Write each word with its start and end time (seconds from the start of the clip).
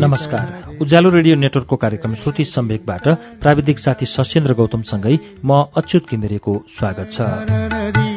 नमस्कार। 0.00 0.78
उज्यालो 0.80 1.10
रेडियो 1.10 1.36
नेटवर्कको 1.36 1.76
कार्यक्रम 1.76 2.14
श्रुति 2.14 2.44
सम्वेकबाट 2.44 3.08
प्राविधिक 3.40 3.78
साथी 3.78 4.06
सशेन्द्र 4.06 4.52
गौतमसँगै 4.54 5.18
म 5.44 5.64
अच्युत 5.76 6.08
किमिरेको 6.08 6.64
स्वागत 6.78 7.08
छ। 7.12 8.09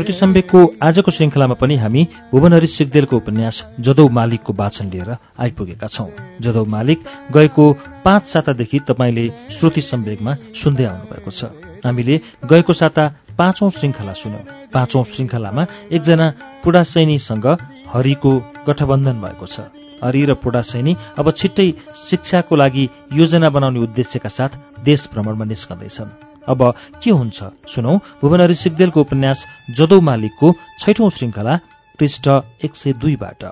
श्रुति 0.00 0.12
सम्वेकको 0.16 0.60
आजको 0.80 1.10
श्रृङ्खलामा 1.12 1.54
पनि 1.60 1.76
हामी 1.76 2.02
भुवनहरि 2.32 2.66
सिगदेलको 2.66 3.16
उपन्यास 3.16 3.56
जदौ 3.84 4.08
मालिकको 4.08 4.52
वाचन 4.56 4.88
लिएर 4.88 5.10
आइपुगेका 5.36 5.86
छौं। 5.86 6.08
जदौ 6.40 6.64
मालिक 6.64 6.98
गएको 7.36 7.64
पाँच 8.00 8.22
सातादेखि 8.32 8.78
तपाईँले 8.88 9.24
श्रुति 9.52 9.80
सम्वेकमा 9.84 10.32
सुन्दै 10.56 10.84
आउनुभएको 10.84 11.30
छ। 11.30 11.52
हामीले 11.84 12.16
गएको 12.48 12.72
साता 12.72 13.04
पाँचौं 13.36 13.70
श्रृङ्खला 13.76 14.12
सुन्यौं 14.16 14.72
पाँचौं 14.72 15.04
श्रृङ्खलामा 15.04 15.66
एकजना 15.92 16.26
पुडासैनीसँग 16.64 17.46
हरिको 17.92 18.32
गठबन्धन 18.68 19.20
भएको 19.20 19.46
छ। 19.52 19.68
हरि 20.00 20.24
र 20.24 20.40
पुडासैनी 20.40 20.96
अब 21.20 21.30
छिट्टै 21.36 21.68
शिक्षाको 22.08 22.56
लागि 22.56 22.88
योजना 23.20 23.48
बनाउने 23.52 23.84
उद्देश्यका 23.84 24.30
साथ 24.32 24.80
देश 24.80 25.08
भ्रमणमा 25.12 25.44
निस्कँदैछन्। 25.44 26.29
अब 26.48 26.62
के 27.02 27.10
हुन्छ? 27.10 27.38
सुनौ 27.74 27.96
भुवनहरि 28.20 28.54
सिगदेलको 28.62 29.00
उपन्यास 29.00 29.46
जदौ 29.78 30.00
मालिकको 30.00 30.52
छैठौं 30.80 31.10
श्रृङ्खला 31.16 31.56
पृष्ठ 31.98 32.28
एक 32.64 32.76
सय 32.76 32.92
दुईबाट 33.02 33.44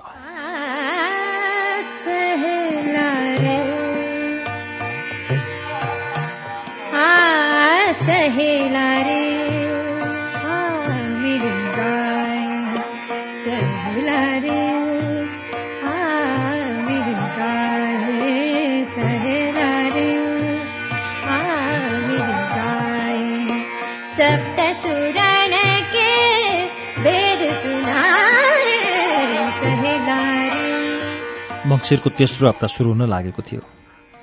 मङ्सिरको 31.79 32.09
तेस्रो 32.11 32.45
हप्ता 32.51 32.67
सुरु 32.75 32.91
हुन 32.91 33.07
लागेको 33.07 33.41
थियो। 33.47 33.63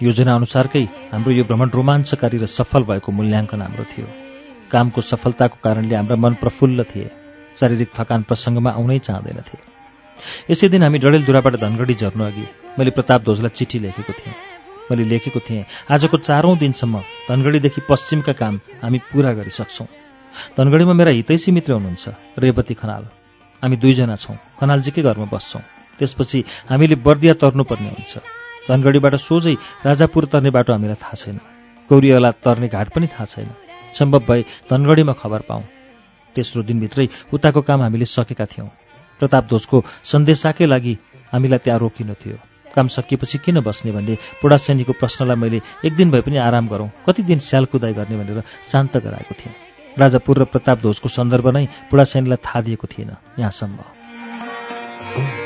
योजना 0.04 0.32
अनुसारकै 0.36 0.84
हाम्रो 1.08 1.32
यो 1.40 1.44
भ्रमण 1.48 1.68
रोमाञ्चकारी 1.72 2.36
र 2.44 2.46
सफल 2.52 2.84
भएको 2.84 3.08
मूल्याङ्कन 3.16 3.60
हाम्रो 3.64 3.84
थियो। 3.88 4.06
कामको 4.68 5.00
सफलताको 5.00 5.56
कारणले 5.64 5.94
हाम्रा 5.96 6.16
मन 6.20 6.32
प्रफुल्ल 6.36 6.84
थिए। 6.84 7.08
शारीरिक 7.56 7.90
थकान 7.96 8.20
प्रसङ्गमा 8.28 8.70
आउनै 8.76 8.98
चाहँदैनथे 9.08 9.56
यसै 10.52 10.68
दिन 10.68 10.84
हामी 10.84 10.98
डडेलधुराबाट 11.00 11.54
धनगढी 11.64 11.94
झर्नु 11.96 12.24
अघि 12.28 12.46
मैले 12.76 12.90
प्रताप 12.92 13.20
ध्वजलाई 13.24 13.56
चिठी 13.56 13.78
लेखेको 13.88 14.12
थिएँ। 14.12 14.36
मैले 14.92 15.04
लेखेको 15.08 15.40
थिएँ 15.40 15.64
आजको 15.88 16.16
चारौं 16.28 16.60
दिनसम्म 16.60 16.94
धनगढीदेखि 17.32 17.80
पश्चिमका 17.88 18.32
काम 18.36 18.54
हामी 18.84 18.98
पूरा 19.08 19.32
गरिसक्छौँ 19.32 19.88
धनगढीमा 20.60 20.92
मेरा 21.00 21.12
हितैषी 21.18 21.50
मित्र 21.56 21.72
हुनुहुन्छ 21.80 22.04
रेवती 22.36 22.74
खनाल। 22.76 23.04
हामी 23.62 23.76
दुईजना 23.80 24.16
छौँ 24.20 24.36
खनालजीकै 24.60 25.02
घरमा 25.08 25.28
बस्छौँ। 25.32 25.75
त्यसपछि 25.98 26.44
हामीले 26.70 26.96
बर्दिया 26.96 27.34
तर्नुपर्ने 27.34 27.88
हुन्छ। 27.88 28.18
धनगढीबाट 28.68 29.14
सोझै 29.14 29.56
राजापुर 29.86 30.26
तर्ने 30.26 30.50
बाटो 30.50 30.72
हामीलाई 30.72 30.94
थाहा 30.94 31.14
छैन। 31.14 31.40
गौरीवाला 31.90 32.30
तर्ने 32.30 32.68
घाट 32.68 32.88
पनि 32.88 33.06
थाहा 33.06 33.24
छैन। 33.24 33.48
सम्भव 33.98 34.24
भए 34.28 34.44
धनगढीमा 34.70 35.12
खबर 35.12 35.40
पाऊँ। 35.40 35.64
तेस्रो 36.36 36.62
दिनभित्रै 36.62 37.08
उताको 37.32 37.62
काम 37.62 37.82
हामीले 37.82 38.04
सकेका 38.04 38.44
थियौँ। 38.44 38.68
प्रताप 39.20 39.48
ध्वजको 39.48 39.84
सन्देशाकै 40.04 40.66
लागि 40.66 40.98
हामीलाई 41.32 41.58
त्यहाँ 41.58 41.80
रोकिनु 41.80 42.14
थियो। 42.14 42.36
काम 42.74 42.88
सकिएपछि 42.88 43.38
किन 43.38 43.60
बस्ने 43.60 43.92
भन्ने 43.92 44.18
पुडासैनीको 44.42 44.92
प्रश्नलाई 44.92 45.36
मैले 45.36 45.60
एक 45.84 45.96
दिन 45.96 46.10
भए 46.10 46.20
पनि 46.20 46.36
आराम 46.36 46.68
गरौँ। 46.68 46.90
कति 47.06 47.22
दिन 47.22 47.38
स्यालकुदाई 47.38 47.94
गर्ने 47.94 48.16
भनेर 48.20 48.42
शान्त 48.68 48.96
गराएको 49.00 49.32
थिएँ। 49.32 49.54
राजापुर 49.98 50.38
र 50.38 50.44
प्रताप 50.44 50.78
ध्वजको 50.84 51.08
सन्दर्भ 51.08 51.56
नै 51.56 51.66
पुडासैनीलाई 51.88 52.36
थाहा 52.36 52.60
दिएको 52.60 52.86
थिएन। 52.86 53.16
यहाँसम्म। 53.38 55.45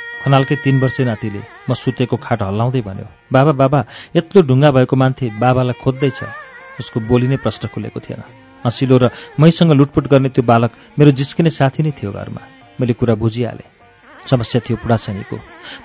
खनालकै 0.21 0.55
तीन 0.63 0.79
वर्षे 0.79 1.03
नातिले 1.09 1.41
म 1.69 1.73
सुतेको 1.73 2.15
खाट 2.17 2.41
हल्लाउँदै 2.47 2.81
भन्यो 2.81 3.07
बाबा 3.33 3.51
बाबा 3.61 3.79
यत्रो 4.15 4.41
ढुङ्गा 4.49 4.69
भएको 4.71 4.95
मान्छे 4.95 5.25
बाबालाई 5.41 5.79
खोज्दैछ। 5.83 6.19
उसको 6.79 6.97
बोली 7.09 7.27
नै 7.27 7.37
प्रश्न 7.43 7.67
खुलेको 7.73 7.99
थिएन। 7.99 8.21
हँसिलो 8.65 8.97
र 8.97 9.09
मैसँग 9.41 9.71
लुटपुट 9.73 10.05
गर्ने 10.07 10.29
त्यो 10.29 10.43
बालक 10.45 10.71
मेरो 10.97 11.11
जिस्किने 11.17 11.49
साथी 11.49 11.83
नै 11.83 11.91
थियो 11.97 12.11
घरमा। 12.11 12.41
मैले 12.79 12.93
कुरा 12.93 13.15
बुझिहालेँ। 13.17 13.69
समस्या 14.29 14.61
थियो 14.61 14.77
पुडासैनीको 14.77 15.37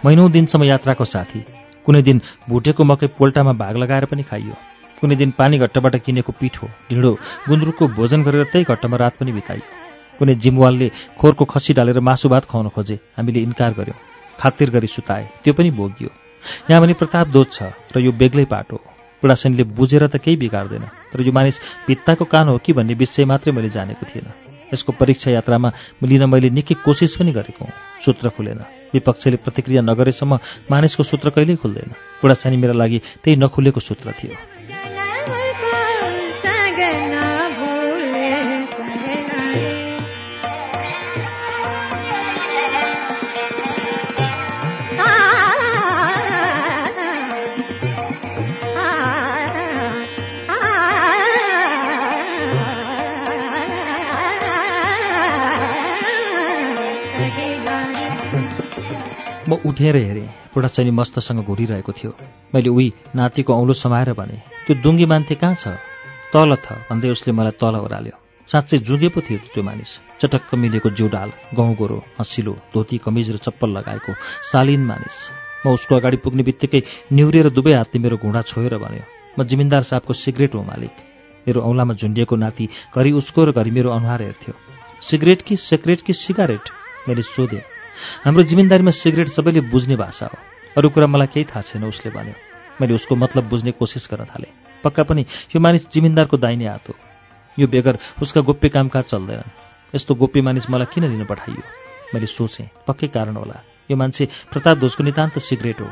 महिनौ 0.04 0.28
दिनसम्म 0.28 0.64
यात्राको 0.64 1.04
साथी। 1.04 1.40
कुनै 1.84 2.02
दिन 2.02 2.20
भुटेको 2.48 2.84
मकै 2.84 3.06
पोल्टामा 3.16 3.52
भाग 3.56 3.76
लगाएर 3.76 4.04
पनि 4.12 4.22
खाइयो। 4.22 4.54
कुनै 5.00 5.16
दिन 5.16 5.30
पानी 5.38 5.58
घट्टबाट 5.58 5.96
किनेको 6.04 6.32
पिठो 6.40 6.66
ढिँडो 6.88 7.12
गुन्द्रुकको 7.48 7.84
भोजन 7.96 8.20
गरेर 8.24 8.44
त्यही 8.52 8.64
घट्टमा 8.64 8.96
रात 8.96 9.14
पनि 9.20 9.32
बिताइयो। 9.32 9.64
कुनै 10.18 10.34
जिमवालले 10.40 10.88
खोरको 11.20 11.44
खसी 11.44 11.72
डालेर 11.76 12.00
मासु 12.00 12.28
भात 12.28 12.44
खुवाउन 12.48 12.68
खोजे। 12.72 12.96
हामीले 13.16 13.40
इन्कार 13.40 13.72
गर्यौँ। 13.76 14.15
खातिर 14.40 14.70
गरी 14.70 14.86
सुताए। 14.86 15.24
त्यो 15.44 15.52
पनि 15.54 15.70
भोगियो। 15.70 16.10
यहाँ 16.70 16.82
भने 16.82 16.94
प्रताप 16.94 17.26
दोष 17.28 17.46
छ 17.52 17.72
र 17.92 18.00
यो 18.00 18.12
बेग्लै 18.12 18.44
पाटो 18.44 18.76
बुढासेनले 19.22 19.64
बुझेर 19.64 20.06
त 20.06 20.16
केही 20.16 20.36
बिगार्दैन। 20.36 20.84
तर 21.12 21.20
यो 21.22 21.32
मानिस 21.32 21.56
भित्ताको 21.88 22.24
कान 22.24 22.48
हो 22.48 22.58
कि 22.58 22.72
भन्ने 22.72 22.94
विषय 22.94 23.24
मात्रै 23.24 23.52
मैले 23.52 23.68
जानेको 23.68 24.04
थिएन। 24.06 24.26
यसको 24.74 24.92
परीक्षा 24.92 25.30
यात्रामा 25.30 25.68
लिन 26.02 26.24
मैले 26.26 26.50
निकै 26.50 26.74
कोसिस 26.84 27.16
पनि 27.16 27.32
गरेको 27.32 27.64
हुँ। 27.64 27.74
सूत्र 28.04 28.28
खुलेन। 28.34 28.60
विपक्षले 28.94 29.36
प्रतिक्रिया 29.42 29.82
नगरेसम्म 29.82 30.32
मानिसको 30.70 31.02
सूत्र 31.02 31.30
कहिल्यै 31.30 31.56
खुल्दैन। 31.56 31.90
बुढासानी 32.22 32.56
मेरा 32.56 32.74
लागि 32.74 32.98
त्यही 33.22 33.36
नखुलेको 33.36 33.80
सूत्र 33.80 34.12
थियो। 34.12 34.55
उठेर 59.76 59.96
हेरेँ। 59.96 60.28
बुढाचैनी 60.56 60.90
मस्तसँग 60.90 61.44
घुरिरहेको 61.44 61.92
थियो। 61.92 62.10
मैले 62.48 62.68
उही 62.72 63.12
नातिको 63.12 63.52
औलो 63.52 63.72
समाएर 63.76 64.16
भने 64.16 64.40
त्यो 64.64 64.80
दुङ्गी 64.80 65.04
मान्थे 65.04 65.34
कहाँ 65.36 65.52
छ? 65.52 65.76
तल 66.32 66.56
थ। 66.56 66.80
भन्दै 66.88 67.12
उसले 67.12 67.32
मलाई 67.36 67.60
तल 67.60 67.76
ओह्राल्यो। 67.84 68.16
साँच्चै 68.48 68.78
जुगे 68.80 69.08
पो 69.12 69.20
थियो 69.20 69.52
त्यो 69.52 69.60
मानिस। 69.60 69.90
चटक्क 70.16 70.48
मिलेको 70.56 70.96
जिउडाल 70.96 71.52
गहुँ 71.52 71.74
गोरो 71.76 71.98
हँसिलो 72.16 72.56
धोती 72.72 72.96
कमिज 73.04 73.26
र 73.30 73.36
चप्पल 73.36 73.68
लगाएको 73.76 74.12
शालीन 74.48 74.80
मानिस। 74.80 75.16
म 75.68 75.76
उसको 75.76 75.92
अगाडि 75.92 76.24
पुग्ने 76.24 76.42
बित्तिकै 76.48 76.80
निहुरेर 77.12 77.52
दुवै 77.52 77.76
हातले 77.76 78.00
मेरो 78.00 78.16
घुँडा 78.16 78.40
छोएर 78.48 78.80
भन्यो 78.80 79.04
म 79.36 79.44
जिमिन्दार 79.44 79.82
साहबको 79.84 80.12
सिगरेट 80.16 80.56
हो 80.56 80.64
मालिक। 80.64 80.94
मेरो 81.44 81.60
औँलामा 81.60 81.94
झुन्डिएको 82.00 82.36
नाति 82.40 82.64
घरि 82.96 83.12
उसको 83.12 83.44
र 83.44 83.52
घरि 83.52 83.70
मेरो 83.76 83.92
अनुहार 83.92 84.22
हेर्थ्यो। 84.24 84.54
सिगरेट 85.04 85.42
कि 85.44 85.56
सेक्रेट 85.60 86.00
कि 86.00 86.12
सिगारेट? 86.16 86.64
मैले 87.08 87.22
सोधेँ। 87.22 87.75
हाम्रो 88.24 88.42
जिम्मेदारीमा 88.42 88.90
सिगरेट 88.90 89.28
सबैले 89.28 89.60
बुझ्ने 89.60 89.96
भाषा 89.96 90.26
हो। 90.26 90.38
अरू 90.76 90.88
कुरा 90.88 91.06
मलाई 91.06 91.26
केही 91.26 91.44
थाहा 91.44 91.60
छैन 91.60 91.84
उसले 91.84 92.10
भन्यो। 92.10 92.34
मैले 92.80 92.94
उसको 92.94 93.16
मतलब 93.16 93.48
बुझ्ने 93.48 93.70
कोसिस 93.70 94.08
गर्न 94.10 94.24
थालेँ। 94.24 94.52
पक्का 94.84 95.02
पनि 95.02 95.22
यो 95.22 95.60
मानिस 95.60 95.90
जिमिन्दारको 95.90 96.36
दाहिने 96.36 96.66
हात 96.66 96.88
हो। 96.88 96.94
यो 97.58 97.66
बेगर 97.66 97.98
उसका 98.22 98.40
गोप्य 98.40 98.68
कामकाज 98.68 99.04
चल्दैन 99.04 99.50
यस्तो 99.94 100.14
गोप्य 100.14 100.40
मानिस 100.40 100.70
मलाई 100.70 100.86
किन 100.94 101.04
लिन 101.04 101.24
पठाइयो? 101.24 101.62
मैले 102.14 102.26
सोचेँ 102.26 102.68
पक्कै 102.86 103.06
कारण 103.06 103.36
होला। 103.36 103.62
यो 103.90 103.96
मान्छे 103.96 104.28
प्रताप 104.52 104.78
ध्वजको 104.78 105.02
नितान्त 105.04 105.38
सिगरेट 105.38 105.80
हो। 105.80 105.88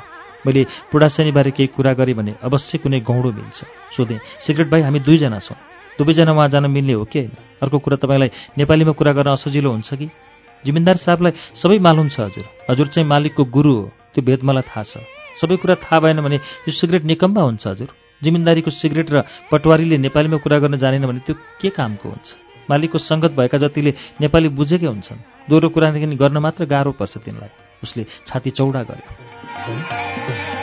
मैले 0.46 0.66
पुडासेनीबारे 0.92 1.50
केही 1.50 1.66
कुरा 1.66 1.92
गरेँ 1.92 2.14
भने 2.14 2.34
अवश्य 2.42 2.78
कुनै 2.78 3.00
गौडो 3.00 3.32
मिल्छ। 3.32 3.64
सोधेँ 3.96 4.20
सिगरेट 4.40 4.68
भाइ 4.68 4.82
हामी 4.82 5.00
दुईजना 5.00 5.38
छौँ। 5.38 5.56
दुवैजना 5.98 6.32
उहाँ 6.32 6.48
जान 6.48 6.66
मिल्ने 6.66 6.92
हो 6.92 7.04
कि 7.04 7.18
होइन? 7.18 7.32
अर्को 7.62 7.78
कुरा 7.78 7.96
तपाईँलाई 7.96 8.30
नेपालीमा 8.58 8.92
कुरा 8.92 9.12
गर्न 9.12 9.30
असजिलो 9.30 9.70
हुन्छ 9.70 9.94
कि? 9.94 10.10
जिमिन्दार 10.64 10.96
साहबलाई 10.96 11.32
सबै 11.54 11.78
मालुम 11.78 12.08
छ 12.08 12.20
हजुर। 12.20 12.44
हजुर 12.70 12.86
चाहिँ 12.86 13.08
मालिकको 13.08 13.44
गुरु 13.44 13.72
हो। 13.74 13.84
त्यो 14.14 14.22
भेद 14.24 14.40
मलाई 14.44 14.64
थाहा 14.64 14.82
छ। 14.82 14.92
सबै 15.40 15.56
कुरा 15.56 15.74
थाहा 15.84 15.98
भएन 16.00 16.20
भने 16.24 16.36
यो 16.66 16.72
सिगरेट 16.72 17.04
निकम्बा 17.04 17.42
हुन्छ 17.42 17.66
हजुर। 17.66 17.90
जिमिन्दारीको 18.22 18.70
सिगरेट 18.70 19.08
र 19.12 19.16
पटवारीले 19.50 19.98
नेपालीमा 19.98 20.36
कुरा 20.40 20.58
गर्न 20.58 20.76
जानेन 20.80 21.06
भने 21.06 21.20
त्यो 21.26 21.34
के 21.60 21.68
कामको 21.70 22.08
हुन्छ? 22.08 22.28
मालिकको 22.70 22.98
सङ्गत 22.98 23.32
भएका 23.36 23.58
जतिले 23.58 23.92
नेपाली 24.20 24.48
बुझेकै 24.48 24.86
हुन्छन्। 24.86 25.50
दोहोरो 25.50 25.68
कुरा 25.68 25.90
गर्न 25.90 26.36
मात्र 26.38 26.64
गाह्रो 26.64 26.92
पर्छ 26.96 27.18
तिनलाई। 27.20 27.52
उसले 27.84 28.06
छाती 28.24 28.50
चौडा 28.50 28.82
गर्यो। 28.88 30.53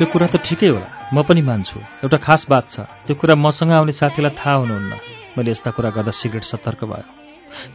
त्यो 0.00 0.08
कुरा 0.08 0.32
त 0.32 0.40
ठिकै 0.40 0.68
होला। 0.72 1.12
म 1.12 1.20
पनि 1.28 1.44
मान्छु। 1.44 1.76
एउटा 1.76 2.18
खास 2.24 2.48
बात 2.48 2.72
छ। 2.72 2.88
त्यो 3.04 3.20
कुरा 3.20 3.36
मसँग 3.36 3.68
आउने 3.68 3.92
साथीलाई 3.92 4.32
थाहा 4.32 4.64
हुनुहुन्न। 4.64 4.92
मैले 5.36 5.52
यस्ता 5.52 5.76
कुरा 5.76 5.92
गर्दा 5.92 6.08
सिगरेट 6.16 6.44
सतर्क 6.48 6.88
भयो। 6.88 7.04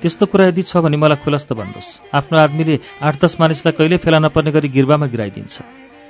त्यस्तो 0.02 0.26
कुरा 0.34 0.50
यदि 0.50 0.66
छ 0.66 0.82
भने 0.82 0.98
मलाई 0.98 1.22
खुलस्त 1.22 1.54
भन्नुहोस्। 1.54 2.10
आफ्नो 2.18 2.36
आदमीले 2.42 2.76
आठ 2.98 3.14
दस 3.22 3.38
मानिसलाई 3.38 3.78
कहिल्यै 3.78 4.02
फेला 4.02 4.18
नपर्ने 4.26 4.52
गरी 4.58 4.74
गिर्वामा 4.74 5.06
गिराइदिन्छ। 5.06 5.56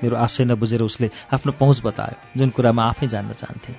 मेरो 0.07 0.15
आशय 0.15 0.56
नबुझेर 0.56 0.88
उसले 0.88 1.07
आफ्नो 1.35 1.51
पहुँच 1.59 1.83
बतायो 1.83 2.39
जुन 2.39 2.50
कुरा 2.56 2.71
म 2.71 2.79
आफै 2.95 3.12
जान्न 3.12 3.35
चाहन्थे। 3.35 3.75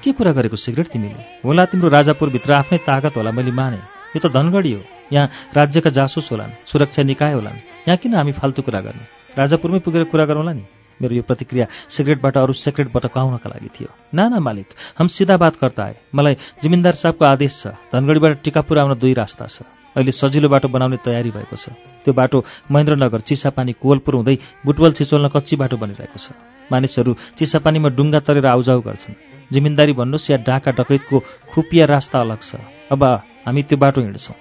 के 0.00 0.16
कुरा 0.16 0.32
गरेको 0.32 0.56
सिगरेट 0.56 0.88
तिमीले? 0.88 1.44
होला 1.44 1.68
तिम्रो 1.68 1.92
राजापुरभित्र 1.92 2.64
आफ्नै 2.64 2.80
ताकत 2.80 3.12
होला 3.20 3.28
मैले 3.28 3.52
माने। 3.52 3.84
यो 4.16 4.24
त 4.24 4.32
धनगढी 4.32 4.72
हो। 4.72 4.82
यहाँ 5.12 5.52
राज्यका 5.52 5.92
जासुस 5.92 6.32
होलान् 6.32 6.64
सुरक्षा 6.64 7.04
निकाय 7.04 7.32
होलान्। 7.36 7.92
यहाँ 7.92 8.00
किन 8.00 8.16
हामी 8.16 8.32
फाल्तु 8.40 8.64
कुरा 8.64 8.80
गर्ने? 8.80 9.04
राजापुरमै 9.36 9.84
पुगेर 9.84 10.08
कुरा 10.08 10.24
गरौँला 10.24 10.52
नि? 10.56 10.64
मेरो 11.00 11.14
यो 11.14 11.22
प्रतिक्रिया 11.22 11.66
सिगरेटबाट 11.88 12.36
अरू 12.38 12.52
सेक्रेट 12.52 12.88
बटकाउनका 12.92 13.48
लागि 13.50 13.70
थियो। 13.74 13.90
नाना 14.14 14.38
मालिक 14.38 14.68
हम 14.98 15.06
सिधा 15.06 15.36
बात 15.36 15.54
गर्दा 15.58 15.82
आए 15.84 15.96
मलाई 16.14 16.34
जिमिन्दार 16.62 16.94
साहबको 16.94 17.24
आदेश 17.24 17.52
छ। 17.62 17.64
धनगढीबाट 17.92 18.42
टिकापुर 18.42 18.78
आउन 18.78 18.94
दुई 18.98 19.14
रास्ता 19.14 19.46
छ। 19.46 19.62
अहिले 19.94 20.10
सजिलो 20.10 20.48
बाटो 20.50 20.68
बनाउने 20.68 20.98
तयारी 21.02 21.30
भएको 21.30 21.56
छ। 21.56 21.70
त्यो 22.02 22.12
बाटो 22.14 22.38
महेन्द्रनगर 22.70 23.20
चिसापानी 23.26 23.72
कोवलपुर 23.78 24.14
हुँदै 24.14 24.36
बुटवल 24.66 24.92
छिचोल्न 24.98 25.28
कच्ची 25.30 25.54
बाटो 25.56 25.76
बनिरहेको 25.78 26.18
छ। 26.18 26.34
मानिसहरू 26.70 27.12
चिसापानीमा 27.38 27.88
डुङ्गा 27.94 28.20
तरेर 28.26 28.46
आउजाउ 28.46 28.80
गर्छन्। 28.80 29.14
जिमिन्दारी 29.52 29.92
भन्नुहोस् 29.92 30.30
या 30.30 30.36
डाका 30.42 30.70
डकैतको 30.74 31.16
खुपिया 31.52 31.84
रास्ता 31.86 32.16
अलग 32.20 32.40
छ। 32.42 32.58
अब 32.90 33.02
हामी 33.46 33.62
त्यो 33.62 33.78
बाटो 33.78 34.00
हिँड्छौँ। 34.02 34.36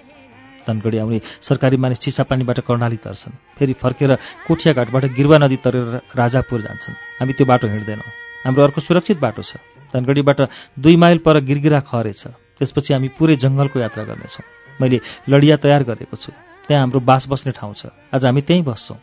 धनगढी 0.68 0.98
आउने 0.98 1.20
सरकारी 1.42 1.78
मानिस 1.78 2.00
चिसापानीबाट 2.00 2.60
कर्णाली 2.68 2.98
तर्छन्। 2.98 3.34
फेरि 3.58 3.74
फर्केर 3.74 4.12
कोठियाघाटबाट 4.48 5.04
गिरवा 5.14 5.38
नदी 5.38 5.58
तरेर 5.64 6.16
राजापुर 6.16 6.60
जान्छन्। 6.62 6.96
हामी 7.20 7.34
त्यो 7.34 7.46
बाटो 7.46 7.68
हिँड्दैनौँ। 7.68 8.10
हाम्रो 8.46 8.64
अर्को 8.64 8.82
सुरक्षित 8.82 9.20
बाटो 9.20 9.42
छ। 9.42 9.58
धनगढीबाट 9.94 10.40
दुई 10.80 10.96
माइल 10.96 11.18
पर 11.26 11.40
गिरगिरा 11.44 11.80
खरे 11.86 12.14
छ। 12.14 12.34
त्यसपछि 12.60 12.94
हामी 12.94 13.08
पुरै 13.18 13.36
जङ्गलको 13.36 13.80
यात्रा 13.80 14.04
गर्नेछौँ। 14.04 14.46
मैले 14.82 15.00
लडिया 15.30 15.56
तयार 15.56 15.84
गरेको 15.84 16.18
छु। 16.18 16.32
त्यहाँ 16.68 16.82
हाम्रो 16.84 17.00
बास 17.00 17.28
बस्ने 17.30 17.52
ठाउँ 17.52 17.74
छ। 17.74 17.92
आज 18.14 18.26
हामी 18.26 18.42
त्यहीँ 18.42 18.64
बस्छौँ। 18.64 18.98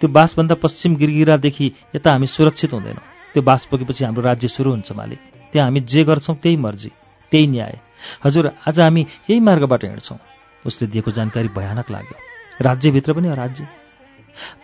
त्यो 0.00 0.08
बासभन्दा 0.08 0.54
पश्चिम 0.54 0.96
गिरगिरादेखि 0.96 1.66
यता 1.96 2.12
हामी 2.12 2.26
सुरक्षित 2.26 2.72
हुँदैनौँ। 2.72 3.04
त्यो 3.32 3.42
बास 3.42 3.64
पुगेपछि 3.70 4.04
हाम्रो 4.04 4.22
राज्य 4.22 4.48
सुरु 4.48 4.70
हुन्छ 4.70 4.92
मालिक। 4.92 5.20
त्यहाँ 5.52 5.68
हामी 5.68 5.80
जे 5.80 6.04
गर्छौँ 6.04 6.36
त्यही 6.36 6.56
मर्जी 6.56 6.90
त्यही 7.32 7.46
न्याय। 7.46 7.78
हजुर 8.24 8.50
आज 8.68 8.80
हामी 8.80 9.02
यही 9.30 9.40
मार्गबाट 9.40 9.84
हिँड्छौँ। 9.84 10.18
उसले 10.66 10.88
दिएको 10.88 11.10
जानकारी 11.10 11.48
भयानक 11.48 11.90
लाग्यो। 11.90 12.16
राज्यभित्र 12.60 13.12
पनि 13.12 13.28
अराज्य। 13.28 13.66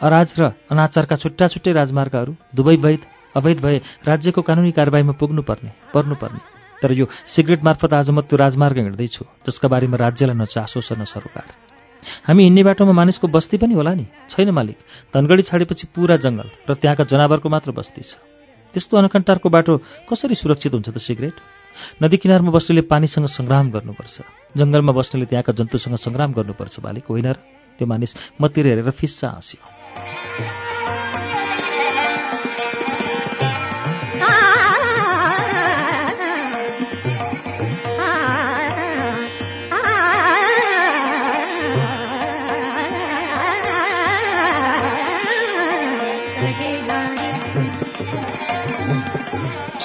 अराज 0.01 0.29
र 0.41 0.43
अनाचारका 0.71 1.17
छुट्टा 1.17 1.47
छुट्टै 1.47 1.73
राजमार्गहरू 1.73 2.33
दुवै 2.55 2.77
वैध 2.77 3.03
अवैध 3.37 3.59
भए 3.61 3.79
राज्यको 4.07 4.43
कानुनी 4.43 4.73
कारवाहीमा 4.73 5.13
पुग्नुपर्ने 5.21 5.71
पर्नुपर्ने। 5.95 6.41
तर 6.83 6.93
यो 6.93 7.07
सिगरेट 7.27 7.65
मार्फत 7.65 7.93
आज 7.95 8.11
म 8.11 8.21
त्यो 8.23 8.37
राजमार्ग 8.39 8.77
हिँड्दैछु 8.79 9.25
जसका 9.47 9.69
बारेमा 9.69 9.97
राज्यलाई 9.97 10.37
न 10.37 10.45
चासो 10.45 10.81
छ 10.81 10.93
न 10.95 11.05
सरोकार। 11.05 11.47
हामी 12.25 12.43
हिँड्ने 12.43 12.63
बाटोमा 12.63 12.93
मानिसको 12.93 13.29
बस्ती 13.29 13.57
पनि 13.59 13.75
होला 13.75 13.93
नि? 13.95 14.07
छैन 14.31 14.51
मालिक 14.51 14.79
धनगढी 15.13 15.43
छाडेपछि 15.43 15.87
पुरा 15.93 16.17
जङ्गल 16.17 16.49
र 16.71 16.75
त्यहाँका 16.75 17.05
जनावरको 17.05 17.49
मात्र 17.49 17.71
बस्ती 17.75 18.03
छ। 18.03 18.17
त्यस्तो 18.73 18.95
अनकन्टारको 18.97 19.49
बाटो 19.51 19.73
कसरी 20.09 20.35
सुरक्षित 20.35 20.73
हुन्छ 20.73 20.89
त 20.89 20.99
सिगरेट? 20.99 21.37
नदी 22.03 22.17
किनारमा 22.17 22.51
बस्नेले 22.51 22.83
पानीसँग 22.87 23.27
सङ्ग्राम 23.27 23.71
गर्नुपर्छ। 23.71 24.17
जङ्गलमा 24.57 24.93
बस्नेले 24.93 25.27
त्यहाँका 25.27 25.53
जन्तुसँग 25.53 25.97
सङ्ग्राम 25.97 26.33
गर्नुपर्छ 26.33 26.75
मालिक 26.85 27.05
होइन 27.09 27.27
र? 27.33 27.37
त्यो 27.79 27.87
मानिस 27.87 28.17
मतिर 28.41 28.67
हेरेर 28.67 28.91
फिस्सा 28.91 29.29
हाँस्यो। 29.29 29.78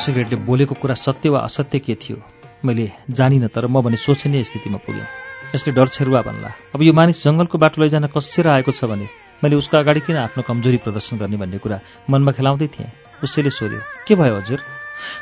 सिगरेटले 0.04 0.38
बोलेको 0.44 0.76
कुरा 0.76 0.96
सत्य 0.96 1.30
वा 1.30 1.40
असत्य 1.48 1.80
के 1.80 1.96
थियो? 1.96 2.18
मैले 2.66 2.92
जानिनँ 3.10 3.48
तर 3.48 3.68
म 3.68 3.82
भने 3.82 3.98
सोचिने 3.98 4.44
स्थितिमा 4.44 4.80
पुगेँ। 4.84 5.08
यसले 5.56 5.72
डर 5.74 5.88
छेरुवा 5.88 6.22
भन्ला 6.22 6.50
अब 6.76 6.82
यो 6.84 6.94
मानिस 6.94 7.24
जङ्गलको 7.24 7.58
बाटो 7.58 7.82
लैजान 7.82 8.08
कसेर 8.12 8.48
आएको 8.48 8.72
छ 8.72 8.86
भने? 8.88 9.08
मैले 9.44 9.56
उसको 9.56 9.78
अगाडि 9.78 10.00
किन 10.08 10.18
आफ्नो 10.18 10.44
कमजोरी 10.44 10.78
प्रदर्शन 10.84 11.18
गर्ने 11.20 11.38
भन्ने 11.38 11.58
कुरा 11.60 11.80
मनमा 12.10 12.32
खेलाउँदै 12.32 12.68
थिएँ। 12.68 12.90
उसैले 13.24 13.50
सोध्यो 13.52 13.80
के 14.08 14.16
भयो 14.16 14.36
हजुर? 14.40 14.60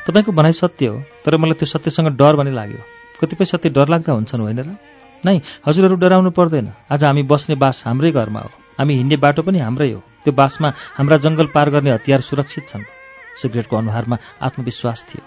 तपाईँको 0.06 0.32
भनाइ 0.32 0.52
सत्य 0.54 0.86
हो 0.86 0.96
तर 1.26 1.36
मलाई 1.36 1.58
त्यो 1.58 1.66
सत्यसँग 1.66 2.14
डर 2.14 2.34
भने 2.38 2.50
लाग्यो। 2.50 2.80
कतिपय 3.18 3.44
सत्य 3.44 3.68
डरलाग्दा 3.70 4.12
हुन्छन् 4.12 4.42
होइन 4.42 4.60
र? 4.62 4.70
नै 5.26 5.38
हजुरहरू 5.66 5.96
डराउनु 5.98 6.30
पर्दैन। 6.30 6.90
आज 6.90 7.04
हामी 7.04 7.22
बस्ने 7.22 7.54
बास 7.58 7.82
हाम्रै 7.86 8.10
घरमा 8.10 8.40
हो। 8.40 8.50
हामी 8.78 8.94
हिँड्ने 8.94 9.16
बाटो 9.18 9.42
पनि 9.42 9.58
हाम्रै 9.58 9.90
हो। 9.90 10.00
त्यो 10.22 10.32
बासमा 10.34 10.68
हाम्रा 10.98 11.16
जङ्गल 11.22 11.46
पार 11.54 11.70
गर्ने 11.70 11.90
हतियार 11.90 12.20
सुरक्षित 12.22 12.66
छन्। 12.70 13.01
सिगरेटको 13.40 13.76
अनुहारमा 13.76 14.16
आत्मविश्वास 14.42 14.98
थियो। 15.08 15.22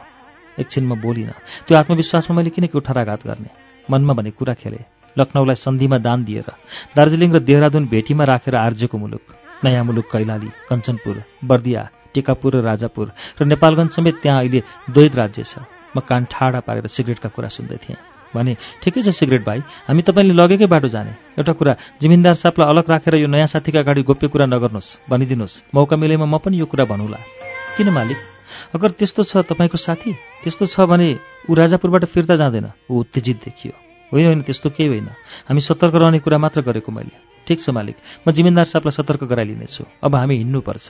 एकछिन 0.58 0.84
म 0.86 0.96
बोलिनँ 1.02 1.36
त्यो 1.66 1.78
आत्मविश्वासमा 1.78 2.36
मैले 2.36 2.50
किन 2.50 2.66
कुठाराघात 2.70 3.22
गर्ने? 3.28 3.50
मनमा 3.88 4.14
भने 4.14 4.32
कुरा 4.32 4.54
खेले। 4.54 4.82
लखनऊलाई 5.16 5.56
सन्धिमा 5.56 5.98
दान 5.98 6.24
दिएर 6.24 6.50
दार्जिलिङ 6.96 7.30
र 7.32 7.40
देहरादुन 7.40 7.88
भेटीमा 7.88 8.24
राखेर 8.24 8.56
आर्जेको 8.56 8.98
मुलुक। 8.98 9.24
नयाँ 9.64 9.84
मुलुक 9.84 10.08
कैलाली 10.12 10.50
कञ्चनपुर 10.70 11.16
बर्दिया 11.44 11.82
टिकापुर 12.14 12.52
र 12.56 12.62
राजापुर 12.64 13.12
र 13.40 13.46
नेपालगञ्ज 13.46 13.92
समेत 13.96 14.16
त्यहाँ 14.22 14.40
अहिले 14.40 14.60
द्वैत 14.92 15.16
राज्य 15.16 15.44
छ। 15.44 15.64
म 15.96 16.04
कान 16.04 16.28
ठाडा 16.28 16.60
पारेर 16.68 16.88
सिगरेटका 16.88 17.30
कुरा 17.32 17.48
सुन्दै 17.48 17.80
थिएँ। 17.80 18.00
भने 18.36 18.56
ठिकै 18.84 19.02
छ 19.04 19.16
सिगरेट 19.16 19.44
भाइ 19.48 19.60
हामी 19.88 20.02
तपाईँले 20.04 20.36
लगेकै 20.36 20.68
बाटो 20.68 20.92
जाने। 20.92 21.40
एउटा 21.40 21.54
कुरा 21.56 21.74
जिमिन्दार 22.04 22.36
साहबलाई 22.36 22.68
अलग 22.68 22.86
राखेर 22.92 23.16
यो 23.24 23.28
नयाँ 23.32 23.48
साथीका 23.48 23.80
अगाडि 23.80 24.04
गोप्य 24.04 24.28
कुरा 24.28 24.46
नगर्नुहोस्। 24.52 25.08
भनिदिनुहोस् 25.08 25.72
मौका 25.72 25.96
मिलेमा 25.96 26.28
म 26.28 26.36
पनि 26.44 26.60
यो 26.60 26.68
कुरा 26.68 26.84
भनौँला। 26.84 27.55
किन 27.77 27.89
मालिक? 27.89 28.17
अगर 28.75 28.89
त्यस्तो 28.91 29.24
छ 29.24 29.38
तपाईँको 29.44 29.77
साथी 29.77 30.12
त्यस्तो 30.44 30.65
छ 30.65 30.79
भने 30.88 31.20
ऊ 31.50 31.53
राजापुरबाट 31.53 32.05
फिर्ता 32.08 32.36
जाँदैन। 32.36 32.72
ऊ 32.89 33.00
उत्तेजित 33.03 33.38
देखियो। 33.44 33.74
होइन 34.12 34.25
होइन 34.25 34.41
त्यस्तो 34.41 34.70
केही 34.70 34.89
होइन। 34.89 35.10
हामी 35.48 35.62
सतर्क 35.62 35.96
रहने 35.96 36.20
कुरा 36.20 36.38
मात्र 36.38 36.62
गरेको 36.62 36.91
मैले। 36.91 37.15
ठिक 37.48 37.60
छ 37.60 37.70
मालिक 37.70 37.96
म 38.27 38.32
जिम्मेदार 38.32 38.65
साहबलाई 38.65 38.96
सतर्क 38.96 39.24
गराइलिनेछु। 39.27 39.84
अब 40.03 40.15
हामी 40.15 40.36
हिँड्नुपर्छ। 40.38 40.88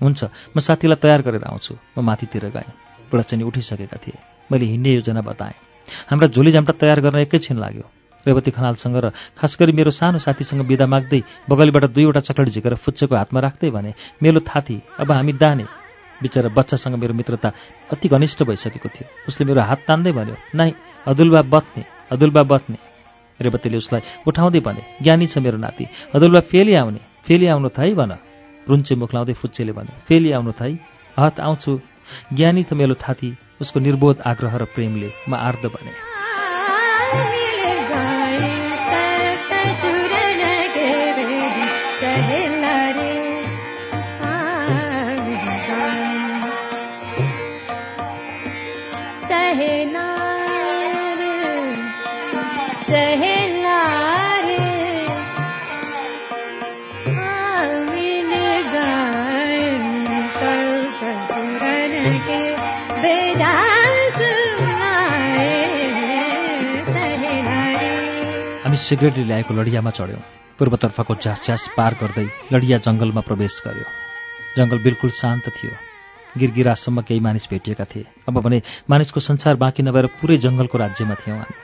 हुन्छ 0.00 0.20
म 0.56 0.60
साथीलाई 0.60 0.96
तयार 0.96 1.20
गरेर 1.22 1.44
आउँछु। 1.44 1.74
म 1.98 2.00
माथितिर 2.00 2.48
गएँ। 2.48 2.72
बुढाचनी 3.12 3.44
उठिसकेका 3.44 3.98
थिए। 4.00 4.18
मैले 4.48 4.64
हिँड्ने 4.64 4.90
योजना 4.94 5.20
बताएँ। 5.20 5.60
हाम्रा 6.08 6.28
झोली 6.32 6.50
झाम्टा 6.50 6.72
तयार 6.72 7.00
गर्न 7.00 7.20
एकैछिन 7.28 7.58
लाग्यो। 7.60 7.84
रेवती 8.26 8.50
खनालसँग 8.50 8.96
र 8.96 9.12
खास 9.36 9.56
गरी 9.60 9.72
मेरो 9.76 9.90
सानो 9.92 10.18
साथीसँग 10.18 10.64
बिदा 10.64 10.86
माग्दै 10.88 11.20
बगलीबाट 11.44 11.84
दुईवटा 11.92 12.20
चक्लेट 12.24 12.48
झिकेर 12.48 12.74
फुच्चेको 12.80 13.12
हातमा 13.12 13.40
राख्दै 13.40 13.70
भने 13.70 13.92
मेलो 14.22 14.40
थाती 14.40 14.80
अब 14.98 15.12
हामी 15.12 15.32
दाने। 15.36 15.83
बिचरा 16.22 16.48
बच्चासँग 16.56 16.94
मेरो 16.94 17.14
मित्रता 17.14 17.48
अति 17.92 18.08
घनिष्ठ 18.08 18.42
भइसकेको 18.42 18.88
थियो। 18.88 19.06
उसले 19.28 19.42
मेरो 19.46 19.60
हात 19.60 19.80
तान्दै 19.88 20.12
भन्यो 20.12 20.36
नाइ 20.54 20.70
अदुलबा 21.06 21.40
बत्ने 21.52 21.82
अदुलबा 22.12 22.42
बत्ने। 22.52 22.78
रेवतीले 23.40 23.76
उसलाई 23.76 24.02
उठाउँदै 24.28 24.60
भने 24.60 24.82
ज्ञानी 25.02 25.26
छ 25.26 25.38
मेरो 25.38 25.58
नाति 25.58 25.84
अदुलबा 26.14 26.40
फेरि 26.50 26.74
आउने 26.74 27.00
फेरि 27.26 27.46
आउनु 27.46 27.68
थाइ 27.68 27.94
भन। 27.94 28.12
रुन्चे 28.66 28.94
मुख 28.94 29.10
लाउँदै 29.14 29.34
फुच्चेले 29.34 29.72
भने 29.72 29.92
फेरि 30.06 30.32
आउनु 30.32 30.52
थाइ 30.52 30.72
हत 31.16 31.40
आउँछु। 31.40 31.72
ज्ञानी 32.32 32.62
त 32.62 32.72
मेलो 32.72 32.94
थाती 32.94 33.28
उसको 33.60 33.80
निर्बोध 33.80 34.20
आग्रह 34.22 34.56
र 34.56 34.64
प्रेमले 34.74 35.08
म 35.28 35.34
आर्द 35.34 35.66
बने। 35.66 36.13
सिगरेटले 68.84 69.24
ल्याएको 69.24 69.54
लडियामा 69.54 69.90
चढ्यौँ। 69.90 70.22
पूर्वतर्फको 70.58 71.14
झ्यास 71.14 71.72
पार 71.76 71.92
गर्दै 72.00 72.26
लडिया 72.52 72.76
जङ्गलमा 72.84 73.22
प्रवेश 73.24 73.54
गर्यो। 73.66 73.86
जङ्गल 74.56 74.78
बिल्कुल 74.84 75.10
शान्त 75.10 75.48
थियो। 75.48 75.72
गिरगिरासम्म 76.38 77.00
केही 77.08 77.20
मानिस 77.20 77.48
भेटिएका 77.50 77.84
थिए। 77.84 78.04
अब 78.28 78.36
भने 78.44 78.62
मानिसको 78.90 79.20
संसार 79.20 79.56
बाँकी 79.56 79.82
नभएर 79.82 80.06
पुरै 80.20 80.36
जङ्गलको 80.36 80.78
राज्यमा 80.78 81.14
थियौँ 81.14 81.38
हामी। 81.38 81.56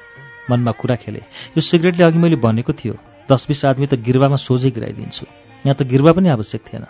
मनमा 0.50 0.73
कुरा 0.73 0.97
खेले 0.97 1.21
यो 1.57 1.61
सिगरेटले 1.61 2.05
अघि 2.07 2.19
मैले 2.19 2.37
भनेको 2.37 2.73
थियो 2.73 2.95
दस 3.29 3.45
बिस 3.49 3.65
आदमी 3.65 3.87
त 3.87 3.95
गिर्वामा 4.00 4.37
सोझै 4.41 4.71
गिराइदिन्छु। 4.71 5.27
यहाँ 5.69 5.77
त 5.77 5.83
गिर्वा 5.85 6.12
पनि 6.17 6.29
आवश्यक 6.29 6.62
थिएन। 6.73 6.85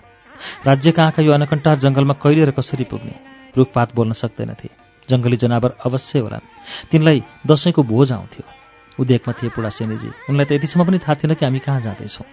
राज्यका 0.67 1.03
आँखा 1.05 1.23
यो 1.27 1.33
अनकन्टार 1.33 1.77
जङ्गलमा 1.85 2.15
कहिले 2.23 2.45
र 2.45 2.53
कसरी 2.55 2.85
पुग्ने? 2.87 3.15
रुखपात 3.59 3.95
बोल्न 3.95 4.13
सक्दैनथे 4.13 4.69
जङ्गली 5.09 5.37
जनावर 5.37 5.71
अवश्य 5.85 6.19
होलान्। 6.23 6.49
तिनलाई 6.91 7.19
दसैँको 7.47 7.83
भोज 7.83 8.13
आउँथ्यो। 8.13 8.60
उद्योगमा 8.99 9.33
थिए 9.39 9.51
पुडा 9.55 9.71
सेनेजी 9.71 10.11
उनलाई 10.29 10.47
त 10.47 10.53
यतिसम्म 10.59 10.85
पनि 10.85 10.99
थाहा 10.99 11.15
थिएन 11.21 11.35
कि 11.35 11.45
हामी 11.47 11.61
कहाँ 11.63 11.81
जाँदैछौँ। 11.81 12.27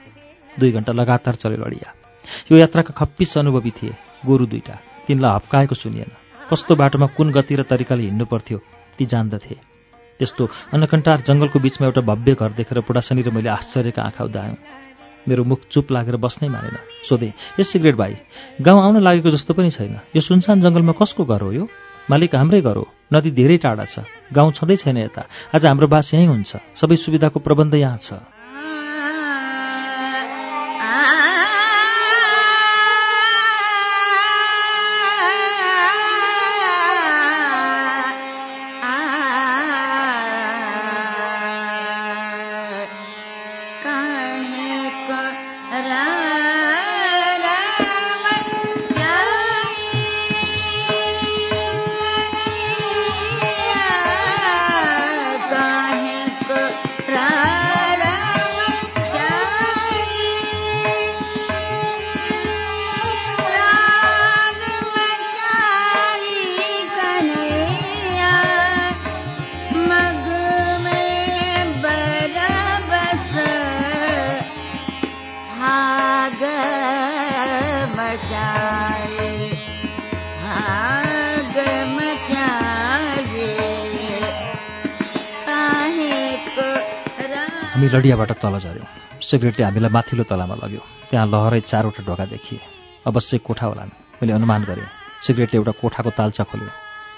दुई 0.60 0.72
घन्टा 0.72 0.92
लगातार 0.94 1.36
चल्यो 1.38 1.60
लडिया 1.62 1.90
यो 2.52 2.58
यात्राका 2.58 2.94
खप्पिस 2.98 3.38
अनुभवी 3.38 3.72
थिए 3.78 3.94
गोरु 4.26 4.46
दुईटा। 4.46 4.76
तिनलाई 5.08 5.32
हप्काएको 5.36 5.76
सुनिएन। 5.76 6.12
कस्तो 6.50 6.76
बाटोमा 6.76 7.08
कुन 7.16 7.32
गति 7.32 7.56
र 7.56 7.64
तरिकाले 7.64 8.04
हिँड्नु 8.04 8.26
पर्थ्यो 8.26 8.58
ती 8.98 9.06
जान्दथे। 9.06 9.56
त्यस्तो 10.20 10.44
अन्नकन्टार 10.74 11.22
जङ्गलको 11.28 11.60
बिचमा 11.60 11.88
एउटा 11.88 12.02
भव्य 12.02 12.34
घर 12.34 12.52
देखेर 12.58 12.82
पुडासनी 12.82 13.22
र 13.22 13.30
मैले 13.32 13.50
आश्चर्यका 13.50 14.02
आँखा 14.02 14.24
उदायौँ। 14.26 14.58
मेरो 15.28 15.44
मुख 15.44 15.68
चुप 15.72 15.92
लागेर 15.92 16.16
बस्नै 16.18 16.50
मानेन। 16.50 16.78
सोधेँ 17.04 17.60
ए 17.60 17.64
सिगरेट 17.64 17.96
भाइ 17.96 18.14
गाउँ 18.64 18.80
आउन 18.82 18.98
लागेको 19.04 19.30
जस्तो 19.30 19.54
पनि 19.54 19.70
छैन। 19.70 20.00
यो 20.16 20.22
सुनसान 20.24 20.60
जङ्गलमा 20.64 20.94
कसको 20.96 21.24
घर 21.24 21.42
हो 21.42 21.52
यो? 21.52 21.66
मालिक 22.10 22.36
हाम्रै 22.36 22.62
घर 22.62 22.78
हो। 22.78 22.88
नदी 23.14 23.32
धेरै 23.32 23.58
टाढा 23.58 23.86
छ। 23.86 24.00
गाउँ 24.34 24.52
छँदै 24.52 24.76
छैन 24.76 24.98
यता। 24.98 25.22
आज 25.56 25.66
हाम्रो 25.68 25.88
बास 25.88 26.14
यहीँ 26.14 26.28
हुन्छ। 26.28 26.56
सबै 26.76 26.96
सुविधाको 26.96 27.40
प्रबन्ध 27.40 27.74
यहाँ 27.76 27.98
छ। 27.98 28.14
लडियाबाट 88.18 88.42
तल 88.42 88.58
झऱ्यौँ। 88.58 89.22
सिगरेटले 89.22 89.64
हामीलाई 89.66 89.92
माथिल्लो 89.94 90.24
तलामा 90.26 90.56
लग्यो। 90.58 90.82
त्यहाँ 91.10 91.28
लहरै 91.30 91.62
चारवटा 91.70 92.02
ढोका 92.02 92.26
देखिए। 92.34 92.60
अवश्य 93.06 93.38
कोठा 93.46 93.66
होलान्। 93.70 93.92
मैले 94.18 94.34
अनुमान 94.34 94.62
गरेँ 94.66 94.90
सिगरेटले 95.22 95.58
एउटा 95.58 95.74
कोठाको 95.82 96.10
तालचा 96.18 96.44
खोल्यो। 96.50 96.72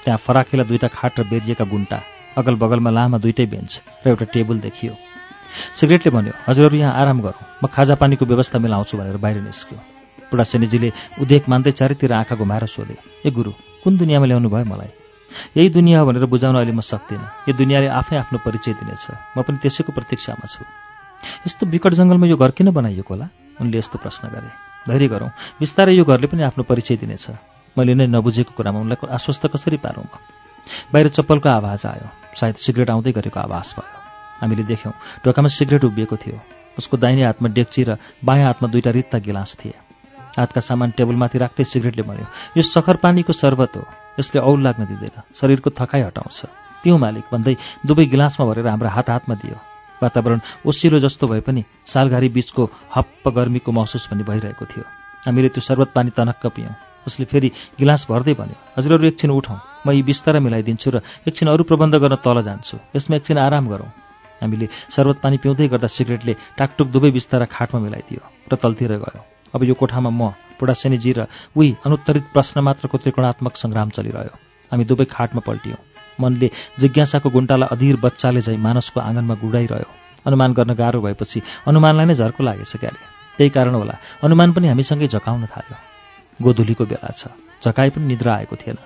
त्यहाँ 0.03 0.19
फराकिला 0.19 0.63
दुईवटा 0.67 0.87
खाट 0.91 1.19
र 1.19 1.23
बेरिएका 1.31 1.65
गुन्टा 1.71 1.99
अगल 2.35 2.55
बगलमा 2.59 2.91
लामा 2.91 3.17
दुइटै 3.23 3.45
बेन्च 3.47 3.71
र 4.03 4.05
एउटा 4.11 4.25
टेबल 4.35 4.59
देखियो। 4.59 4.93
सिगरेटले 5.79 6.11
भन्यो 6.11 6.33
हजुरहरू 6.47 6.75
यहाँ 6.75 6.93
आराम 6.99 7.19
गरौँ। 7.23 7.43
म 7.63 7.65
खाजा 7.71 7.95
पानीको 7.95 8.25
व्यवस्था 8.27 8.59
मिलाउँछु 8.59 8.97
भनेर 8.99 9.17
बाहिर 9.23 9.39
निस्क्यो। 9.39 9.79
बुढा 10.29 10.43
सेनीजीले 10.43 10.89
उदेक 11.23 11.43
मान्दै 11.47 11.71
चारैतिर 11.79 12.11
आँखा 12.13 12.35
घुमाएर 12.35 12.65
सोधे 12.67 12.95
ए 13.23 13.29
गुरु 13.31 13.51
कुन 13.83 13.97
दुनियाँमा 13.97 14.27
ल्याउनु 14.27 14.49
भयो 14.51 14.67
मलाई? 14.67 14.91
यही 15.57 15.69
दुनियाँ 15.69 16.01
हो 16.01 16.05
भनेर 16.07 16.25
बुझाउन 16.25 16.55
अहिले 16.59 16.73
म 16.75 16.81
सक्दिनँ। 16.81 17.49
यो 17.49 17.53
दुनियाँले 17.55 17.87
आफै 17.87 18.15
आफ्नो 18.17 18.37
परिचय 18.45 18.73
दिनेछ। 18.77 19.05
म 19.37 19.41
पनि 19.41 19.57
त्यसैको 19.63 19.91
प्रतीक्षामा 19.93 20.45
छु। 20.45 20.65
यस्तो 21.47 21.65
विकट 21.65 21.93
जङ्गलमा 21.93 22.27
यो 22.27 22.37
घर 22.37 22.51
किन 22.51 22.71
बनाइएको 22.71 23.13
होला? 23.13 23.27
उनले 23.61 23.77
यस्तो 23.77 23.97
प्रश्न 23.99 24.27
गरे। 24.29 24.49
धैर्य 24.87 25.07
गरौँ। 25.07 25.29
बिस्तारै 25.59 25.93
यो 25.93 26.03
घरले 26.05 26.27
पनि 26.27 26.43
आफ्नो 26.43 26.63
परिचय 26.63 26.95
दिनेछ। 26.95 27.25
मैले 27.77 27.93
नै 27.95 28.07
नबुझेको 28.07 28.53
कुरामा 28.55 28.79
उनलाई 28.79 29.07
आश्वस्त 29.07 29.47
कसरी 29.47 29.77
पारौँ 29.77 30.03
म? 30.03 30.13
बाहिर 30.93 31.07
चप्पलको 31.09 31.49
आवाज 31.49 31.85
आयो। 31.85 32.07
सायद 32.39 32.55
सिगरेट 32.55 32.89
आउँदै 32.89 33.11
गरेको 33.11 33.39
आवाज 33.39 33.67
भयो। 33.77 33.97
हामीले 34.41 34.63
देख्यौँ 34.63 34.93
ढोकामा 35.25 35.49
सिगरेट 35.49 35.83
उभिएको 35.85 36.15
थियो। 36.15 36.39
उसको 36.77 36.97
दाहिने 36.97 37.23
हातमा 37.25 37.49
डेक्ची 37.49 37.83
र 37.83 37.97
बायाँ 38.23 38.45
हातमा 38.45 38.67
दुईवटा 38.71 38.91
रित्ता 38.91 39.17
गिलास 39.19 39.57
थिए। 39.59 39.75
हातका 40.39 40.61
सामान 40.61 40.91
टेबलमाथि 40.95 41.37
राख्दै 41.37 41.63
सिगरेटले 41.63 42.03
भन्यो 42.07 42.27
यो 42.57 42.63
सखर 42.63 42.95
पानीको 43.03 43.33
शर्बत 43.33 43.75
हो। 43.75 43.83
यसले 44.19 44.39
औल 44.39 44.59
लाग्न 44.63 44.85
दिँदैन। 44.85 45.35
शरीरको 45.35 45.69
थकाइ 45.75 46.01
हटाउँछ। 46.07 46.39
पिउँ 46.83 46.99
मालिक 46.99 47.25
भन्दै 47.31 47.55
दुवै 47.83 48.05
गिलासमा 48.05 48.45
भरेर 48.47 48.67
हाम्रो 48.67 48.89
हात 48.89 49.09
हातमा 49.09 49.35
दियो। 49.35 49.68
वातावरण 50.01 50.39
ओसिलो 50.65 50.99
जस्तो 50.99 51.27
भए 51.27 51.41
पनि 51.47 51.63
सालघारी 51.87 52.29
बीचको 52.35 52.63
हप्प 52.95 53.23
गर्मीको 53.29 53.71
महसुस 53.71 54.07
पनि 54.11 54.23
भइरहेको 54.23 54.65
थियो। 54.65 54.83
हामीले 55.25 55.49
त्यो 55.53 55.61
शर्बत 55.61 55.89
पानी 55.95 56.09
तनक्क 56.15 56.45
पियौँ। 56.55 56.75
उसले 57.07 57.25
फेरि 57.25 57.49
गिलास 57.79 58.05
भर्दै 58.09 58.33
भन्यो 58.39 58.57
हजुरहरू 58.77 59.07
एकछिन 59.07 59.31
उठौँ 59.31 59.59
म 59.85 59.87
यी 59.91 60.01
बिस्तारा 60.03 60.39
मिलाइदिन्छु 60.39 60.89
र 60.91 60.97
एकछिन 61.27 61.47
अरू 61.49 61.63
प्रबन्ध 61.63 61.95
गर्न 61.95 62.15
तल 62.19 62.37
जान्छु। 62.43 62.75
यसमा 62.95 63.15
एकछिन 63.17 63.37
आराम 63.39 63.65
गरौँ। 63.71 63.89
हामीले 64.41 64.67
शर्बत 64.95 65.17
पानी 65.23 65.37
पिउँदै 65.43 65.67
गर्दा 65.67 65.87
सिगरेटले 65.87 66.33
टाकटुक 66.59 66.87
दुवै 66.91 67.11
बिस्तारा 67.11 67.45
खाटमा 67.51 67.79
मिलाइदियो 67.79 68.21
र 68.51 68.53
तलतिर 68.55 68.91
गयो। 69.03 69.21
अब 69.55 69.61
यो 69.63 69.73
कोठामा 69.75 70.11
म 70.11 70.31
पुडासेनीजी 70.59 71.11
र 71.17 71.19
उही 71.55 71.69
अनुत्तरित 71.87 72.25
प्रश्न 72.35 72.59
मात्रको 72.59 72.95
त्रिकोणात्मक 72.99 73.53
सङ्ग्राम 73.55 73.89
चलिरह्यो। 73.95 74.35
हामी 74.71 74.83
दुवै 74.85 75.05
खाटमा 75.07 75.41
पल्टियौँ। 75.43 75.98
मनले 76.19 76.47
जिज्ञासाको 76.79 77.29
गुन्टालाई 77.29 77.69
अधीर 77.75 77.95
बच्चाले 78.03 78.41
झैँ 78.41 78.57
मानसको 78.57 78.99
आँगनमा 78.99 79.35
गुडाइरह्यो। 79.43 79.89
अनुमान 80.27 80.53
गर्न 80.53 80.73
गाह्रो 80.75 80.99
भएपछि 81.01 81.41
अनुमानलाई 81.67 82.05
नै 82.05 82.15
झर्को 82.15 82.43
लागेछ 82.43 82.75
क्यारे। 82.77 82.99
त्यही 83.37 83.49
कारण 83.55 83.73
होला 83.75 83.95
अनुमान 84.23 84.51
पनि 84.51 84.67
हामीसँगै 84.67 85.07
झकाउन 85.07 85.45
थाल्यो। 85.47 85.77
गोधुलीको 86.43 86.85
बेला 86.85 87.11
छ 87.15 87.31
झकाए 87.63 87.89
पनि 87.95 88.05
निद्रा 88.05 88.33
आएको 88.35 88.55
थिएन। 88.55 88.77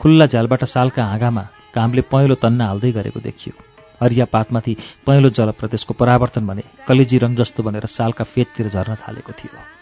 खुल्ला 0.00 0.26
झ्यालबाट 0.26 0.64
सालका 0.64 1.04
हाँगामा 1.04 1.44
घामले 1.76 2.02
पहेँलो 2.12 2.34
तन्ना 2.40 2.64
हाल्दै 2.66 2.90
गरेको 2.92 3.20
देखियो। 3.20 3.54
हरिया 4.02 4.24
पातमाथि 4.32 4.72
पहेँलो 5.06 5.28
जलप्रदेशको 5.30 5.92
परावर्तन 5.94 6.46
भने 6.46 6.62
कलेजी 6.88 7.18
रङ 7.18 7.34
जस्तो 7.36 7.62
बनेर 7.62 7.86
सालका 7.86 8.24
फेदतिर 8.24 8.68
झर्न 8.68 8.94
थालेको 9.00 9.32
थियो। 9.32 9.81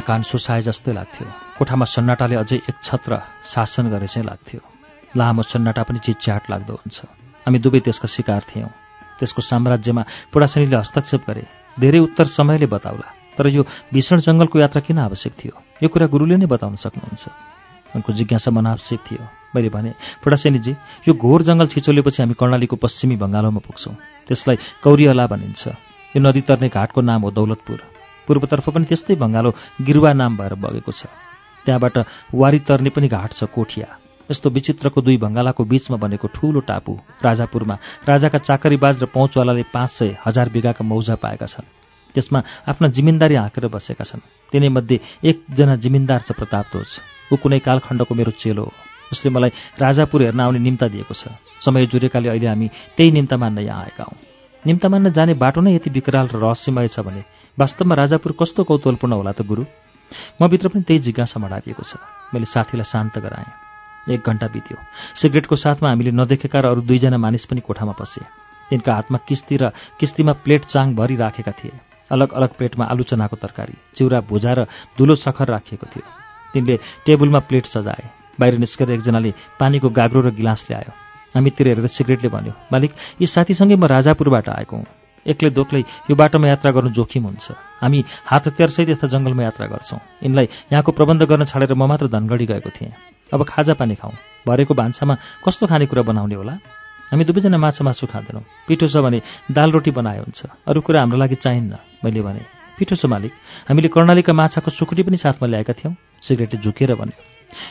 हारा 0.00 0.08
कान 0.08 0.22
सुसाए 0.24 0.62
जस्तै 0.64 0.92
लाग्थ्यो। 0.96 1.26
कोठामा 1.60 1.84
सन्नाटाले 1.84 2.36
अझै 2.40 2.56
एक 2.72 2.76
छत्र 2.80 3.20
शासन 3.44 3.92
गरे 3.92 4.08
चाहिँ 4.08 4.24
लाग्थ्यो। 4.24 4.60
लामो 5.12 5.42
सन्नाटा 5.44 5.82
पनि 5.84 5.98
चिच्याट 6.00 6.48
लाग्दो 6.48 6.74
हुन्छ। 6.80 6.96
हामी 7.44 7.58
दुवै 7.60 7.80
त्यसका 7.84 8.08
शिकार 8.08 8.42
थियौँ। 8.48 8.72
त्यसको 9.20 9.40
साम्राज्यमा 9.44 10.02
पुडासनीले 10.32 10.76
हस्तक्षेप 10.76 11.22
गरे। 11.28 11.44
धेरै 11.76 12.00
उत्तर 12.00 12.26
समयले 12.32 12.66
बताउला। 12.66 13.08
तर 13.36 13.46
यो 13.52 13.62
भीषण 13.92 14.18
जङ्गलको 14.24 14.56
यात्रा 14.56 14.80
किन 14.80 14.98
आवश्यक 15.04 15.32
थियो? 15.36 15.54
यो 15.84 15.88
कुरा 15.92 16.06
गुरुले 16.08 16.36
नै 16.40 16.48
बताउन 16.48 16.80
सक्नुहुन्छ। 16.80 17.24
उनको 18.00 18.10
जिज्ञासा 18.16 18.50
मनावश्यक 18.56 19.00
थियो। 19.04 19.22
मैले 19.52 19.68
भने 19.68 19.90
पुडासेनीजी 20.24 20.72
यो 21.08 21.12
घोर 21.12 21.40
जङ्गल 21.44 21.66
छिचोलेपछि 21.76 22.18
हामी 22.24 22.34
कर्णालीको 22.40 22.76
पश्चिमी 22.80 23.16
बङ्गालोमा 23.20 23.60
पुग्छौँ। 23.60 23.94
त्यसलाई 24.28 24.56
कौरियला 24.80 25.24
भनिन्छ। 25.28 25.62
यो 26.16 26.20
नदी 26.24 26.40
तर्ने 26.48 26.68
घाटको 26.72 27.00
नाम 27.04 27.20
हो 27.20 27.30
दौलतपुर। 27.36 27.99
पूर्वतर्फ 28.30 28.66
पनि 28.70 28.86
त्यस्तै 28.86 29.18
बङ्गालो 29.18 29.50
गिरुवा 29.82 30.12
नाम 30.14 30.38
भएर 30.38 30.54
बगेको 30.54 30.92
छ। 30.94 31.10
त्यहाँबाट 31.66 31.96
वारी 32.30 32.58
तर्ने 32.62 32.90
पनि 32.94 33.08
घाट 33.10 33.30
छ 33.34 33.50
कोठिया। 33.50 33.88
यस्तो 34.30 34.48
विचित्रको 34.54 35.02
दुई 35.02 35.18
भङ्गालाको 35.18 35.62
बीचमा 35.66 35.96
बनेको 35.98 36.26
ठूलो 36.30 36.60
टापु 36.62 36.92
राजापुरमा 37.26 37.76
राजाका 38.06 38.38
चाकरीबाज 38.38 39.02
र 39.02 39.06
पहुँचवालाले 39.10 39.64
पाँच 39.74 39.90
सय 39.90 40.10
हजार 40.22 40.46
बिघाका 40.54 40.86
मौजा 40.86 41.14
पाएका 41.18 41.46
छन्। 41.50 41.66
त्यसमा 42.14 42.38
आफ्ना 42.70 42.86
जिमिन्दारी 42.94 43.34
हाँकेर 43.34 43.66
बसेका 43.66 44.04
छन्। 44.06 44.22
तिनैमध्ये 44.54 44.96
एकजना 45.26 45.74
जिमिन्दार 45.82 46.20
छ 46.22 46.30
प्रतापध्वज 46.38 46.90
ऊ 47.32 47.36
कुनै 47.42 47.58
कालखण्डको 47.58 48.14
मेरो 48.14 48.32
चेलो 48.38 48.62
हो। 48.62 48.72
उसले 49.10 49.30
मलाई 49.34 49.50
राजापुर 49.82 50.22
हेर्न 50.22 50.40
आउने 50.40 50.58
निम्ता 50.62 50.86
दिएको 50.86 51.14
छ। 51.14 51.34
समय 51.60 51.86
जुरेकाले 51.90 52.28
अहिले 52.30 52.46
हामी 52.46 52.66
त्यही 52.94 53.10
निम्ता 53.10 53.36
मान्न 53.36 53.58
यहाँ 53.66 53.82
आएका 53.82 54.04
हौँ। 54.06 54.18
निम्ता 54.62 54.86
मान्न 54.88 55.10
जाने 55.10 55.34
बाटो 55.34 55.60
नै 55.60 55.74
यति 55.74 55.90
विकराल 55.90 56.26
र 56.30 56.38
रहस्यमय 56.38 56.88
छ 56.88 57.02
भने 57.02 57.22
वास्तवमा 57.58 57.94
राजापुर 57.94 58.32
कस्तो 58.40 58.64
कौतूहलपूर्ण 58.64 59.12
होला 59.12 59.32
त 59.32 59.42
गुरु? 59.42 59.64
म 60.40 60.48
भित्र 60.48 60.68
पनि 60.68 60.82
त्यही 60.82 61.00
जिज्ञासा 61.06 61.40
मडारिएको 61.40 61.82
छ। 61.82 61.98
मैले 62.34 62.46
साथीलाई 62.46 62.84
शान्त 62.84 63.18
गराएँ। 63.18 64.14
एक 64.14 64.20
घन्टा 64.26 64.46
बित्यो। 64.46 64.76
सिगरेटको 65.16 65.56
साथमा 65.56 65.88
हामीले 65.90 66.10
नदेखेका 66.10 66.60
र 66.60 66.66
अरू 66.72 66.80
दुईजना 66.82 67.18
मानिस 67.18 67.44
पनि 67.46 67.60
कोठामा 67.60 67.92
पसे। 67.94 68.22
तिनका 68.70 68.94
हातमा 68.94 69.18
किस्ती 69.28 69.56
र 69.56 69.70
किस्तीमा 69.98 70.32
प्लेट 70.46 70.64
चाङ 70.70 70.94
भरि 70.94 71.16
राखेका 71.16 71.52
थिए। 71.52 71.74
अलग 72.10 72.32
अलग 72.32 72.50
प्लेटमा 72.58 72.84
आलु 72.86 73.02
चनाको 73.02 73.36
तरकारी 73.36 73.74
चिउरा 73.94 74.20
भुजा 74.26 74.52
र 74.52 74.60
धुलो 74.98 75.14
सखर 75.14 75.46
राखिएको 75.50 75.86
थियो। 75.86 76.06
तिनले 76.54 76.76
टेबलमा 77.06 77.38
प्लेट 77.46 77.66
सजाए। 77.66 78.04
बाहिर 78.40 78.58
निस्केर 78.58 78.90
एकजनाले 78.90 79.30
पानीको 79.60 79.88
गाग्रो 79.90 80.20
र 80.20 80.30
गिलास 80.34 80.66
ल्यायो। 80.70 80.92
हामीतिर 81.34 81.66
हेरेर 81.68 81.86
सिगरेटले 81.86 82.28
भन्यो 82.30 82.52
मालिक 82.72 82.90
यी 83.20 83.26
साथीसँगै 83.26 83.76
म 83.76 83.84
राजापुरबाट 83.84 84.48
आएको 84.48 84.76
हुँ। 84.76 84.99
एक्लै 85.26 85.50
दोक्लै 85.50 85.82
यो 86.08 86.14
बाटोमा 86.16 86.48
यात्रा 86.48 86.70
गर्नु 86.72 86.90
जोखिम 86.96 87.24
हुन्छ। 87.28 87.46
हामी 87.80 87.98
हात 88.24 88.42
हतियारसहित 88.48 88.88
यस्ता 88.96 89.06
जङ्गलमा 89.12 89.42
यात्रा 89.42 89.66
गर्छौँ। 89.68 90.00
यिनलाई 90.24 90.46
यहाँको 90.72 90.90
प्रबन्ध 90.92 91.22
गर्न 91.28 91.44
छाडेर 91.44 91.74
म 91.76 91.84
मात्र 91.84 92.08
धनगढी 92.08 92.46
गएको 92.46 92.70
थिएँ। 92.70 92.92
अब 93.34 93.40
खाजा 93.44 93.74
पानी 93.76 93.94
खाउँ 94.00 94.14
भरेको 94.48 94.74
भान्सामा 94.74 95.14
कस्तो 95.44 95.66
खानेकुरा 95.68 96.02
बनाउने 96.02 96.34
होला? 96.34 96.54
हामी 97.10 97.24
दुवैजना 97.26 97.58
माछा 97.58 97.84
मासु 97.84 98.06
खाँदैनौँ। 98.06 98.44
पिठो 98.68 98.86
छ 98.86 99.02
भने 99.02 99.20
दाल 99.50 99.70
रोटी 99.74 99.90
बनाए 99.90 100.18
हुन्छ। 100.24 100.40
अरू 100.66 100.80
कुरा 100.80 101.00
हाम्रो 101.00 101.18
लागि 101.18 101.36
चाहिन्न 101.42 101.74
मैले 102.04 102.22
भने। 102.22 102.42
पिठो 102.78 102.94
छ 102.96 103.04
मालिक। 103.10 103.32
हामीले 103.68 103.88
कर्णालीका 103.90 104.32
माछाको 104.32 104.70
सुकुटी 104.70 105.02
पनि 105.02 105.16
साथमा 105.18 105.46
ल्याएका 105.46 105.74
थियौँ। 105.74 105.94
सिगरेटले 106.22 106.62
झुकेर 106.62 106.94
भन्यो। 106.94 107.18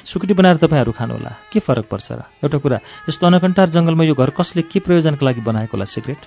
सुकुटी 0.06 0.34
बनाएर 0.36 0.58
तपाईँहरू 0.60 0.92
खानुहोला 0.92 1.32
के 1.52 1.60
फरक 1.64 1.88
पर्छ 1.88 2.08
र? 2.12 2.22
एउटा 2.44 2.58
कुरा 2.60 2.78
यस्तो 3.08 3.24
अनकन्टार 3.28 3.68
जङ्गलमा 3.74 4.04
यो 4.04 4.14
घर 4.14 4.30
कसले 4.36 4.62
के 4.68 4.80
प्रयोजनका 4.84 5.24
लागि 5.24 5.42
बनाएको 5.42 5.72
होला 5.72 5.88
सिगरेट? 5.88 6.20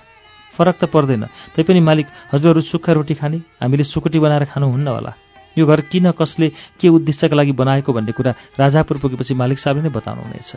फरक 0.57 0.75
त 0.79 0.83
पर्दैन। 0.85 1.23
तैपनि 1.55 1.79
मालिक 1.79 2.07
हजुरहरू 2.33 2.61
सुक्खा 2.61 2.91
रोटी 2.93 3.13
खाने? 3.13 3.37
हामीले 3.61 3.83
सुकुटी 3.83 4.19
बनाएर 4.19 4.45
खानुहुन्न 4.53 4.87
होला। 4.87 5.13
यो 5.57 5.65
घर 5.65 5.81
किन 5.91 6.11
कसले 6.11 6.47
के 6.81 6.87
उद्देश्यका 6.89 7.35
लागि 7.35 7.51
बनाएको 7.51 7.93
भन्ने 7.93 8.11
कुरा 8.11 8.31
राजापुर 8.59 8.97
पुगेपछि 8.97 9.33
मालिक 9.33 9.59
साहबले 9.59 9.83
नै 9.83 9.91
बताउनुहुनेछ। 9.93 10.51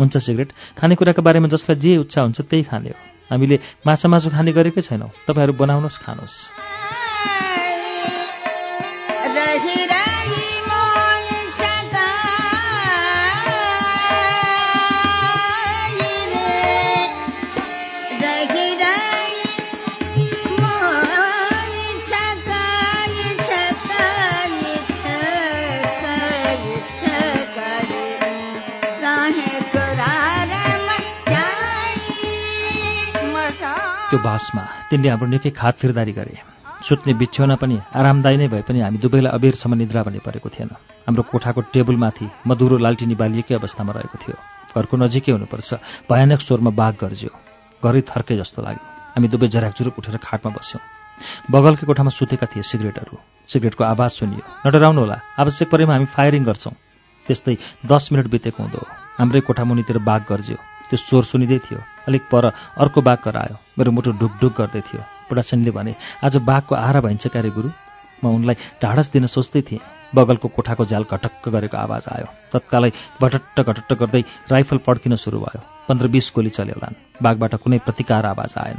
हुन्छ 0.00 0.14
सिगरेट। 0.16 0.52
खानेकुराको 0.78 1.22
बारेमा 1.22 1.48
जसलाई 1.48 1.76
जे 1.80 1.90
इच्छा 2.00 2.20
हुन्छ 2.22 2.40
त्यही 2.40 2.62
खाने 2.68 2.88
हो। 2.90 2.98
हामीले 3.30 3.56
माछा 3.86 4.08
मासु 4.08 4.28
खाने 4.30 4.52
गरेकै 4.52 4.80
छैनौँ। 4.80 5.10
तपाईँहरू 5.28 5.52
बनाउनुहोस् 5.56 6.02
खानुहोस्। 6.04 7.13
त्यो 34.14 34.22
बासमा 34.22 34.62
तिनले 34.94 35.08
हाम्रो 35.10 35.26
निकै 35.26 35.50
खात 35.58 35.74
फिर्दारी 35.82 36.12
गरे। 36.14 36.38
सुत्ने 36.86 37.18
बिछ्यौना 37.18 37.58
पनि 37.58 37.76
आरामदायी 37.98 38.36
नै 38.38 38.46
भए 38.46 38.62
पनि 38.62 38.78
हामी 38.86 38.98
दुवैलाई 39.02 39.34
अबेरसम्म 39.34 39.74
निद्रा 39.74 40.06
पनि 40.06 40.22
परेको 40.22 40.48
थिएन। 40.54 40.70
हाम्रो 41.02 41.22
कोठाको 41.34 41.60
टेबलमाथि 41.74 42.26
मधुरो 42.46 42.78
लालटिनी 42.78 43.14
बालिएकै 43.18 43.58
अवस्थामा 43.58 43.90
रहेको 43.90 44.16
थियो। 44.22 44.36
घरको 44.70 44.94
नजिकै 45.02 45.34
हुनुपर्छ। 45.34 45.70
भयानक 46.06 46.40
स्वरमा 46.46 46.70
बाघ 46.78 46.94
गर्ज्यो। 46.94 47.32
घरै 47.82 48.00
थर्के 48.06 48.38
जस्तो 48.38 48.62
लाग्यो। 48.62 48.86
हामी 49.18 49.26
दुवै 49.34 49.48
जराकजुरुक 49.50 49.98
उठेर 49.98 50.16
खाटमा 50.22 50.50
बस्यौँ। 50.54 50.82
बगलकै 51.50 51.84
कोठामा 51.90 52.14
सुतेका 52.14 52.46
थिए 52.54 52.62
सिगरेटहरू। 52.62 53.18
सिगरेटको 53.50 53.82
आवाज 53.82 54.10
सुनियो। 54.14 54.42
नडराउनु 54.62 55.00
होला 55.02 55.18
आवश्यक 55.42 55.66
परेमा 55.74 55.92
हामी 55.98 56.06
फायरिङ 56.14 56.42
गर्छौँ। 56.46 56.74
त्यस्तै 57.26 57.54
दस 57.90 58.08
मिनट 58.12 58.26
बितेको 58.30 58.62
हुँदो 58.62 58.82
हाम्रै 59.18 59.40
कोठा 59.46 59.64
मुनितिर 59.64 59.98
बाघ 60.08 60.20
गर्ज्यो। 60.30 60.58
त्यो 60.88 60.96
स्वर 61.00 61.24
सुनिँदै 61.24 61.58
थियो। 61.64 61.80
अलिक 62.08 62.22
पर 62.32 62.44
अर्को 62.82 63.00
बाघ 63.00 63.18
करायो 63.24 63.56
मेरो 63.78 63.90
मुटु 63.96 64.10
ढुकढुक 64.20 64.52
गर्दै 64.58 64.80
थियो। 64.84 65.00
बुढासेनले 65.28 65.70
भने 65.72 65.92
आज 66.24 66.36
बाघको 66.44 66.74
आहारा 66.74 67.00
भइन्छ 67.00 67.26
क्यारे 67.32 67.50
गुरु? 67.56 67.68
म 68.22 68.24
उनलाई 68.36 68.56
ढाडस 68.82 69.08
दिन 69.12 69.26
सोच्दै 69.26 69.62
थिएँ। 69.68 69.84
बगलको 70.14 70.48
कोठाको 70.48 70.84
झ्याल 70.84 71.04
घटक्क 71.10 71.48
गरेको 71.48 71.76
आवाज 71.76 72.04
आयो। 72.06 72.28
तत्कालै 72.52 72.90
घटट्ट 73.20 73.56
घटट्ट 73.60 73.90
गर्दै 74.00 74.22
राइफल 74.52 74.78
पड्किन 74.86 75.16
सुरु 75.16 75.38
भयो। 75.40 75.60
पन्ध्र 75.88 76.06
बिस 76.08 76.30
गोली 76.36 76.50
चल्यो 76.52 76.76
होलान् 76.76 77.00
बाघबाट 77.24 77.54
कुनै 77.64 77.78
प्रतिकार 77.86 78.24
आवाज 78.26 78.52
आएन। 78.54 78.78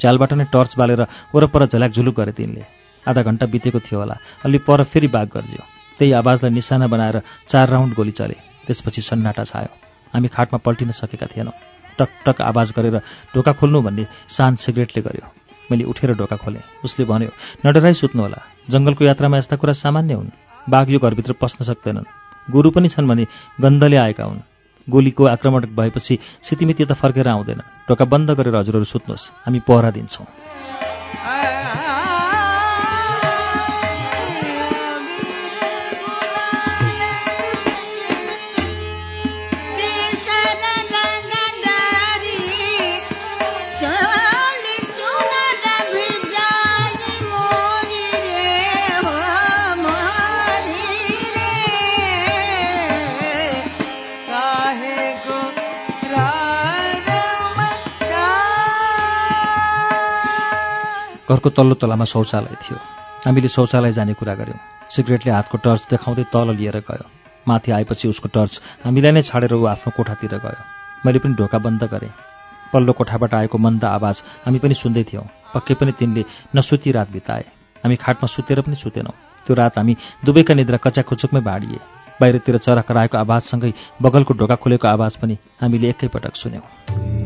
झ्यालबाट 0.00 0.32
नै 0.34 0.44
टर्च 0.52 0.76
बालेर 0.76 1.02
वरपर 1.34 1.66
झल्याक 1.72 1.92
झुलुक 1.96 2.14
गरे 2.20 2.32
तिनले। 2.36 2.62
आधा 3.06 3.22
घन्टा 3.22 3.46
बितेको 3.46 3.80
थियो 3.80 3.98
होला। 4.00 4.16
अलि 4.44 4.58
पर 4.66 4.82
फेरि 4.90 5.08
बाघ 5.08 5.26
गर्ज्यो। 5.30 5.75
त्यही 5.98 6.12
आवाजलाई 6.12 6.50
निशाना 6.50 6.86
बनाएर 6.86 7.22
चार 7.48 7.68
राउन्ड 7.68 7.94
गोली 7.94 8.10
चले। 8.10 8.36
त्यसपछि 8.66 9.02
सन्नाटा 9.02 9.44
छायो। 9.44 9.72
हामी 10.14 10.28
खाटमा 10.28 10.58
पल्टिन 10.58 10.90
सकेका 10.90 11.26
थिएनौँ। 11.26 11.52
टक 11.98 12.10
टक 12.26 12.40
आवाज 12.40 12.72
गरेर 12.76 12.96
ढोका 13.34 13.52
खोल्नु 13.52 13.80
भन्ने 13.82 14.06
सान 14.28 14.56
सिगरेटले 14.56 15.02
गर्यो। 15.02 15.26
मैले 15.70 15.84
उठेर 15.84 16.14
ढोका 16.14 16.36
खोलेँ। 16.36 16.62
उसले 16.84 17.04
भन्यो 17.04 17.30
नडराइ 17.66 17.94
सुत्नुहोला। 17.94 18.40
जङ्गलको 18.70 19.04
यात्रामा 19.04 19.38
यस्ता 19.38 19.56
कुरा 19.56 19.72
सामान्य 19.72 20.14
हुन्। 20.14 20.30
बाघ 20.70 20.86
यो 20.90 20.98
घरभित्र 20.98 21.32
पस्न 21.40 21.64
सक्दैनन्। 21.64 22.10
गोरु 22.50 22.70
पनि 22.70 22.88
छन् 22.88 23.08
भने 23.08 23.26
गन्धले 23.60 23.96
आएका 23.96 24.24
हुन्। 24.24 24.44
गोलीको 24.90 25.24
आक्रमण 25.26 25.66
भएपछि 25.74 26.18
सितिमिति 26.42 26.84
त 26.84 26.92
फर्केर 26.92 27.28
आउँदैन। 27.28 27.60
ढोका 27.88 28.04
बन्द 28.04 28.30
गरेर 28.30 28.56
हजुरहरू 28.56 28.84
सुत्नुहोस्। 28.84 29.32
हामी 29.46 29.60
पहरा 29.60 29.90
दिन्छौँ। 29.90 30.26
घरको 61.26 61.50
तल्लो 61.50 61.74
तलामा 61.74 62.04
शौचालय 62.06 62.56
थियो। 62.62 62.78
हामीले 63.26 63.48
शौचालय 63.48 63.92
जाने 63.92 64.14
कुरा 64.14 64.34
गऱ्यौँ। 64.34 64.58
सिगरेटले 64.94 65.32
हातको 65.32 65.58
टर्च 65.58 65.86
देखाउँदै 65.90 66.24
तल 66.30 66.54
लिएर 66.54 66.78
गयो। 66.86 67.06
माथि 67.48 67.70
आएपछि 67.72 68.08
उसको 68.08 68.28
टर्च 68.30 68.60
हामीलाई 68.84 69.12
नै 69.12 69.22
छाडेर 69.22 69.54
ऊ 69.54 69.64
आफ्नो 69.66 69.90
कोठातिर 69.96 70.38
गयो। 70.38 70.62
मैले 71.02 71.18
पनि 71.18 71.34
ढोका 71.34 71.58
बन्द 71.58 71.82
गरेँ। 71.90 72.14
पल्लो 72.72 72.92
कोठाबाट 72.92 73.34
आएको 73.34 73.58
मन्द 73.58 73.84
आवाज 73.84 74.16
हामी 74.46 74.58
पनि 74.62 74.74
सुन्दै 74.74 75.04
थियौँ। 75.10 75.26
पक्कै 75.54 75.74
पनि 75.74 75.92
तिनले 75.98 76.22
नसुती 76.54 76.90
रात 76.94 77.10
बिताए। 77.10 77.44
हामी 77.82 77.96
खाटमा 77.98 78.26
सुतेर 78.30 78.60
पनि 78.62 78.76
सुतेनौँ। 78.78 79.14
त्यो 79.46 79.54
रात 79.54 79.78
हामी 79.78 79.96
दुवैका 80.22 80.54
निद्रा 80.54 80.78
कच्याखुचुकमै 80.78 81.42
बाँडिए। 81.42 81.78
बाहिरतिर 82.22 82.56
चरा 82.62 82.82
कराएको 82.86 83.18
आवाजसँगै 83.18 83.72
बगलको 84.02 84.34
ढोका 84.34 84.54
खुलेको 84.62 84.88
आवाज 84.88 85.16
पनि 85.18 85.34
हामीले 85.58 85.90
एकैपटक 85.90 86.34
सुन्यौँ। 86.34 87.25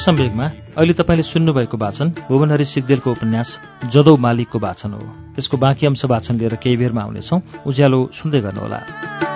सम्वेकमा 0.00 0.46
अहिले 0.80 0.92
तपाईँले 0.96 1.22
सुन्नुभएको 1.22 1.76
वाचन 1.76 2.08
भुवनहरी 2.28 2.64
सिग्देलको 2.64 3.10
उपन्यास 3.10 3.48
जदौ 3.92 4.16
मालिकको 4.16 4.58
वाचन 4.58 4.90
हो। 4.96 5.04
यसको 5.38 5.56
बाँकी 5.56 5.86
अंश 5.86 6.04
वाचन 6.04 6.34
लिएर 6.40 6.54
केही 6.56 6.76
बेरमा 6.76 7.02
आउनेछौ। 7.04 7.36
उज्यालो 7.68 8.00
सुन्दै 8.16 8.40
गर्नुहोला। 8.40 9.29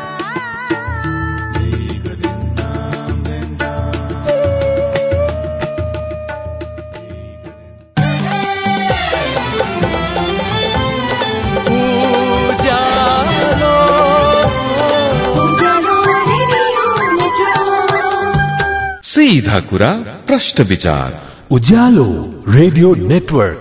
सीधा 19.14 19.58
कुरा 19.60 19.88
प्रश्न 20.26 20.64
विचार। 20.64 21.10
Ujyaalo 21.50 22.06
radio 22.48 22.94
network. 22.94 23.60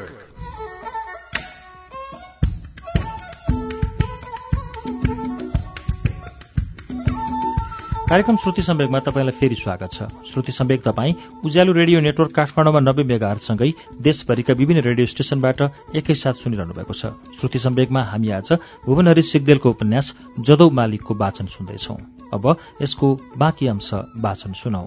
कार्यक्रम 8.09 8.35
श्रुति 8.35 8.61
सम्वेकमा 8.61 8.99
तपाईँलाई 8.99 9.37
फेरि 9.39 9.55
स्वागत 9.55 9.89
छ। 9.93 10.07
श्रुति 10.33 10.51
सम्वेक 10.51 10.81
तपाईँ 10.81 11.13
उज्यालो 11.45 11.73
रेडियो 11.73 11.99
नेटवर्क 11.99 12.31
काठमाडौँमा 12.31 12.79
नब्बे 12.79 13.03
मेगाहरूसँगै 13.03 13.69
देशभरिका 14.01 14.53
विभिन्न 14.53 14.81
रेडियो 14.81 15.05
स्टेशनबाट 15.05 15.61
एकैसाथ 15.95 16.33
सुनिरहनु 16.33 16.73
भएको 16.73 16.93
छ। 16.93 17.13
श्रुति 17.39 17.59
सम्वेकमा 17.59 18.03
हामी 18.03 18.29
आज 18.31 18.51
भुवनहरी 18.85 19.21
सिग्देलको 19.21 19.69
उपन्यास 19.69 20.13
जदौ 20.39 20.69
मालिकको 20.69 21.13
वाचन 21.13 21.45
सुन्दैछौ। 21.45 21.97
अब 22.33 22.55
यसको 22.81 23.15
बाँकी 23.37 23.67
अंश 23.67 23.93
वाचन 23.93 24.53
सुनौ। 24.53 24.85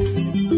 उज्यालो 0.00 0.30
भयो 0.32 0.55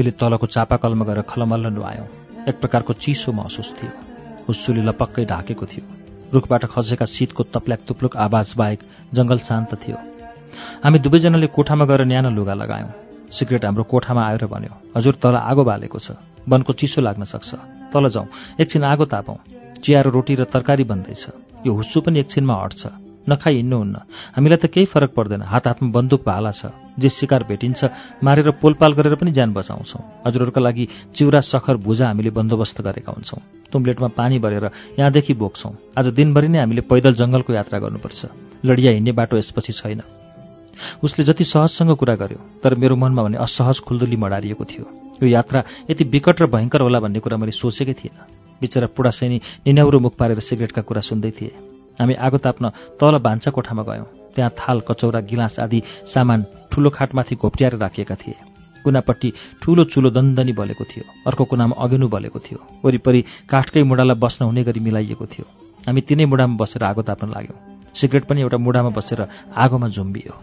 हामीले 0.00 0.16
तलको 0.16 0.46
चापाकलमा 0.48 1.04
गएर 1.04 1.20
खलमल्ल 1.28 1.76
नुहायौँ। 1.76 2.08
एक 2.48 2.56
प्रकारको 2.56 2.92
चिसो 2.96 3.32
महसुस 3.36 3.68
थियो। 3.76 3.92
हुस्सुली 4.48 4.80
लपक्कै 4.80 5.24
ढाकेको 5.28 5.66
थियो। 5.68 5.84
रुखबाट 6.32 6.64
खसेका 6.72 7.04
शीतको 7.04 7.42
तप्ल्याक 7.52 7.80
तुप्लुक 7.84 8.16
आवाज 8.16 8.48
बाहेक 8.56 8.80
जङ्गल 9.12 9.38
शान्त 9.44 9.76
थियो। 9.76 9.96
हामी 10.80 10.98
दुवैजनाले 11.04 11.46
कोठामा 11.52 11.84
गएर 11.84 12.02
न्यानो 12.08 12.30
लुगा 12.32 12.54
लगायौँ। 12.56 12.90
सिगरेट 13.28 13.64
हाम्रो 13.68 13.84
कोठामा 13.92 14.22
आएर 14.24 14.44
भन्यो 14.48 14.72
हजुर 14.96 15.14
तल 15.20 15.36
आगो 15.36 15.62
बालेको 15.68 15.98
छ। 16.00 16.16
वनको 16.48 16.72
चिसो 16.80 17.04
लाग्न 17.04 17.28
सक्छ। 17.28 17.92
तल 17.92 18.08
जाउँ। 18.08 18.56
एकछिन 18.56 18.84
आगो 18.88 19.04
तापौँ। 19.04 19.36
चिया 19.84 20.00
रोटी 20.08 20.34
र 20.40 20.48
तरकारी 20.48 20.84
बन्दैछ। 20.88 21.24
यो 21.68 21.72
हुस्सु 21.76 22.00
पनि 22.00 22.24
एकछिनमा 22.24 22.56
हट्छ। 22.56 22.82
नखाइ 23.30 23.54
हिँड्नुहुन्न। 23.56 23.96
हामीलाई 24.34 24.58
त 24.58 24.66
केही 24.66 24.86
फरक 24.90 25.10
पर्दैन। 25.14 25.42
हात 25.46 25.66
हातमा 25.66 25.90
बन्दुक 25.94 26.20
भाला 26.26 26.50
छ। 26.50 26.74
जे 26.98 27.08
शिकार 27.08 27.46
भेटिन्छ 27.46 27.80
मारेर 28.20 28.50
पोलपाल 28.58 28.92
गरेर 28.92 29.14
पनि 29.14 29.30
ज्यान 29.30 29.54
बचाउँछौँ। 29.54 30.26
हजुरहरूका 30.26 30.60
लागि 30.60 30.84
चिउरा 31.14 31.40
सखर 31.40 31.76
भुजा 31.78 32.06
हामीले 32.10 32.30
बन्दोबस्त 32.30 32.82
गरेका 32.82 33.12
हुन्छौँ। 33.12 33.40
तुम्लेटमा 33.72 34.08
पानी 34.18 34.38
भरेर 34.38 34.98
यहाँदेखि 34.98 35.34
बोक्छौँ। 35.34 35.72
आज 35.96 36.06
दिनभरि 36.12 36.48
नै 36.48 36.58
हामीले 36.58 36.82
पैदल 36.90 37.14
जङ्गलको 37.14 37.50
यात्रा 37.54 37.78
गर्नुपर्छ। 37.78 38.20
लडिया 38.66 38.90
हिँड्ने 38.92 39.12
बाटो 39.14 39.36
यसपछि 39.38 39.72
छैन। 39.72 40.02
उसले 41.04 41.24
जति 41.24 41.44
सहजसँग 41.44 41.92
कुरा 41.96 42.14
गर्यो 42.16 42.40
तर 42.64 42.74
मेरो 42.74 42.96
मनमा 42.96 43.22
भने 43.22 43.36
असहज 43.38 43.80
खुल्दुली 43.80 44.16
मडारिएको 44.16 44.64
थियो। 44.64 44.84
यो 45.20 45.28
यात्रा 45.28 45.88
यति 45.90 46.04
विकट 46.04 46.36
र 46.42 46.46
भयङ्कर 46.48 46.80
होला 46.80 47.00
भन्ने 47.00 47.20
कुरा 47.20 47.36
मैले 47.36 47.52
सोचेकै 47.52 47.94
थिएन 47.94 48.16
बिचरा 48.60 48.86
पुडासैनी 48.96 49.36
निन्याउरो 49.64 49.98
मुख 50.00 50.16
पारेर 50.16 50.40
सिगरेटका 50.40 50.82
कुरा 50.82 51.00
सुन्दै 51.00 51.30
थिए। 51.36 51.52
हामी 52.00 52.14
आगो 52.16 52.38
ताप्न 52.40 52.68
तल 52.96 53.18
भान्सा 53.20 53.50
कोठामा 53.50 53.82
गयौँ। 53.82 54.08
त्यहाँ 54.34 54.50
थाल 54.50 54.80
कचौरा 54.88 55.20
गिलास 55.20 55.58
आदि 55.60 55.82
सामान 56.06 56.44
ठुलो 56.72 56.90
खाटमाथि 56.90 57.34
घोप्ट्याएर 57.36 57.74
राखिएका 57.76 58.14
थिए। 58.14 58.36
कुनापट्टि 58.84 59.32
ठुलो 59.62 59.84
चुलो 59.84 60.10
दन्दनी 60.10 60.52
बलेको 60.52 60.84
थियो। 60.84 61.04
अर्को 61.26 61.44
कुनामा 61.44 61.76
अघेनु 61.76 62.08
बलेको 62.08 62.38
थियो। 62.40 62.58
वरिपरि 62.84 63.20
काठकै 63.50 63.82
मुढालाई 63.82 64.16
बस्न 64.16 64.44
हुने 64.44 64.64
गरी 64.64 64.80
मिलाइएको 64.80 65.26
थियो। 65.26 65.44
हामी 65.84 66.00
तिनै 66.00 66.24
मुढामा 66.24 66.56
बसेर 66.56 66.82
आगो 66.84 67.02
ताप्न 67.02 67.28
लाग्यौँ। 67.28 67.58
सिगरेट 67.92 68.24
पनि 68.24 68.40
एउटा 68.40 68.56
मुढामा 68.56 68.90
बसेर 68.96 69.28
आगोमा 69.52 69.88
झुम्बियो। 69.88 70.34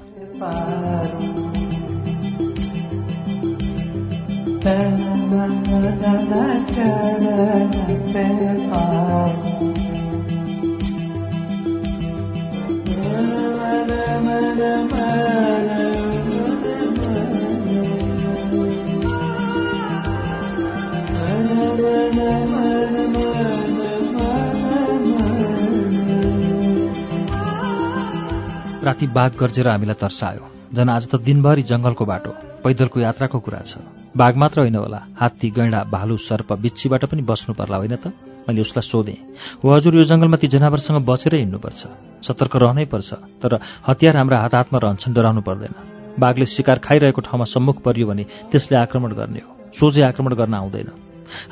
राति 28.87 29.07
बाघ 29.07 29.31
गर्जेर 29.35 29.67
हामीलाई 29.67 29.95
तर्सायो। 30.01 30.43
झन् 30.73 30.89
आज 30.89 31.07
त 31.11 31.15
दिनभरि 31.19 31.63
जङ्गलको 31.63 32.05
बाटो 32.05 32.31
पैदलको 32.63 32.99
यात्राको 32.99 33.39
कुरा 33.39 33.59
छ। 33.67 33.83
बाघ 34.17 34.33
मात्र 34.35 34.59
होइन 34.61 34.75
होला 34.75 35.01
हात्ती 35.19 35.49
गैँडा 35.51 35.83
भालु 35.91 36.17
सर्प 36.17 36.53
बिच्छीबाट 36.53 37.05
पनि 37.05 37.21
बस्नु 37.21 37.55
पर्ला 37.55 37.77
होइन 37.77 37.95
त? 37.95 38.13
मैले 38.47 38.61
उसलाई 38.63 38.85
सोधेँ। 38.87 39.19
हो 39.61 39.67
हजुर 39.67 39.93
यो 39.99 40.03
जङ्गलमा 40.07 40.37
ती 40.39 40.47
जनावरसँग 40.47 41.03
बचेरै 41.03 41.39
हिँड्नुपर्छ। 41.43 41.81
सतर्क 42.23 42.53
रहनै 42.55 42.85
पर्छ 42.87 43.09
तर 43.43 43.59
हतियार 43.83 44.15
हाम्रा 44.17 44.37
हात 44.39 44.53
हातमा 44.55 44.77
रहन्छन् 44.79 45.13
डराउनु 45.13 45.41
पर्दैन। 45.43 45.73
बाघले 46.15 46.45
शिकार 46.47 46.79
खाइरहेको 46.79 47.21
ठाउँमा 47.21 47.45
सम्मुख 47.45 47.77
परियो 47.85 48.07
भने 48.07 48.23
त्यसले 48.49 48.77
आक्रमण 48.77 49.11
गर्ने 49.13 49.41
हो। 49.43 49.51
सोझै 49.75 50.01
आक्रमण 50.01 50.33
गर्न 50.33 50.53
आउँदैन। 50.53 50.89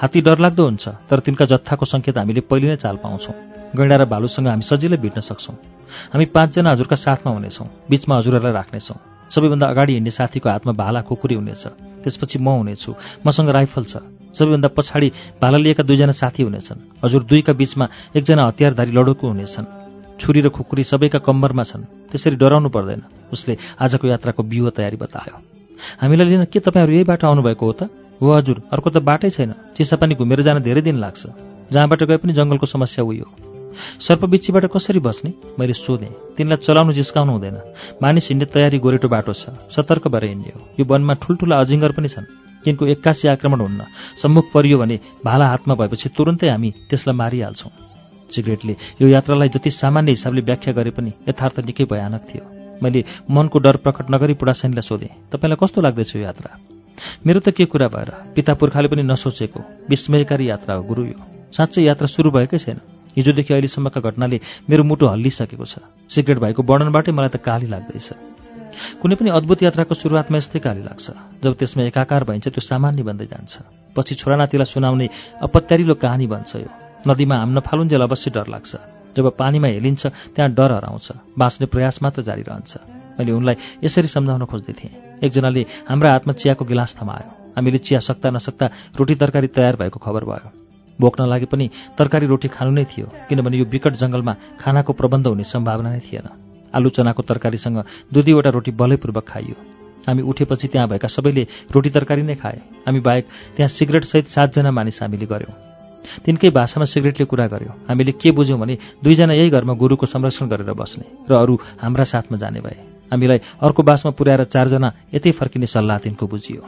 हात्ती 0.01 0.19
डरलाग्दो 0.21 0.63
हुन्छ 0.63 0.86
तर 1.10 1.19
तिनका 1.19 1.45
जत्थाको 1.45 1.86
सङ्केत 1.86 2.17
हामीले 2.17 2.41
पहिले 2.47 2.67
नै 2.71 2.77
चाल 2.79 2.95
पाउँछौँ। 3.03 3.36
गैँडा 3.75 3.95
र 3.95 4.03
भालुसँग 4.08 4.47
हामी 4.47 4.63
सजिलै 4.63 4.97
भेट्न 4.97 5.19
सक्छौँ। 5.19 5.55
हामी 6.15 6.25
पाँचजना 6.31 6.71
हजुरका 6.71 6.95
साथमा 6.95 7.31
हुनेछौँ 7.36 7.67
बिचमा 7.91 8.13
हजुरहरूलाई 8.17 8.53
राख्नेछौँ। 8.55 8.97
सबैभन्दा 9.29 9.65
अगाडि 9.67 9.93
हिँड्ने 9.93 10.12
साथीको 10.15 10.47
हातमा 10.49 10.73
भाला 10.73 11.01
खुकुरी 11.03 11.36
हुनेछ। 11.36 11.63
त्यसपछि 12.03 12.38
म 12.39 12.47
हुनेछु। 12.63 12.91
मसँग 13.25 13.49
राइफल 13.49 13.84
छ। 13.84 13.95
सबैभन्दा 14.35 14.67
पछाडि 14.77 15.11
भाला 15.41 15.57
लिएका 15.57 15.83
दुईजना 15.83 16.11
साथी 16.11 16.43
हुनेछन्। 16.43 16.79
हजुर 17.03 17.23
दुईका 17.23 17.53
बिचमा 17.53 17.85
एकजना 18.15 18.43
हतियारधारी 18.47 18.91
लडोको 18.91 19.27
हुनेछन्। 19.27 19.65
छुरी 20.19 20.41
र 20.41 20.49
खुकुरी 20.49 20.83
सबैका 20.83 21.19
कम्मरमा 21.19 21.63
छन्। 21.63 22.11
त्यसरी 22.11 22.35
डराउनु 22.35 22.69
पर्दैन। 22.69 23.01
उसले 23.33 23.57
आजको 23.79 24.07
यात्राको 24.07 24.43
व्यूह 24.43 24.69
तयारी 24.69 24.97
बतायो। 24.97 25.35
हामीलाई 26.01 26.27
लिन 26.27 26.45
के 26.45 26.59
तपाईँहरू 26.59 26.93
यही 26.93 27.03
बाटो 27.03 27.27
आउनुभएको 27.27 27.65
हो 27.65 27.71
त? 27.71 27.81
हो 28.21 28.31
हजुर 28.31 28.61
अर्को 28.71 28.89
त 28.89 28.97
बाटै 29.03 29.29
छैन। 29.29 29.75
चिसापानी 29.75 30.15
घुमेर 30.15 30.41
जान 30.41 30.63
धेरै 30.63 30.81
दिन 30.81 30.95
लाग्छ। 30.95 31.21
जहाँबाट 31.71 32.03
गए 32.03 32.17
पनि 32.17 32.33
जङ्गलको 32.33 32.65
समस्या 32.65 33.03
उयो। 33.03 33.27
सर्पबिच्छीबाट 33.99 34.65
कसरी 34.71 34.99
बस्ने? 34.99 35.33
मैले 35.59 35.73
सोधेँ। 35.73 36.35
तिनलाई 36.39 36.63
चलाउनु 36.63 36.91
जिस्काउनु 36.95 37.31
हुँदैन। 37.31 37.57
मानिस 38.03 38.31
हिँड्ने 38.31 38.45
तयारी 38.45 38.79
गोरेटो 38.79 39.07
बाटो 39.07 39.33
छ। 39.33 39.51
सतर्क 39.75 40.07
भएर 40.07 40.23
हिँड्ने 40.31 40.79
यो 40.79 40.85
वनमा 40.87 41.13
ठुल्ठुला 41.19 41.59
अजिङ्गर 41.59 41.91
पनि 41.91 42.07
छन्। 42.07 42.44
तिनको 42.65 42.86
एक्कासी 42.93 43.28
आक्रमण 43.28 43.60
हुन्न 43.62 43.82
सम्मुख 44.21 44.45
परियो 44.54 44.78
भने 44.82 44.99
भाला 45.25 45.45
हातमा 45.47 45.73
भएपछि 45.80 46.10
तुरन्तै 46.17 46.49
हामी 46.49 46.69
त्यसलाई 46.89 47.15
मारिहाल्छौँ। 47.15 47.71
सिगरेटले 48.30 48.75
यो 49.01 49.08
यात्रालाई 49.08 49.49
जति 49.54 49.69
सामान्य 49.71 50.12
हिसाबले 50.12 50.41
व्याख्या 50.41 50.73
गरे 50.73 50.91
पनि 50.97 51.12
यथार्थ 51.30 51.60
निकै 51.62 51.86
भयानक 51.86 52.21
थियो। 52.25 52.43
मैले 52.82 53.04
मनको 53.30 53.58
डर 53.60 53.75
प्रकट 53.86 54.06
नगरी 54.12 54.34
पुडासैनीलाई 54.41 54.82
सोधेँ 54.82 55.13
तपाईँलाई 55.32 55.58
कस्तो 55.62 55.80
लाग्दैछ 55.82 56.15
यो 56.15 56.21
यात्रा? 56.25 56.49
मेरो 57.25 57.39
त 57.39 57.54
के 57.54 57.65
कुरा 57.69 57.88
भएर? 57.88 58.10
पिता 58.36 58.54
पुर्खाले 58.58 58.88
पनि 58.88 59.04
नसोचेको। 59.04 59.60
विस्मयकारी 59.89 60.49
यात्रा 60.49 60.75
हो 60.75 60.84
गुरु 60.84 61.04
यो। 61.06 61.17
साँच्चै 61.54 61.84
यात्रा 61.86 62.08
सुरु 62.08 62.32
भएकै 62.32 62.58
छैन। 62.58 62.80
हिजोदेखि 63.15 63.54
अहिलेसम्मका 63.54 63.99
घटनाले 64.01 64.38
मेरो 64.67 64.84
मुटु 64.84 65.06
हल्लिसकेको 65.08 65.65
छ। 65.65 65.80
सिगरेट 66.10 66.39
भएको 66.39 66.62
वर्णनबाटै 66.63 67.12
मलाई 67.15 67.32
त 67.32 67.38
काली 67.39 67.67
लाग्दैछ। 67.71 68.08
कुनै 69.01 69.15
पनि 69.15 69.29
अद्भुत 69.29 69.59
यात्राको 69.63 69.93
सुरुवातमा 69.95 70.38
यस्तै 70.38 70.59
काली 70.59 70.81
लाग्छ। 70.83 71.05
जब 71.43 71.53
त्यसमा 71.59 71.83
एकाकार 71.89 72.23
भइन्छ 72.23 72.45
त्यो 72.49 72.61
सामान्य 72.61 73.03
बन्दै 73.03 73.27
जान्छ। 73.27 73.53
पछि 73.95 74.13
छोरानातिलाई 74.15 74.67
सुनाउने 74.67 75.07
अपत्यारिलो 75.41 75.95
कहानी 75.95 76.27
बन्छ 76.27 76.51
यो। 76.55 76.69
नदीमा 77.07 77.35
हाम्न 77.35 77.59
फालुन्जेल 77.59 78.01
अवश्य 78.01 78.31
डर 78.31 78.47
लाग्छ। 78.47 78.71
जब 79.15 79.25
पानीमा 79.39 79.67
हेलिन्छ 79.67 80.03
त्यहाँ 80.35 80.51
डर 80.51 80.71
हराउँछ। 80.71 81.07
बाँच्ने 81.39 81.65
प्रयास 81.71 81.95
मात्र 82.03 82.21
जारी 82.27 82.43
रहन्छ। 82.43 82.71
मैले 83.15 83.31
उनलाई 83.31 83.55
यसरी 83.83 84.07
सम्झाउन 84.11 84.43
खोज्दै 84.45 84.73
थिएँ। 84.75 85.23
एकजनाले 85.23 85.61
हाम्रा 85.88 86.11
हातमा 86.11 86.33
चियाको 86.35 86.65
गिलास 86.65 86.91
थमायो। 86.99 87.55
हामीले 87.55 87.79
चिया 87.79 87.99
सक्दा 88.03 88.29
नसक्दा 88.35 88.65
रोटी 88.99 89.15
तरकारी 89.15 89.47
तयार 89.47 89.75
भएको 89.79 89.99
खबर 90.03 90.23
भयो। 90.27 90.49
भोक 90.99 91.15
नलागे 91.21 91.47
पनि 91.47 91.65
तरकारी 91.95 92.25
रोटी 92.27 92.47
खानु 92.51 92.71
नै 92.71 92.83
थियो 92.83 93.07
किनभने 93.27 93.55
यो 93.57 93.65
विकट 93.65 93.95
जङ्गलमा 93.95 94.33
खानाको 94.59 94.91
प्रबन्ध 94.93 95.27
हुने 95.27 95.43
सम्भावना 95.43 95.89
नै 95.91 95.99
थिएन। 96.03 96.27
आलु 96.75 96.89
चनाको 96.91 97.21
तरकारीसँग 97.23 97.77
दुई 98.13 98.23
दुईवटा 98.23 98.49
रोटी 98.51 98.71
बलैपूर्वक 98.71 99.25
खाइयो। 99.27 99.55
हामी 100.07 100.21
उठेपछि 100.21 100.67
त्यहाँ 100.67 100.88
भएका 100.89 101.07
सबैले 101.07 101.43
रोटी 101.73 101.89
तरकारी 101.89 102.21
नै 102.21 102.35
खाए। 102.35 102.59
हामी 102.85 102.99
बाहेक 102.99 103.25
त्यहाँ 103.55 103.69
सिगरेटसहित 103.69 104.27
सातजना 104.27 104.71
मानिस 104.71 105.01
हामीले 105.01 105.25
गऱ्यौँ 105.25 105.55
तिनकै 106.21 106.49
भाषामा 106.53 106.85
सिगरेटले 106.85 107.25
कुरा 107.25 107.47
गर्यो। 107.49 107.71
हामीले 107.89 108.11
के 108.13 108.31
बुझ्यौँ 108.31 108.59
भने 108.59 108.77
दुईजना 109.01 109.33
यही 109.33 109.49
घरमा 109.49 109.73
गुरुको 109.73 110.05
संरक्षण 110.05 110.45
गरेर 110.47 110.73
बस्ने 110.77 111.05
र 111.25 111.33
अरू 111.33 111.53
हाम्रा 111.81 112.03
साथमा 112.05 112.38
जाने 112.38 112.59
भए। 112.61 112.77
हामीलाई 113.09 113.39
अर्को 113.61 113.81
बासमा 113.83 114.11
पुर्याएर 114.13 114.43
चारजना 114.45 114.89
यतै 115.13 115.31
फर्किने 115.33 115.65
सल्लाह 115.65 115.97
तिनको 116.05 116.27
बुझियो। 116.27 116.61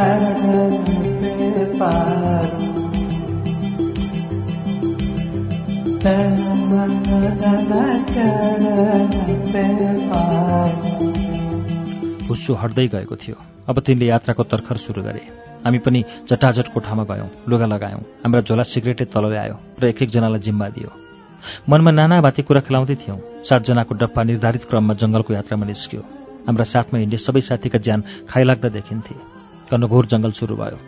हुस्सु 0.00 1.34
हट्दै 12.54 12.88
गएको 12.88 13.16
थियो। 13.16 13.36
अब 13.68 13.80
तिनले 13.80 14.06
यात्राको 14.06 14.42
तर्खर 14.42 14.76
सुरु 14.76 15.02
गरे। 15.02 15.20
हामी 15.64 15.78
पनि 15.78 16.04
जटाजट 16.28 16.74
कोठामा 16.74 17.04
गयौँ 17.04 17.28
लुगा 17.48 17.66
लगायौँ। 17.66 18.00
हाम्रा 18.00 18.40
झोला 18.40 18.62
सिगरेटै 18.62 19.04
तल 19.04 19.30
ल्यायो 19.30 19.56
र 19.82 19.84
एक 19.84 20.02
एकजनालाई 20.02 20.40
जिम्मा 20.40 20.68
दियो। 20.68 20.90
मनमा 21.68 21.90
नाना 21.90 22.20
भाती 22.20 22.42
कुरा 22.42 22.60
खेलाउँदै 22.60 22.94
थियौँ। 22.94 23.44
सातजनाको 23.44 23.94
डप्पा 23.94 24.22
निर्धारित 24.22 24.64
क्रममा 24.64 24.94
जङ्गलको 24.94 25.34
यात्रामा 25.34 25.66
निस्क्यो। 25.66 26.04
हाम्रा 26.46 26.64
साथमा 26.64 26.98
हिँड्ने 26.98 27.16
सबै 27.16 27.40
साथीका 27.40 27.78
ज्यान 27.78 28.04
खाइलाग्दा 28.28 28.68
देखिन्थे। 28.68 29.39
घनघोर 29.70 30.04
जङ्गल 30.12 30.32
सुरु 30.34 30.54
भयो। 30.58 30.78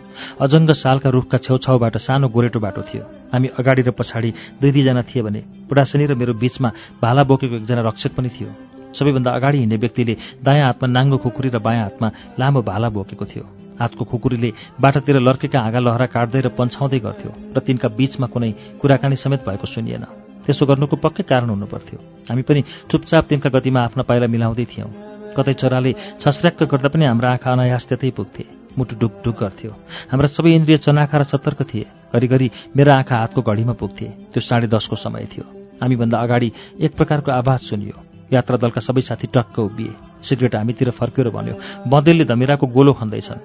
अजङ्ग 0.43 0.71
सालका 0.75 1.09
रुखका 1.11 1.39
छेउछाउबाट 1.39 1.97
सानो 1.97 2.29
गोरेटो 2.29 2.59
बाटो 2.61 2.83
थियो। 2.83 3.05
हामी 3.33 3.49
अगाडि 3.59 3.83
र 3.83 3.91
पछाडि 3.95 4.31
दुई 4.61 4.71
दुईजना 4.75 5.03
थिए 5.09 5.23
भने 5.23 5.41
बुढासनी 5.71 6.05
र 6.11 6.15
मेरो 6.19 6.35
बिचमा 6.35 6.69
भाला 7.03 7.23
बोकेको 7.23 7.55
एकजना 7.63 7.83
रक्षक 7.89 8.13
पनि 8.19 8.29
थियो। 8.29 8.51
सबैभन्दा 8.93 9.31
अगाडि 9.31 9.59
हिँड्ने 9.59 9.77
व्यक्तिले 9.79 10.15
दायाँ 10.45 10.67
हातमा 10.67 10.87
नाङ्गो 10.91 11.17
खुकुरी 11.25 11.49
र 11.49 11.59
बायाँ 11.65 11.85
हातमा 11.89 12.09
लामो 12.39 12.61
भाला 12.61 12.89
बोकेको 12.93 13.25
थियो। 13.25 13.45
हातको 13.81 14.05
खुकुरीले 14.05 14.51
बाटातिर 14.79 15.17
लर्केका 15.19 15.59
हाँगा 15.59 15.81
लहरा 15.81 16.07
काट्दै 16.13 16.41
र 16.45 16.49
पन्छाउँदै 16.53 16.99
गर्थ्यो 17.01 17.31
र 17.57 17.59
तिनका 17.65 17.89
बीचमा 17.89 18.27
कुनै 18.29 18.51
कुराकानी 18.81 19.17
समेत 19.17 19.41
भएको 19.49 19.67
सुनिएन। 19.67 20.05
त्यसो 20.45 20.67
गर्नुको 20.67 20.97
पक्कै 20.99 21.23
कारण 21.23 21.49
हुनुपर्थ्यो। 21.55 21.99
हामी 22.29 22.43
पनि 22.43 22.61
चुपचाप 22.91 23.25
तिनका 23.31 23.49
गतिमा 23.49 23.81
आफ्ना 23.81 24.03
पाइला 24.05 24.27
मिलाउँदै 24.29 24.67
थियौँ। 24.69 24.91
कतै 25.33 25.55
चराले 25.57 25.93
छस्र्याक्क 26.21 26.69
गर्दा 26.69 26.89
पनि 26.93 27.05
हाम्रा 27.09 27.29
आँखा 27.33 27.49
अनायास 27.53 27.85
त्यतै 27.89 28.11
पुग्थे। 28.13 28.62
मुटु 28.79 28.97
ढुकढुक 28.97 29.37
गर्थ्यो 29.39 29.71
हाम्रा 30.11 30.29
सबै 30.29 30.51
इन्द्रिय 30.55 30.77
चनाखा 30.79 31.19
र 31.19 31.23
सतर्क 31.25 31.61
थिए। 31.71 31.87
घरिघरि 32.15 32.49
मेरा 32.77 32.93
आँखा 32.97 33.17
हातको 33.17 33.41
घडीमा 33.43 33.73
पुग्थे। 33.73 34.07
त्यो 34.33 34.41
साढे 34.41 34.67
दसको 34.67 34.97
समय 34.97 35.25
थियो। 35.33 35.45
हामीभन्दा 35.83 36.17
अगाडि 36.19 36.49
एक 36.81 36.93
प्रकारको 36.97 37.31
आवाज 37.33 37.61
सुनियो। 37.69 37.97
यात्रा 38.33 38.57
दलका 38.57 38.81
सबै 38.81 39.01
साथी 39.03 39.27
टक्क 39.29 39.59
उभिए। 39.61 39.93
सिगरेट 40.23 40.55
हामीतिर 40.55 40.91
फर्क्यो 40.91 41.25
र 41.25 41.31
भन्यो 41.31 41.55
बँदेलले 41.89 42.25
धमिराको 42.25 42.67
गोलो 42.69 42.93
खन्दैछन्। 42.97 43.41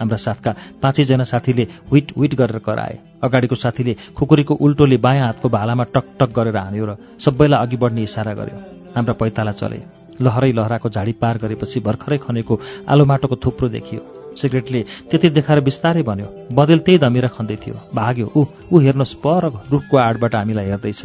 हाम्रा 0.00 0.16
साथका 0.16 0.50
पाँचैजना 0.82 1.24
साथीले 1.24 1.64
विट 1.92 2.12
विट 2.16 2.32
गरेर 2.34 2.58
कराए। 2.58 2.98
अगाडिको 3.22 3.54
साथीले 3.54 3.96
खुकुरीको 4.16 4.54
उल्टोले 4.56 4.96
बायाँ 4.96 5.26
हातको 5.26 5.48
भालामा 5.48 5.84
टक 5.94 6.06
टक 6.20 6.30
गरेर 6.32 6.56
हान्यो 6.56 6.84
र 6.86 6.96
सबैलाई 7.18 7.60
अघि 7.60 7.76
बढ्ने 7.76 8.02
इसारा 8.02 8.32
गर्यो। 8.34 8.56
हाम्रा 8.96 9.14
पैताला 9.14 9.52
चले। 9.52 9.80
लहरै 10.20 10.52
लहराको 10.52 10.88
झाडी 10.88 11.12
पार 11.16 11.38
गरेपछि 11.38 11.80
भर्खरै 11.80 12.18
खनेको 12.18 12.54
आलो 12.88 13.04
माटोको 13.04 13.36
थुप्रो 13.36 13.68
देखियो। 13.68 14.21
सिगरेटले 14.36 14.80
त्यति 15.10 15.28
देखाएर 15.30 15.60
बिस्तारै 15.62 16.02
भन्यो 16.02 16.28
बदेल 16.52 16.78
त्यही 16.80 16.98
धमिरा 16.98 17.28
खन्दै 17.36 17.56
थियो 17.56 17.76
भाग्यो 17.92 18.26
ऊ 18.30 18.40
ऊ 18.72 18.78
हेर्नुहोस् 18.80 19.14
पर 19.24 19.42
रुखको 19.72 19.96
आडबाट 19.98 20.34
हामीलाई 20.34 20.66
हेर्दैछ 20.66 21.02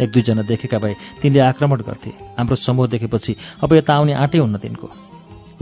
एक 0.00 0.10
दुईजना 0.12 0.42
देखेका 0.44 0.78
भए 0.78 0.94
तिनले 1.22 1.40
आक्रमण 1.42 1.80
गर्थे 1.82 2.10
हाम्रो 2.38 2.56
समूह 2.58 2.86
देखेपछि 2.88 3.36
अब 3.62 3.74
यता 3.74 3.94
आउने 3.94 4.12
आँटै 4.16 4.38
हुन्न 4.38 4.58
तिनको 4.58 4.88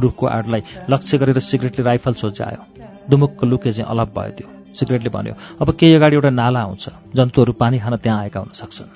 रुखको 0.00 0.26
आडलाई 0.28 0.62
लक्ष्य 0.90 1.18
गरेर 1.18 1.38
सिगरेटले 1.42 1.84
राइफल 1.84 2.14
सोझ्यायो 2.14 2.62
दुमुक्क 3.10 3.44
लुके 3.44 3.70
चाहिँ 3.72 3.90
अलप 3.90 4.12
भयो 4.12 4.32
त्यो 4.36 4.48
सिगरेटले 4.74 5.10
भन्यो 5.10 5.34
अब 5.60 5.68
केही 5.74 5.94
अगाडि 5.94 6.14
एउटा 6.16 6.30
नाला 6.32 6.60
आउँछ 6.60 6.84
जन्तुहरू 7.16 7.52
पानी 7.56 7.78
खान 7.78 7.96
त्यहाँ 7.96 8.18
आएका 8.20 8.40
हुन 8.40 8.50
सक्छन् 8.54 8.90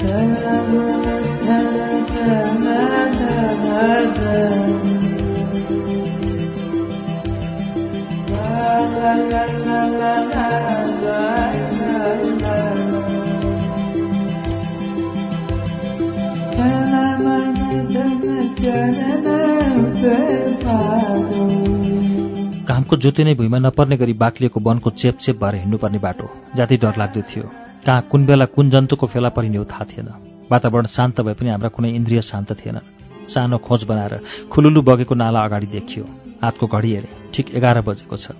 घामको 0.00 1.36
ज्योति 22.96 23.24
नै 23.24 23.34
भुइँमा 23.34 23.58
नपर्ने 23.58 23.96
गरी 23.96 24.12
बाक्लिएको 24.12 24.60
वनको 24.60 24.90
चेपचेप 24.90 25.44
भएर 25.44 25.54
हिँड्नुपर्ने 25.54 25.98
बाटो। 25.98 26.30
जाति 26.56 26.76
डर 26.76 26.94
लाग्दो 26.98 27.22
थियो। 27.22 27.69
कहाँ 27.86 28.00
कुन 28.10 28.26
बेला 28.26 28.44
कुन 28.54 28.70
जन्तुको 28.70 29.06
फेला 29.06 29.28
परिने 29.32 29.56
हो 29.56 29.64
थाहा 29.64 29.84
थिएन। 29.90 30.08
वातावरण 30.52 30.86
शान्त 30.86 31.20
भए 31.20 31.34
पनि 31.34 31.48
हाम्रा 31.50 31.68
कुनै 31.68 31.90
इन्द्रिय 31.96 32.20
शान्त 32.22 32.52
थिएनन् 32.60 32.88
सानो 33.32 33.58
खोज 33.58 33.84
बनाएर 33.88 34.14
खुलुलु 34.52 34.80
बगेको 34.82 35.14
नाला 35.14 35.40
अगाडि 35.40 35.66
देखियो। 35.66 36.04
हातको 36.42 36.66
घडी 36.66 36.90
हेरे 36.94 37.08
ठिक 37.34 37.46
एघार 37.56 37.80
बजेको 37.80 38.16
छ। 38.16 38.36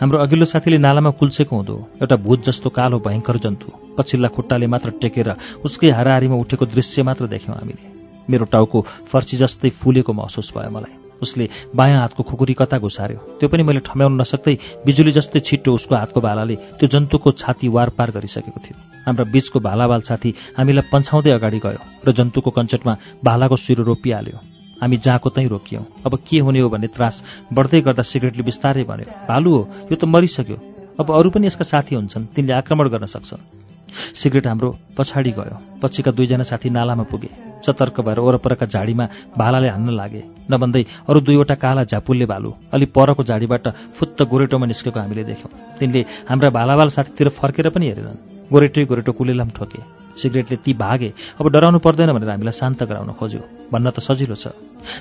हाम्रो 0.00 0.18
अघिल्लो 0.18 0.46
साथीले 0.46 0.78
नालामा 0.78 1.10
कुल्चेको 1.20 1.56
हुँदो 1.56 1.76
एउटा 2.00 2.16
भूत 2.16 2.40
जस्तो 2.46 2.68
कालो 2.70 2.98
भयङ्कर 3.00 3.36
जन्तु 3.44 3.68
पछिल्ला 3.96 4.28
खुट्टाले 4.28 4.66
मात्र 4.66 4.90
टेकेर 5.02 5.28
उसकै 5.64 5.90
हाराहारीमा 5.92 6.36
उठेको 6.36 6.64
दृश्य 6.66 7.02
मात्र 7.02 7.26
देख्यौँ 7.26 7.56
हामीले। 7.56 7.84
मेरो 8.30 8.44
टाउको 8.52 8.78
फर्ची 9.10 9.36
जस्तै 9.36 9.70
फुलेको 9.80 10.12
महसुस 10.12 10.52
भयो 10.56 10.70
मलाई। 10.70 11.05
उसले 11.22 11.48
बायाँ 11.74 12.00
हातको 12.00 12.22
खुकुरी 12.22 12.54
कता 12.54 12.78
घुसार्यो? 12.78 13.18
त्यो 13.40 13.48
पनि 13.48 13.62
मैले 13.62 13.80
ठम्याउन 13.86 14.20
नसक्दै 14.20 14.84
बिजुली 14.86 15.12
जस्तै 15.12 15.40
छिट्टो 15.40 15.74
उसको 15.74 15.94
हातको 15.96 16.20
भालाले 16.20 16.56
त्यो 16.76 16.86
जन्तुको 16.88 17.30
छाती 17.40 17.68
वार 17.68 17.88
पार 17.96 18.10
गरिसकेको 18.16 18.60
थियो। 18.60 18.76
हाम्रा 19.06 19.24
बीचको 19.32 19.58
भालावाल 19.60 20.00
साथी 20.02 20.30
हामीलाई 20.58 20.88
पन्छाउँदै 20.92 21.30
अगाडि 21.38 21.58
गयो 21.64 21.80
र 22.04 22.08
जन्तुको 22.12 22.50
कञ्चटमा 22.50 22.94
भालाको 23.24 23.56
सिरो 23.56 23.82
रोपिहाल्यो। 23.84 24.38
हामी 24.82 24.96
जहाँको 25.00 25.28
तै 25.32 25.46
रोकियौँ। 25.48 25.84
अब 26.04 26.12
के 26.20 26.38
हुने 26.44 26.60
हो 26.60 26.68
भन्ने 26.68 26.88
त्रास 26.92 27.48
बढ्दै 27.48 27.80
गर्दा 27.80 28.02
सिगरेटले 28.02 28.44
बिस्तारै 28.44 28.84
भन्यो 28.84 29.08
भालु 29.24 29.50
हो 29.56 29.62
यो 29.88 29.96
त 29.96 30.04
मरिसक्यो। 30.04 30.56
अब 31.00 31.06
अरू 31.12 31.28
पनि 31.32 31.46
यसका 31.48 31.64
साथी 31.64 31.94
हुन्छन् 31.96 32.28
तिनले 32.36 32.52
आक्रमण 32.60 32.88
गर्न 32.92 33.06
सक्छन्। 33.08 33.65
सिगरेट 34.14 34.46
हाम्रो 34.46 34.68
पछाडि 34.96 35.30
गयो। 35.30 35.56
पछिका 35.82 36.10
दुईजना 36.10 36.44
साथी 36.44 36.70
नालामा 36.70 37.04
पुगे। 37.10 37.30
सतर्क 37.66 38.00
भएर 38.00 38.18
वरपरका 38.20 38.66
झाडीमा 38.66 39.04
भालाले 39.38 39.68
हान्न 39.68 39.90
लागे। 39.90 40.22
नभन्दै 40.50 40.82
अरू 41.08 41.20
दुईवटा 41.20 41.54
काला 41.54 41.82
झापुल्ले 41.84 42.26
भालु। 42.26 42.50
अलि 42.72 42.86
परको 42.86 43.22
झाडीबाट 43.22 43.66
फुत्त 43.98 44.22
गोरेटोमा 44.22 44.66
निस्केको 44.66 44.98
हामीले 45.00 45.24
देख्यौँ। 45.24 45.78
तिनले 45.78 46.00
हाम्रा 46.28 46.48
भालावाल 46.50 46.88
साथीतिर 46.88 47.28
फर्केर 47.34 47.68
पनि 47.70 47.86
हेरेनन्। 47.88 48.50
गोरेटै 48.52 48.84
गोरेटो 48.84 49.12
कुलेलाम 49.12 49.50
ठोके। 49.50 49.80
सिगरेटले 50.16 50.56
ती 50.64 50.72
भागे 50.72 51.12
अब 51.36 51.44
डराउनु 51.52 51.78
पर्दैन 51.84 52.12
भनेर 52.16 52.30
हामीलाई 52.30 52.56
शान्त 52.56 52.82
गराउन 52.88 53.12
खोज्यो। 53.20 53.68
भन्न 53.72 53.90
त 53.90 54.00
सजिलो 54.00 54.34
छ। 54.34 54.54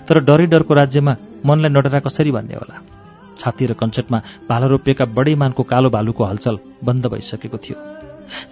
तर 0.10 0.20
डरै 0.28 0.46
डरको 0.52 0.74
राज्यमा 0.74 1.14
मनलाई 1.46 1.72
नडरा 1.72 2.00
कसरी 2.04 2.32
भन्ने 2.36 2.56
होला? 2.60 2.76
छाती 3.40 3.66
र 3.68 3.74
कञ्चटमा 3.80 4.20
भाला 4.50 4.66
रोपिएका 4.68 5.06
बडै 5.16 5.36
मानको 5.36 5.64
कालो 5.64 5.90
भालुको 5.92 6.24
हलचल 6.24 6.56
बन्द 6.84 7.04
भइसकेको 7.08 7.58
थियो। 7.64 7.78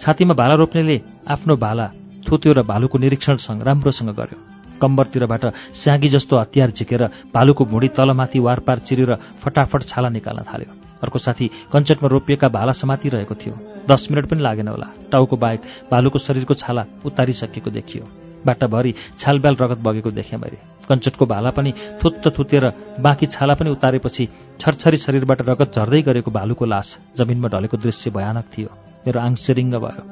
छातीमा 0.00 0.34
भाला 0.34 0.54
रोप्नेले 0.54 0.96
आफ्नो 1.28 1.54
भाला 1.56 1.86
थुत्यो 2.26 2.52
र 2.52 2.62
भालुको 2.62 2.98
निरीक्षणसँग 2.98 3.62
राम्रोसँग 3.62 4.10
गर्यो। 4.10 4.38
कम्बरतिरबाट 4.82 5.44
स्यागी 5.72 6.08
जस्तो 6.08 6.36
हतियार 6.36 6.70
झिकेर 6.70 7.02
भालुको 7.34 7.64
भुँडी 7.64 7.88
तलमाथि 7.96 8.38
वारपार 8.38 8.78
चिरेर 8.86 9.12
फटाफट 9.42 9.82
छाला 9.88 10.08
निकाल्न 10.08 10.42
थाल्यो। 10.42 10.72
अर्को 11.02 11.18
साथी 11.18 11.46
कञ्चटमा 11.72 12.08
रोपिएका 12.08 12.48
भाला 12.48 12.72
समातिरहेको 12.72 13.34
थियो। 13.34 13.54
दस 13.88 14.08
मिनट 14.10 14.26
पनि 14.26 14.42
लागेन 14.42 14.68
होला। 14.68 14.88
टाउको 15.12 15.36
बाहेक 15.36 15.60
भालुको 15.90 16.18
शरीरको 16.18 16.54
छाला 16.54 16.84
उतारिसकेको 17.04 17.70
देखियो। 17.70 18.04
बाटाभरि 18.46 18.94
छालब्याल 19.18 19.56
रगत 19.60 19.78
बगेको 19.78 20.10
देखेँ 20.10 20.38
मैले। 20.38 20.58
कञ्चटको 20.88 21.24
भाला 21.26 21.50
पनि 21.50 21.72
थुत्त 22.00 22.24
थुतेर 22.38 22.64
बाँकी 23.00 23.26
छाला 23.26 23.54
पनि 23.54 23.70
उतारेपछि 23.70 24.24
छरछरी 24.60 24.96
शरीरबाट 24.96 25.40
रगत 25.48 25.76
झर्दै 25.76 26.02
गरेको 26.02 26.30
भालुको 26.30 26.64
लास 26.64 26.98
जमिनमा 27.16 27.48
ढलेको 27.48 27.76
दृश्य 27.76 28.10
भयानक 28.10 28.44
थियो। 28.52 28.68
मेरो 29.06 29.18
आङ 29.20 29.34
सिरिङ्ग 29.36 29.74
भयो। 29.76 30.02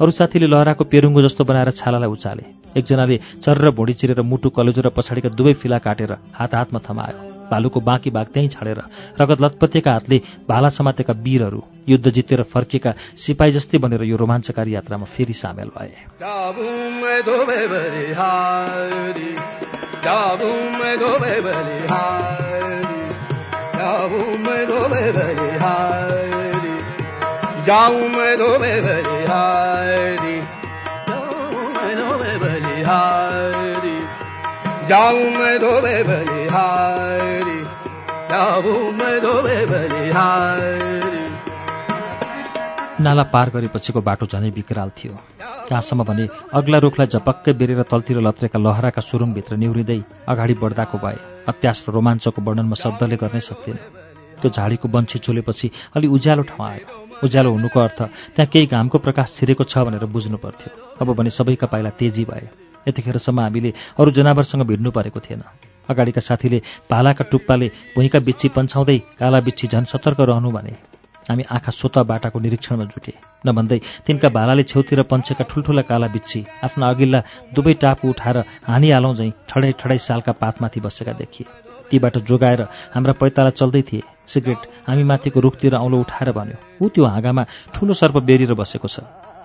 अरू 0.00 0.10
साथीले 0.10 0.46
लहराको 0.46 0.84
पेरुङ्गो 0.84 1.20
जस्तो 1.22 1.42
बनाएर 1.44 1.70
छालालाई 1.70 2.10
उचाले। 2.10 2.44
एकजनाले 2.76 3.16
चर्र 3.42 3.70
भुँडी 3.70 3.94
चिरेर 3.94 4.20
मुटु 4.22 4.48
कलेजो 4.50 4.82
र 4.82 4.88
पछाडिका 4.90 5.28
दुवै 5.32 5.54
फिला 5.62 5.78
काटेर 5.78 6.12
हात 6.34 6.52
हातमा 6.54 6.80
थमायो। 6.82 7.18
भालुको 7.48 7.80
बाँकी 7.80 8.10
भाग 8.12 8.26
त्यहीँ 8.28 8.48
छाडेर 8.52 8.80
रगत 9.20 9.40
लतपतिएका 9.40 9.90
हातले 9.92 10.18
भाला 10.44 10.68
समातेका 10.68 11.12
वीरहरू 11.16 11.60
युद्ध 11.88 12.06
जितेर 12.10 12.42
फर्किएका 12.44 12.92
सिपाही 13.16 13.50
जस्तै 13.56 13.78
बनेर 13.80 14.02
यो 14.04 14.16
रोमाञ्चकारी 14.20 14.74
यात्रामा 14.74 15.06
फेरि 15.16 15.32
सामेल 15.32 15.72
भए। 15.72 16.12
जाऊं 27.68 28.08
मैं 28.08 28.32
धोबे 28.38 28.74
बलिहारी। 28.80 30.36
जाऊं 34.88 35.24
मैं 35.30 35.54
धोबे 35.60 35.96
बलिहारी। 36.02 37.58
जाऊं 38.30 38.92
मैं 38.92 39.20
धोबे 39.20 39.58
बलिहारी। 39.66 41.26
नाला 43.04 43.22
पार 43.22 43.50
गरेपछिको 43.50 44.00
बाटो 44.00 44.26
झनै 44.26 44.50
विकराल 44.50 44.90
थियो। 44.90 45.12
कहाँसम्म 45.68 46.04
भने 46.04 46.28
अग्ला 46.52 46.78
रुखलाई 46.78 47.06
झपक्कै 47.06 47.52
बेरेर 47.52 47.82
तलतिर 47.82 48.20
लत्रेका 48.20 48.58
लहराका 48.58 49.00
सुरुङभित्र 49.00 49.56
निहुरिँदै 49.56 50.00
अगाडि 50.28 50.54
बढ्दाको 50.54 50.98
भए 50.98 51.18
अत्यास 51.48 51.84
र 51.88 51.92
रोमाञ्चको 51.92 52.40
वर्णनमा 52.42 52.76
शब्दले 52.80 53.16
गर्नै 53.16 53.40
सक्दिन 53.40 53.76
त्यो 54.40 54.48
झाडीको 54.56 54.88
बन्छी 54.88 55.18
चुलेपछि 55.18 55.70
अलि 55.96 56.06
उज्यालो 56.08 56.42
ठाउँ 56.48 56.68
आयो। 56.70 57.07
उज्यालो 57.24 57.50
हुनुको 57.52 57.80
अर्थ 57.80 58.00
त्यहाँ 58.34 58.50
केही 58.52 58.66
घामको 58.68 58.98
प्रकाश 58.98 59.34
छिरेको 59.36 59.64
छ 59.64 59.78
भनेर 59.86 60.04
बुझ्नु 60.06 60.38
पर्थ्यो 60.38 60.70
अब 61.00 61.08
भने 61.14 61.30
सबैका 61.30 61.66
पाइला 61.66 61.90
तेजी 61.98 62.24
भए। 62.24 62.48
यतिखेरसम्म 62.88 63.40
हामीले 63.40 63.72
अरू 63.98 64.10
जनावरसँग 64.16 64.62
भिड्नु 64.66 64.90
परेको 64.90 65.20
थिएन। 65.20 65.42
अगाडिका 65.88 66.20
साथीले 66.20 66.58
भालाका 66.90 67.24
टुप्पाले 67.30 67.68
भुइँका 67.96 68.18
बिच्छी 68.20 68.48
पन्छाउँदै 68.56 68.98
काला 69.18 69.40
बिच्छी 69.40 69.66
झन् 69.68 69.90
सतर्क 69.92 70.20
रहनु 70.20 70.50
भने 70.50 70.74
हामी 71.28 71.42
आँखा 71.44 71.72
सोत 71.72 71.98
बाटाको 72.08 72.38
निरीक्षणमा 72.40 72.84
जुटे। 72.88 73.12
नभन्दै 73.44 73.78
तिनका 74.06 74.28
भालाले 74.28 74.62
छेउतिर 74.64 75.02
पन्छेका 75.04 75.44
ठुल्ठुला 75.44 75.82
काला 75.84 76.08
बिच्छी 76.08 76.40
आफ्ना 76.64 76.88
अघिल्ला 76.88 77.20
दुवै 77.52 77.74
टापु 77.82 78.08
उठाएर 78.08 78.38
हानिहालौँ 78.64 79.14
झैँ 79.14 79.32
ठडै 79.48 79.72
ठडै 79.80 79.98
सालका 79.98 80.32
पातमाथि 80.40 80.80
बसेका 80.80 81.12
देखिए। 81.12 81.67
तीबाट 81.90 82.18
जोगाएर 82.28 82.62
हाम्रा 82.94 83.12
पैताला 83.20 83.50
चल्दै 83.50 83.82
थिए। 83.82 84.02
सिगरेट 84.26 84.60
हामी 84.88 85.04
माथिको 85.04 85.40
रुखतिर 85.40 85.74
औँलो 85.76 86.00
उठाएर 86.00 86.32
भन्यो 86.32 86.56
ऊ 86.82 86.88
त्यो 86.88 87.04
हाँगामा 87.04 87.42
ठुलो 87.74 87.94
सर्प 87.94 88.16
बेरिएर 88.28 88.54
बसेको 88.54 88.88
छ। 88.88 89.00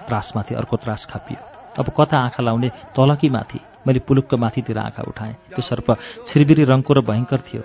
त्रासमाथि 0.07 0.55
अर्को 0.55 0.75
त्रास 0.77 1.07
खापियो। 1.07 1.39
अब 1.79 1.87
कता 1.97 2.17
आँखा 2.19 2.43
लाउने 2.43 2.69
तल 2.91 3.15
कि 3.15 3.29
माथि? 3.29 3.59
मैले 3.87 3.99
पुलुक्क 3.99 4.33
माथितिर 4.35 4.77
आँखा 4.77 5.03
उठाएँ। 5.07 5.33
त्यो 5.55 5.61
सर्प 5.63 5.87
छिरबिरी 6.27 6.63
रङको 6.63 6.91
र 6.93 6.99
भयङ्कर 7.01 7.39
थियो। 7.47 7.63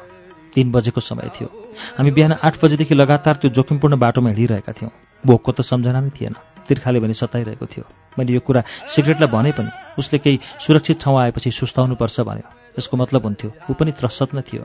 तिन 0.55 0.71
बजेको 0.73 1.01
समय 1.01 1.31
थियो। 1.35 1.49
हामी 1.99 2.11
बिहान 2.11 2.33
आठ 2.43 2.55
बजेदेखि 2.65 2.95
लगातार 2.95 3.35
त्यो 3.37 3.51
जोखिमपूर्ण 3.51 3.99
बाटोमा 3.99 4.31
हिँडिरहेका 4.31 4.73
थियौँ। 4.73 4.93
भोकको 5.25 5.53
त 5.53 5.61
सम्झना 5.63 6.01
नै 6.01 6.11
थिएन। 6.11 6.35
तिर्खाले 6.67 7.01
भने 7.01 7.15
सताइरहेको 7.15 7.67
थियो। 7.67 7.85
मैले 8.19 8.33
यो 8.33 8.41
कुरा 8.41 8.63
सिगरेटलाई 8.95 9.31
भने 9.31 9.53
पनि 9.53 9.71
उसले 9.99 10.19
केही 10.19 10.39
सुरक्षित 10.63 10.97
ठाउँ 11.03 11.19
आएपछि 11.19 11.51
सुस्ताउनुपर्छ 11.51 12.21
भन्यो। 12.21 12.58
यसको 12.79 12.97
मतलब 12.97 13.23
हुन्थ्यो 13.25 13.51
ऊ 13.71 13.73
पनि 13.75 13.93
त्रसत 13.93 14.35
नै 14.35 14.43
थियो। 14.43 14.65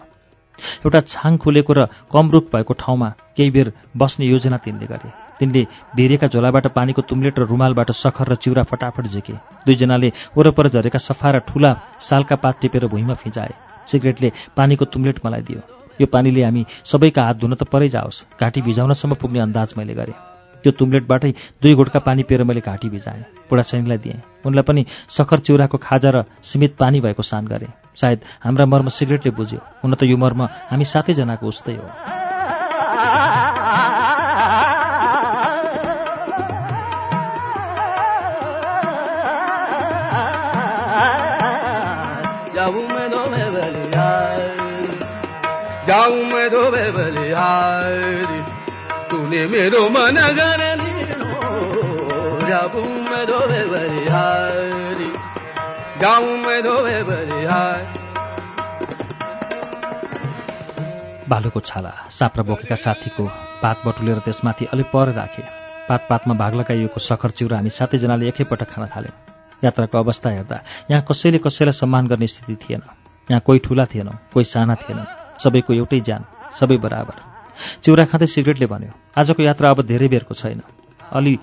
एउटा 0.86 0.99
छाङ 1.10 1.38
खुलेको 1.38 1.73
र 1.73 1.82
कम 2.13 2.26
रुख 2.30 2.45
भएको 2.54 2.73
ठाउँमा 2.78 3.10
केही 3.36 3.49
बेर 3.49 3.67
बस्ने 3.97 4.26
योजना 4.26 4.58
तिनले 4.62 4.86
गरे। 4.86 5.10
तिनले 5.39 5.62
भिरेका 5.97 6.28
झोलाबाट 6.30 6.67
पानीको 6.78 7.02
तुम्लेट 7.02 7.39
र 7.39 7.43
रुमालबाट 7.49 7.91
सखर 7.91 8.28
र 8.32 8.36
चिउरा 8.38 8.63
फटाफट 8.63 9.08
झिके। 9.10 9.34
दुईजनाले 9.65 10.10
वरपर 10.38 10.67
झरेका 10.69 10.99
सफा 11.02 11.30
र 11.32 11.39
ठुला 11.49 11.71
सालका 11.99 12.36
पात 12.38 12.62
टिपेर 12.62 12.86
भुइँमा 12.88 13.13
फिजाए। 13.17 13.54
सिगरेटले 13.89 14.32
पानीको 14.56 14.86
तुम्लेट 14.86 15.26
मलाई 15.26 15.41
दियो। 15.41 15.62
यो 16.02 16.08
पानीले 16.08 16.43
हामी 16.43 16.65
सबैका 16.86 17.21
हात 17.23 17.38
धुन 17.38 17.54
त 17.58 17.65
परै 17.65 17.89
जाओस्। 17.89 18.23
घाँटी 18.38 18.62
भिजाउनसम्म 18.62 19.13
पुग्ने 19.17 19.39
अन्दाज 19.39 19.73
मैले 19.78 19.93
गरेँ। 19.93 20.33
त्यो 20.63 20.71
तुम्लेटबाटै 20.71 21.32
दुई 21.62 21.73
घुटका 21.76 21.99
पानी 21.99 22.23
पिएर 22.23 22.43
मैले 22.43 22.62
घाँटी 22.62 22.89
भिजाएँ। 22.89 23.23
बुढासैनीलाई 23.49 23.97
दिएँ। 23.97 24.21
उनलाई 24.45 24.63
पनि 24.63 24.86
सखर 25.10 25.39
चिउराको 25.39 25.78
खाजा 25.78 26.10
र 26.10 26.23
सीमित 26.43 26.76
पानी 26.80 27.02
भएको 27.02 27.23
सान 27.23 27.47
गरेँ। 27.47 27.71
सायद 27.95 28.19
हाम्रा 28.43 28.65
मर्म 28.65 28.88
सिगरेटले 28.88 29.32
बुझ्यो। 29.32 29.60
हुन 29.84 29.93
त 29.93 30.04
यो 30.04 30.17
मर्म 30.17 30.41
हामी 30.71 30.86
सातैजनाको 30.86 31.47
उस्तै 31.47 31.76
हो। 31.76 31.88
जाऊं 45.88 46.23
मैं 46.23 46.47
तूने 49.34 49.46
मेरो 49.50 49.82
मन 49.89 50.17
गरली 50.38 50.91
जाऊं 52.46 52.86
मैं 53.02 53.24
धोबे 53.26 53.62
बलिहारी 53.65 55.10
जाऊं 56.02 56.36
मैं 56.38 56.60
धोबे 56.62 57.00
बलिहारी 57.04 57.98
बालुको 61.30 61.60
छाला 61.62 61.93
साप्रा 62.12 62.43
बोकेका 62.43 62.76
साथीको 62.76 63.26
पात 63.63 63.78
बटुलेर 63.86 64.19
त्यसमाथि 64.22 64.65
अलिक 64.69 64.88
पर 64.93 65.13
राखे। 65.13 65.43
पात 65.89 66.02
पातमा 66.10 66.34
भाग 66.36 66.54
लगाइएको 66.56 67.00
सखर 67.02 67.30
चिउरा 67.34 67.58
हामी 67.58 67.69
सातैजनाले 67.72 68.28
एकैपटक 68.30 68.69
खान 68.69 68.86
थाल्यौँ। 68.93 69.17
यात्राको 69.63 69.98
अवस्था 69.98 70.30
हेर्दा 70.30 70.58
यहाँ 70.91 71.04
कसैले 71.10 71.38
कसैलाई 71.41 71.74
सम्मान 71.74 72.08
गर्ने 72.08 72.28
स्थिति 72.28 72.56
थिएन। 72.62 72.82
यहाँ 73.30 73.41
कोही 73.41 73.60
ठुला 73.65 73.86
थिएन 73.89 74.10
कोही 74.34 74.46
साना 74.46 74.76
थिएन 74.78 75.06
सबैको 75.43 75.74
एउटै 75.74 76.00
ज्यान 76.00 76.22
सबै 76.60 76.78
बराबर। 76.78 77.33
चिउरा 77.84 78.06
खाँदै 78.12 78.28
सिगरेटले 78.28 78.68
भन्यो 78.68 78.92
आजको 79.18 79.42
यात्रा 79.44 79.70
अब 79.70 79.80
धेरै 79.86 80.08
बेरको 80.08 80.34
छैन। 80.34 80.62
अलि 81.12 81.34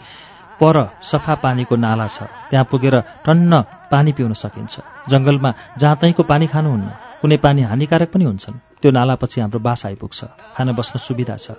पर 0.60 0.76
सफा 1.00 1.34
पानीको 1.40 1.74
नाला 1.76 2.06
छ। 2.06 2.28
त्यहाँ 2.50 2.66
पुगेर 2.70 3.24
टन्न 3.24 3.52
पानी 3.88 4.12
पिउन 4.12 4.32
सकिन्छ। 4.36 5.08
जङ्गलमा 5.08 5.50
जहाँ 5.80 5.96
तहीँको 5.96 6.22
पानी 6.22 6.46
खानुहुन्न 6.52 6.88
कुनै 7.20 7.36
पानी 7.40 7.62
हानिकारक 7.64 8.10
पनि 8.12 8.24
हुन्छन्। 8.24 8.60
त्यो 8.80 8.90
नालापछि 8.92 9.40
हाम्रो 9.40 9.60
बास 9.60 9.86
आइपुग्छ। 9.86 10.20
खान 10.56 10.68
बस्न 10.76 10.94
सुविधा 11.00 11.36
छ। 11.36 11.56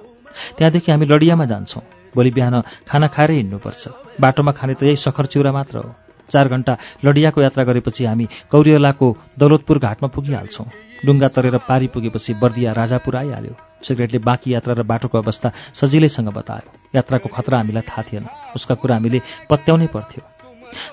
त्यहाँदेखि 0.57 0.91
हामी 0.91 1.05
लडियामा 1.05 1.45
जान्छौँ। 1.45 2.13
भोलि 2.15 2.31
बिहान 2.31 2.61
खाना 2.89 3.07
खाएरै 3.09 3.35
हिँड्नुपर्छ। 3.41 3.83
बाटोमा 4.21 4.51
खाने 4.51 4.73
त 4.77 4.83
यही 4.83 4.95
सखर 5.01 5.25
चिउरा 5.33 5.51
मात्र 5.51 5.77
हो। 5.81 5.89
चार 6.31 6.47
घन्टा 6.47 6.77
लडियाको 7.05 7.41
यात्रा 7.41 7.63
गरेपछि 7.63 8.05
हामी 8.05 8.25
कौरियलाको 8.51 9.07
दौलतपुर 9.39 9.77
घाटमा 9.79 10.07
पुगिहाल्छौँ। 10.13 10.67
डुङ्गा 11.05 11.27
तरेर 11.27 11.57
पारी 11.65 11.87
पुगेपछि 11.89 12.33
बर्दिया 12.37 12.71
राजापुर 12.71 13.15
आइहाल्यो। 13.17 13.70
सिगरेटले 13.83 14.19
बाँकी 14.19 14.53
यात्रा 14.53 14.73
र 14.73 14.83
बाटोको 14.83 15.17
अवस्था 15.17 15.51
सजिलैसँग 15.73 16.29
बतायो। 16.29 16.67
यात्राको 16.95 17.29
खतरा 17.29 17.57
हामीलाई 17.57 17.81
थाहा 17.81 18.01
थिएन। 18.01 18.25
उसका 18.55 18.75
कुरा 18.75 18.95
हामीले 18.95 19.21
पत्याउनै 19.49 19.87
पर्थ्यो। 19.87 20.21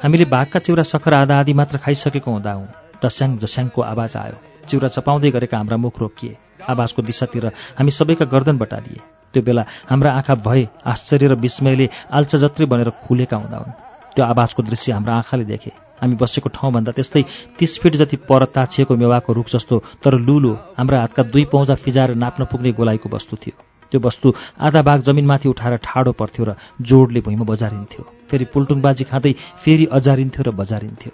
हामीले 0.02 0.24
बाघका 0.24 0.58
चिउरा 0.58 0.82
सखर 0.82 1.14
आधा 1.14 1.38
आधी 1.38 1.52
मात्र 1.52 1.78
खाइसकेको 1.78 2.30
हुँदा 2.30 2.52
हुँ। 2.52 2.68
डस्याङ 3.04 3.38
जस्याङको 3.38 3.82
आवाज 3.82 4.16
आयो। 4.16 4.36
चिउरा 4.68 4.88
चपाउँदै 4.88 5.30
गरेका 5.30 5.56
हाम्रा 5.56 5.76
मुख 5.76 5.98
रोकिए। 5.98 6.36
आवाजको 6.68 7.02
दिशातिर 7.02 7.46
हामी 7.78 7.90
सबैका 7.90 8.24
गर्दन 8.24 8.58
बटालिए। 8.58 9.00
त्यो 9.34 9.42
बेला 9.42 9.64
हाम्रा 9.88 10.12
आँखा 10.12 10.34
भए 10.34 10.68
आश्चर्य 10.86 11.26
र 11.26 11.34
विस्मयले 11.34 11.88
आल्चा 12.12 12.38
जत्रै 12.38 12.66
बनेर 12.66 12.90
खुलेका 13.06 13.36
हुँदा 13.36 13.56
हुन्। 13.56 13.72
त्यो 14.14 14.24
आवाजको 14.24 14.62
दृश्य 14.62 14.92
हाम्रा 14.92 15.14
आँखाले 15.14 15.44
देखे। 15.44 15.87
हामी 16.00 16.14
बसेको 16.14 16.48
ठाउँभन्दा 16.48 16.92
त्यस्तै 16.92 17.24
तिस 17.58 17.80
फिट 17.80 17.96
जति 17.96 18.16
पर 18.16 18.44
ताछिएको 18.44 18.96
मेवाको 18.96 19.32
रुख 19.32 19.46
जस्तो 19.52 19.82
तर 20.04 20.18
लुलो 20.18 20.58
हाम्रा 20.78 21.00
हातका 21.00 21.22
दुई 21.22 21.44
पौजा 21.44 21.74
फिजाएर 21.74 22.14
नाप्न 22.14 22.44
पुग्ने 22.44 22.72
गोलाइको 22.72 23.08
वस्तु 23.08 23.36
थियो। 23.36 23.64
त्यो 23.92 24.00
वस्तु 24.00 24.34
आधा 24.60 24.82
भाग 24.82 25.00
जमिनमाथि 25.00 25.48
उठाएर 25.48 25.76
ठाडो 25.76 26.12
पर्थ्यो 26.12 26.44
र 26.44 26.54
जोडले 26.80 27.20
भुइँमा 27.20 27.44
बजारिन्थ्यो। 27.44 28.12
फेरि 28.30 28.44
पुल्टुङबाजी 28.44 29.04
खाँदै 29.04 29.34
फेरि 29.64 29.88
अजारिन्थ्यो 29.92 30.44
र 30.44 30.50
बजारिन्थ्यो। 30.50 31.12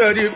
गरीब 0.00 0.30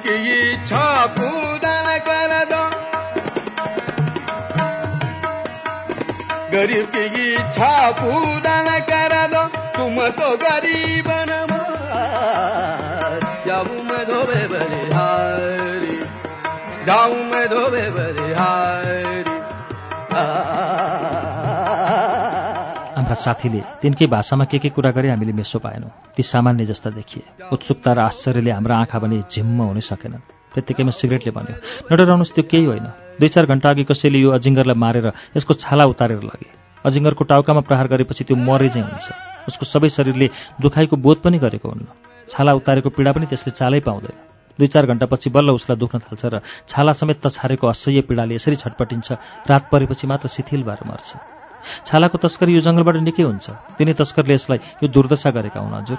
मैं 10.05 10.13
धोबे 14.07 14.43
बलिहारी 14.49 15.97
मैं 17.25 17.47
धोबे 17.49 17.85
बलिहारी 17.91 19.27
हाम्रा 22.97 23.15
साथीले 23.15 23.61
तिनकै 23.83 24.07
भाषामा 24.07 24.45
के 24.45 24.59
के 24.59 24.69
कुरा 24.69 24.91
गरे 24.91 25.09
हामीले 25.09 25.33
मेसो 25.33 25.59
पाएनौँ। 25.59 25.91
ती 26.17 26.23
सामान्य 26.23 26.65
जस्ता 26.65 26.91
देखिए। 26.91 27.23
उत्सुकता 27.53 27.93
र 27.93 27.99
आश्चर्यले 27.99 28.51
हाम्रा 28.51 28.77
आँखा 28.77 28.99
भने 28.99 29.23
झिम्म 29.33 29.63
हुनै 29.63 29.81
सकेनन्। 29.81 30.21
त्यत्तिकैमा 30.55 30.91
सिगरेटले 30.91 31.33
भन्यो 31.33 31.57
नडराउनुहोस् 31.89 32.35
त्यो 32.35 32.45
केही 32.45 32.65
होइन। 32.65 32.87
दुई 33.21 33.29
चार 33.29 33.47
घन्टा 33.47 33.71
अघि 33.71 33.85
कसैले 33.85 34.19
यो 34.19 34.31
अजिङ्गरलाई 34.31 34.77
मारेर 34.77 35.07
यसको 35.37 35.55
छाला 35.55 35.85
उतारेर 35.85 36.23
लगे। 36.23 36.64
अजिङ्गरको 36.85 37.25
टाउकामा 37.25 37.61
प्रहार 37.69 37.87
गरेपछि 37.89 38.25
त्यो 38.25 38.37
मरे 38.37 38.69
चाहिँ 38.69 38.85
हुन्छ। 38.85 39.07
उसको 39.49 39.65
सबै 39.65 39.89
शरीरले 39.89 40.29
दुखाइको 40.61 40.97
बोध 40.97 41.19
पनि 41.25 41.39
गरेको 41.41 41.69
हुन्न। 41.69 41.87
छाला 42.29 42.53
उतारेको 42.61 42.89
पीडा 42.93 43.13
पनि 43.13 43.27
त्यसले 43.27 43.53
चालै 43.57 43.81
पाउँदैन। 43.81 44.17
दुई 44.59 44.69
चार 44.69 44.87
घन्टापछि 44.87 45.29
बल्ल 45.35 45.51
उसलाई 45.51 45.77
दुख्न 45.81 45.99
थाल्छ 46.05 46.25
र 46.31 46.35
छाला 46.69 46.93
समेत 46.93 47.19
तछारेको 47.25 47.67
असह्य 47.67 48.01
पीडाले 48.07 48.35
यसरी 48.37 48.57
छटपटिन्छ। 48.63 49.09
रात 49.49 49.65
परेपछि 49.73 50.07
मात्र 50.07 50.29
शिथिल 50.29 50.63
भएर 50.63 50.83
मर्छ। 50.87 51.09
छालाको 51.89 52.17
तस्करी 52.21 52.53
यो 52.55 52.61
जङ्गलबाट 52.61 52.97
निकै 53.01 53.25
हुन्छ। 53.25 53.47
तिनै 53.81 53.93
तस्करले 53.97 54.35
यसलाई 54.37 54.85
यो 54.85 54.87
दुर्दशा 54.93 55.31
गरेका 55.33 55.61
हुन् 55.61 55.77
हजुर। 55.81 55.99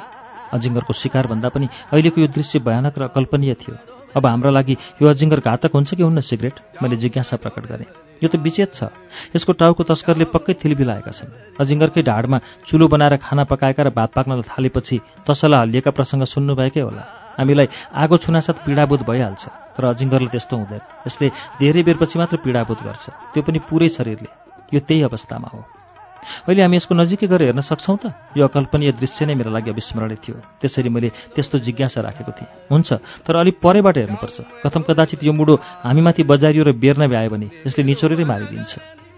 अजिङ्गरको 0.53 0.93
शिकार 0.93 1.25
भन्दा 1.27 1.49
पनि 1.49 1.67
अहिलेको 1.91 2.17
यो 2.21 2.27
दृश्य 2.29 2.61
भयानक 2.61 2.93
र 2.97 3.03
अकल्पनीय 3.09 3.53
थियो। 3.57 3.94
अब 4.15 4.25
हाम्रो 4.25 4.51
लागि 4.51 4.75
यो 5.01 5.07
अजिङ्गर 5.09 5.39
घातक 5.39 5.71
हुन्छ 5.75 5.93
कि 5.95 6.03
हुन्न 6.03 6.19
सिगरेट? 6.19 6.55
मैले 6.81 6.95
जिज्ञासा 6.95 7.35
प्रकट 7.35 7.63
गरेँ। 7.67 7.87
यो 8.23 8.27
त 8.31 8.35
विचेत 8.39 8.71
छ। 8.73 8.87
यसको 9.35 9.51
टाउको 9.59 9.83
तस्करले 9.83 10.25
पक्कै 10.31 10.53
थिलबिलाएका 10.55 11.11
छन्। 11.11 11.59
अजिङ्गरकै 11.59 12.01
ढाडमा 12.01 12.37
चुलो 12.63 12.87
बनाएर 12.87 13.15
खाना 13.19 13.43
पकाएका 13.43 13.83
र 13.83 13.89
भात 13.91 14.11
पाक्न 14.15 14.41
थालेपछि 14.41 15.27
तसला 15.27 15.59
हल्लिएका 15.59 15.91
प्रसङ्ग 15.91 16.23
सुन्नुभएकै 16.23 16.79
होला। 16.79 17.03
हामीलाई 17.35 17.67
आगो 17.91 18.15
छुनासाथ 18.23 18.63
पीडाबोध 18.63 19.03
भइहाल्छ 19.03 19.43
तर 19.75 19.83
अजिङ्गरले 19.83 20.31
त्यस्तो 20.31 20.55
हुँदैन। 20.55 20.81
यसले 21.07 21.27
धेरै 21.59 21.83
बेरपछि 21.83 22.15
मात्र 22.15 22.37
पीडाबोध 22.39 22.79
गर्छ। 22.87 23.05
त्यो 23.35 23.43
पनि 23.43 23.59
पुरै 23.67 23.89
शरीरले। 23.91 24.31
यो 24.71 24.79
त्यही 24.79 25.03
अवस्थामा 25.11 25.47
हो। 25.51 25.74
अहिले 26.45 26.61
हामी 26.61 26.75
यसको 26.77 26.93
नजिकै 26.95 27.27
गएर 27.27 27.41
हेर्न 27.49 27.61
सक्छौँ 27.61 27.97
त। 27.97 28.03
यो 28.37 28.43
अकल्पनीय 28.45 28.91
दृश्य 28.99 29.25
नै 29.25 29.35
मेरो 29.35 29.51
लागि 29.51 29.69
अविस्मरणीय 29.71 30.19
थियो। 30.21 30.35
त्यसरी 30.61 30.89
मैले 30.89 31.09
त्यस्तो 31.33 31.57
जिज्ञासा 31.61 31.99
राखेको 32.01 32.31
थिएँ। 32.31 32.49
हुन्छ 32.71 32.89
तर 33.23 33.33
अलिक 33.35 33.55
परेबाट 33.59 33.95
हेर्नुपर्छ। 33.97 34.37
कथम 34.63 34.81
कदाचित 34.87 35.23
यो 35.23 35.33
मुडो 35.33 35.55
हामीमाथि 35.83 36.23
बजारियो 36.23 36.63
र 36.63 36.71
बेर्न 36.75 37.07
भ्यायो 37.07 37.29
भने 37.29 37.47
यसले 37.65 37.83
निचोरेरै 37.83 38.25
मारिदिन्छ। 38.25 38.73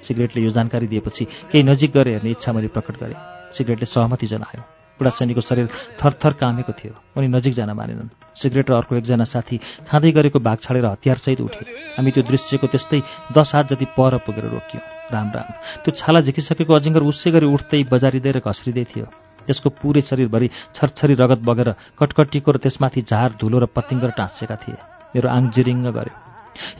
सिगरेटले 0.05 0.39
यो 0.41 0.51
जानकारी 0.53 0.87
दिएपछि 0.87 1.23
केही 1.51 1.63
नजिक 1.63 1.91
गएर 1.91 2.07
हेर्ने 2.07 2.29
इच्छा 2.31 2.51
मैले 2.53 2.69
प्रकट 2.71 2.95
गरेँ। 3.01 3.19
सिगरेटले 3.51 3.85
सहमति 3.85 4.27
जनायो। 4.27 4.63
बुढा 4.97 5.13
सैनीको 5.13 5.41
शरीर 5.45 5.67
थरथर 6.01 6.33
कामेको 6.41 6.73
थियो। 6.73 6.93
उनी 7.13 7.27
नजिक 7.29 7.53
जान 7.53 7.69
मानेनन्। 7.69 8.09
सिगरेट 8.33 8.65
र 8.65 8.73
अर्को 8.81 8.97
एकजना 8.97 9.29
साथी 9.29 9.85
खाँदै 9.85 10.09
गरेको 10.09 10.41
भाग 10.41 10.57
छाडेर 10.57 10.85
हतियारसहित 10.97 11.41
उठे। 11.41 11.63
हामी 12.01 12.09
त्यो 12.17 12.23
दृश्यको 12.25 12.65
त्यस्तै 12.65 13.01
दस 13.29 13.51
हात 13.53 13.77
जति 13.77 13.85
पर 13.93 14.17
पुगेर 14.25 14.49
रोकियौँ। 14.49 14.96
राम 15.13 15.27
राम। 15.35 15.47
त्यो 15.83 15.91
छाला 15.95 16.19
झिकिसकेको 16.27 16.73
अजिङ्गर 16.73 17.03
उसै 17.03 17.31
गरी 17.31 17.47
उठ्दै 17.47 17.83
बजारिँदै 17.91 18.31
र 18.31 18.39
घस्रिँदै 18.43 18.85
थियो। 18.91 19.05
त्यसको 19.47 19.69
पुरै 19.79 20.01
शरीरभरि 20.03 20.47
छरछरी 20.75 21.15
रगत 21.15 21.39
बगेर 21.47 21.69
कटकटीको 21.95 22.49
र 22.51 22.57
त्यसमाथि 22.63 23.01
झार 23.07 23.39
धुलो 23.39 23.57
र 23.63 23.65
पत्तिङ्गर 23.71 24.11
टाँसेका 24.19 24.55
थिए। 24.59 24.79
मेरो 25.15 25.27
आङ 25.31 25.43
जिरिङ्ग 25.55 25.87
गर्यो 25.95 26.15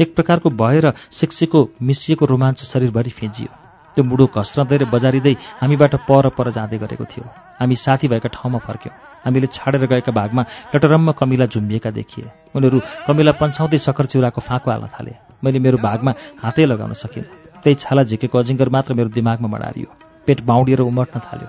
एक 0.04 0.10
प्रकारको 0.16 0.50
भय 0.52 0.78
र 0.84 0.88
सिक्सीको 1.10 1.60
मिसिएको 1.80 2.26
रोमाञ्च 2.28 2.60
शरीरभरि 2.68 3.12
फिँजियो। 3.16 3.52
त्यो 3.96 4.04
मुडो 4.04 4.26
घस्रँदै 4.30 4.78
र 4.78 4.86
बजारिँदै 4.94 5.34
हामीबाट 5.64 5.94
पर 6.06 6.26
पर 6.36 6.48
जाँदै 6.52 6.78
गरेको 6.78 7.06
थियो। 7.08 7.26
हामी 7.58 7.76
साथी 7.76 8.08
भएका 8.12 8.30
ठाउँमा 8.30 8.60
फर्क्यौँ। 8.60 8.94
हामीले 9.26 9.48
छाडेर 9.48 9.86
गएका 9.88 10.12
भागमा 10.12 10.44
लटरम्म 10.76 11.12
कमिला 11.18 11.46
झुम्बिएका 11.48 11.90
देखिए। 11.96 12.54
उनीहरू 12.54 12.78
कमिला 13.08 13.32
पन्छाउँदै 13.40 13.80
सखर 13.80 14.06
चिउराको 14.12 14.42
फाँको 14.44 14.68
हाल्न 14.70 14.88
थाले। 14.92 15.14
मैले 15.42 15.60
मेरो 15.64 15.78
भागमा 15.80 16.12
हातै 16.44 16.66
लगाउन 16.68 16.94
सकिनँ। 16.94 17.47
त्यही 17.68 17.76
छाला 17.76 18.04
झिकेको 18.04 18.38
अजिङ्गर 18.40 18.70
मात्र 18.70 18.94
मेरो 18.94 19.10
दिमागमा 19.10 19.48
मडारियो। 19.48 19.92
पेट 20.28 20.42
बाउडिएर 20.42 20.80
उमट्न 20.80 21.20
थाल्यो। 21.20 21.48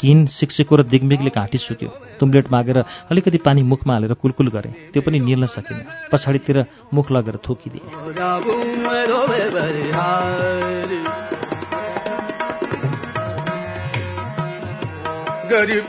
किन 0.00 0.26
सिक्सेको 0.26 0.76
र 0.76 0.82
दिगमिगले 0.82 1.30
घाँटी 1.30 1.58
सुक्यो। 1.58 1.88
तुम्लेट 2.20 2.50
मागेर 2.52 2.78
अलिकति 3.10 3.38
पानी 3.38 3.62
मुखमा 3.62 3.92
हालेर 3.94 4.12
कुलकुल 4.12 4.48
गरेँ। 4.50 4.72
त्यो 4.90 5.02
पनि 5.02 5.20
निल्न 5.20 5.46
सकिनँ। 5.46 6.10
पछाडितिर 6.12 6.66
मुख 6.94 7.12
लगेर 7.12 7.36
थोकिदिएँ। 7.36 7.86
गरीब 15.50 15.84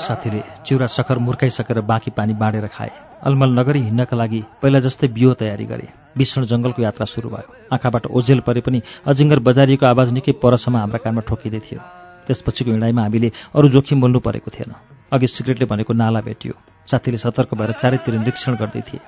साथीले 0.00 0.40
चिउरा 0.66 0.86
सखर 0.88 1.18
मुर्काइसकेर 1.18 1.80
बाँकी 1.82 2.10
पानी 2.10 2.34
बाँडेर 2.34 2.66
खाए 2.68 2.90
अलमल 3.22 3.58
नगरी 3.58 3.80
हिँड्नका 3.82 4.16
लागि 4.16 4.40
पहिला 4.62 4.78
जस्तै 4.80 5.08
बियो 5.10 5.34
तयारी 5.34 5.66
गरे 5.66 5.88
भीषण 6.16 6.44
जङ्गलको 6.44 6.82
यात्रा 6.82 7.06
सुरु 7.06 7.28
भयो 7.28 7.48
आँखाबाट 7.72 8.06
ओझेल 8.12 8.40
परे 8.46 8.60
पनि 8.60 8.82
अजिङ्गर 9.06 9.38
बजारिएको 9.42 9.86
आवाज 9.86 10.12
निकै 10.12 10.32
परसम्म 10.38 10.76
हाम्रा 10.76 10.98
कानमा 11.00 11.26
ठोकिँदै 11.28 11.60
थियो 11.60 11.80
त्यसपछिको 12.26 12.70
हिँडाइमा 12.70 13.02
हामीले 13.02 13.32
अरू 13.54 13.68
जोखिम 13.70 14.00
बोल्नु 14.00 14.20
परेको 14.22 14.50
थिएन 14.50 14.74
अघि 15.12 15.26
सिगरेटले 15.28 15.66
भनेको 15.66 15.92
नाला 15.94 16.20
भेटियो 16.22 16.54
साथीले 16.90 17.18
सतर्क 17.18 17.54
भएर 17.54 17.72
चारैतिर 17.72 18.14
निरीक्षण 18.18 18.54
गर्दै 18.56 18.80
थिए। 18.80 19.00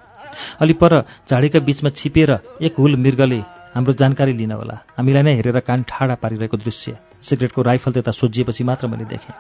अलि 0.61 0.73
पर 0.73 0.93
झाडीका 1.29 1.59
बिचमा 1.59 1.91
छिपिएर 1.91 2.31
एक 2.63 2.75
हुल 2.79 2.97
मृगले 2.97 3.41
हाम्रो 3.75 3.93
जानकारी 3.93 4.33
लिन 4.33 4.53
होला। 4.53 4.77
हामीलाई 4.99 5.23
नै 5.23 5.35
हेरेर 5.35 5.59
कान 5.61 5.83
ठाडा 5.89 6.15
पारिरहेको 6.23 6.57
दृश्य। 6.57 6.97
सिगरेटको 7.23 7.63
राइफल 7.63 7.93
त्यता 7.93 8.13
सोझिएपछि 8.13 8.65
मात्र 8.65 8.87
मैले 8.87 9.05
देखेँ। 9.05 9.35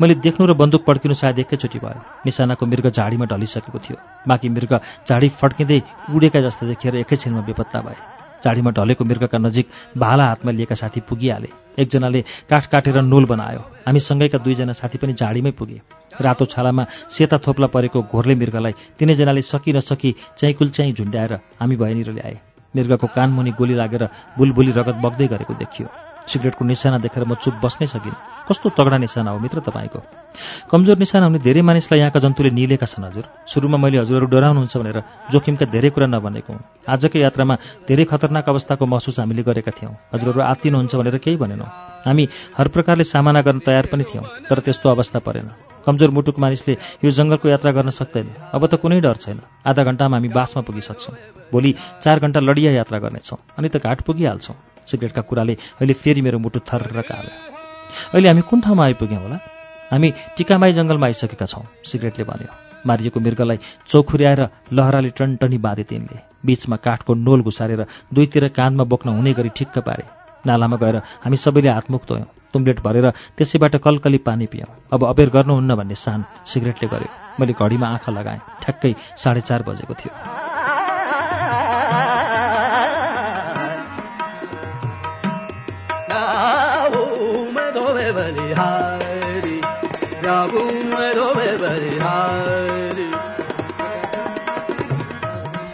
मैले 0.00 0.14
देख्नु 0.20 0.46
र 0.46 0.52
बन्दुक 0.54 0.84
पड्किनु 0.84 1.14
सायद 1.14 1.38
एकैचोटि 1.38 1.78
भयो। 1.78 2.00
निशानाको 2.26 2.66
मृग 2.66 2.86
झाडीमा 2.90 3.24
ढलिसकेको 3.26 3.78
थियो। 3.78 3.96
बाँकी 4.28 4.48
मृग 4.48 4.72
झाडी 5.08 5.28
फड्किँदै 5.40 5.80
उडेका 6.14 6.40
जस्तो 6.40 6.66
देखेर 6.66 6.94
एकैछिनमा 7.02 7.40
बेपत्ता 7.40 7.80
भए। 7.80 8.23
झाडीमा 8.44 8.70
ढलेको 8.70 9.04
मृगका 9.04 9.38
नजिक 9.38 9.66
भाला 9.96 10.24
हातमा 10.26 10.50
लिएका 10.52 10.74
साथी 10.74 11.00
पुगिहाले। 11.08 11.48
एकजनाले 11.78 12.20
काठ 12.46 12.64
काटेर 12.68 13.00
नोल 13.02 13.24
बनायो। 13.24 13.60
हामी 13.86 14.00
सँगैका 14.00 14.38
दुईजना 14.38 14.72
साथी 14.72 14.98
पनि 15.00 15.12
झाडीमै 15.16 15.50
पुगे। 15.58 15.80
रातो 16.20 16.44
छालामा 16.44 16.84
सेता 17.10 17.38
थोप्ला 17.40 17.66
परेको 17.66 17.98
घोर्ले 18.04 18.34
मृगलाई 18.34 18.72
तिनैजनाले 18.98 19.42
सकि 19.42 19.72
नसकी 19.72 20.10
च्याइकुल 20.38 20.68
च्याइ 20.70 20.92
झुन्ड्याएर 20.92 21.32
हामी 21.60 21.76
भएनिर 21.76 22.10
ल्याए। 22.12 22.36
मृगको 22.74 23.06
कानमुनि 23.06 23.50
गोली 23.58 23.74
लागेर 23.74 24.02
बुलबुली 24.38 24.72
रगत 24.72 24.96
बग्दै 25.02 25.26
गरेको 25.26 25.54
देखियो। 25.54 25.88
सिगरेटको 26.26 26.64
निशाना 26.64 26.98
देखेर 27.04 27.24
म 27.24 27.34
चुप 27.36 27.54
बस्नै 27.60 27.86
सकिनँ। 27.86 28.16
कस्तो 28.48 28.68
तगडा 28.76 28.96
निशाना 28.98 29.30
हो 29.30 29.38
मित्र 29.38 29.60
तपाईँको। 29.60 30.00
कमजोर 30.70 30.96
निशाना 30.98 31.26
हुने 31.26 31.38
धेरै 31.38 31.62
मानिसलाई 31.62 32.00
यहाँका 32.00 32.20
जन्तुले 32.20 32.50
निलेका 32.50 32.86
छन् 32.86 33.04
हजुर। 33.04 33.24
सुरुमा 33.48 33.78
मैले 33.80 33.98
हजुरहरू 34.00 34.26
डराउनुहुन्छ 34.26 34.74
भनेर 34.76 34.98
जोखिमका 35.32 35.66
धेरै 35.68 35.90
कुरा 35.92 36.06
नभनेको 36.08 36.52
हुँ। 36.52 36.64
आजकै 36.88 37.20
यात्रामा 37.20 37.54
धेरै 37.88 38.04
खतरनाक 38.04 38.48
अवस्थाको 38.48 38.84
महसुस 38.84 39.20
हामीले 39.20 39.42
गरेका 39.44 39.72
थियौँ। 39.72 39.94
हजुरहरू 40.12 40.40
आत्तिनुहुन्छ 40.40 40.92
भनेर 40.96 41.16
केही 41.24 41.36
भनेनौँ। 41.36 41.68
हामी 42.04 42.24
हर 42.56 42.68
प्रकारले 42.68 43.04
सामना 43.04 43.40
गर्न 43.40 43.60
तयार 43.64 43.86
पनि 43.92 44.04
थियौँ 44.04 44.24
तर 44.48 44.58
त्यस्तो 44.64 44.90
अवस्था 44.90 45.18
परेन। 45.24 45.48
कमजोर 45.86 46.10
मुटुक 46.10 46.36
मानिसले 46.40 47.04
यो 47.04 47.10
जङ्गलको 47.12 47.48
यात्रा 47.48 47.70
गर्न 47.72 47.90
सक्दैन। 47.92 48.52
अब 48.52 48.62
त 48.66 48.80
कुनै 48.80 49.00
डर 49.00 49.16
छैन। 49.20 49.40
आधा 49.64 49.82
घन्टामा 49.84 50.16
हामी 50.16 50.28
बासमा 50.28 50.62
पुगिसक्छौँ। 50.64 51.14
भोलि 51.52 51.70
चार 52.00 52.18
घन्टा 52.24 52.40
लडिया 52.40 52.72
यात्रा 52.72 52.98
गर्नेछौँ। 52.98 53.38
अनि 53.60 53.68
त 53.68 53.76
घाट 53.84 54.00
पुगिहाल्छौँ। 54.08 54.73
सिगरेटका 54.86 55.22
कुराले 55.28 55.54
अहिले 55.80 55.94
फेरि 55.94 56.20
मेरो 56.22 56.38
मुटु 56.38 56.60
थर्र 56.68 57.00
काल्यो 57.02 57.32
अहिले 58.14 58.28
हामी 58.28 58.42
कुन 58.50 58.60
ठाउँमा 58.60 58.84
आइपुग्यौँ 58.84 59.22
होला। 59.22 59.38
हामी 59.90 60.08
टिकामाई 60.36 60.72
जङ्गलमा 60.72 61.06
आइसकेका 61.06 61.46
छौँ 61.46 61.64
सिगरेटले 61.86 62.24
भन्यो। 62.24 62.50
मारिएको 62.86 63.20
मृगलाई 63.20 63.58
चौखुर्याएर 63.88 64.40
लहराले 64.72 65.10
टनटनी 65.16 65.58
बाँधे 65.58 65.84
तिनले। 65.88 66.18
बीचमा 66.44 66.76
काठको 66.76 67.14
नोल 67.16 67.40
घुसारेर 67.42 67.80
दुईतिर 68.12 68.48
कानमा 68.52 68.84
बोक्न 68.84 69.08
हुने 69.16 69.32
गरी 69.32 69.50
ठिक्क 69.56 69.78
पारे। 69.86 70.04
नालामा 70.46 70.76
गएर 70.76 70.96
हामी 71.24 71.36
सबैले 71.36 71.70
हातमुख 71.70 72.02
धोयौँ 72.08 72.28
तुम्लेट 72.52 72.80
भरेर 72.82 73.10
त्यसैबाट 73.38 73.76
कलकली 73.80 74.18
पानी 74.20 74.46
पियौँ। 74.52 74.70
अब 74.92 75.04
अबेर 75.04 75.28
गर्नुहुन्न 75.30 75.74
भन्ने 75.74 75.94
सान 75.94 76.24
सिगरेटले 76.44 76.88
गर्यो। 76.88 77.10
मैले 77.40 77.52
घडीमा 77.56 77.88
आँखा 77.88 78.12
लगाएँ। 78.12 78.40
ठ्याक्कै 78.62 78.94
साढे 79.16 79.40
चार 79.40 79.62
बजेको 79.62 79.94
थियो। 79.94 80.43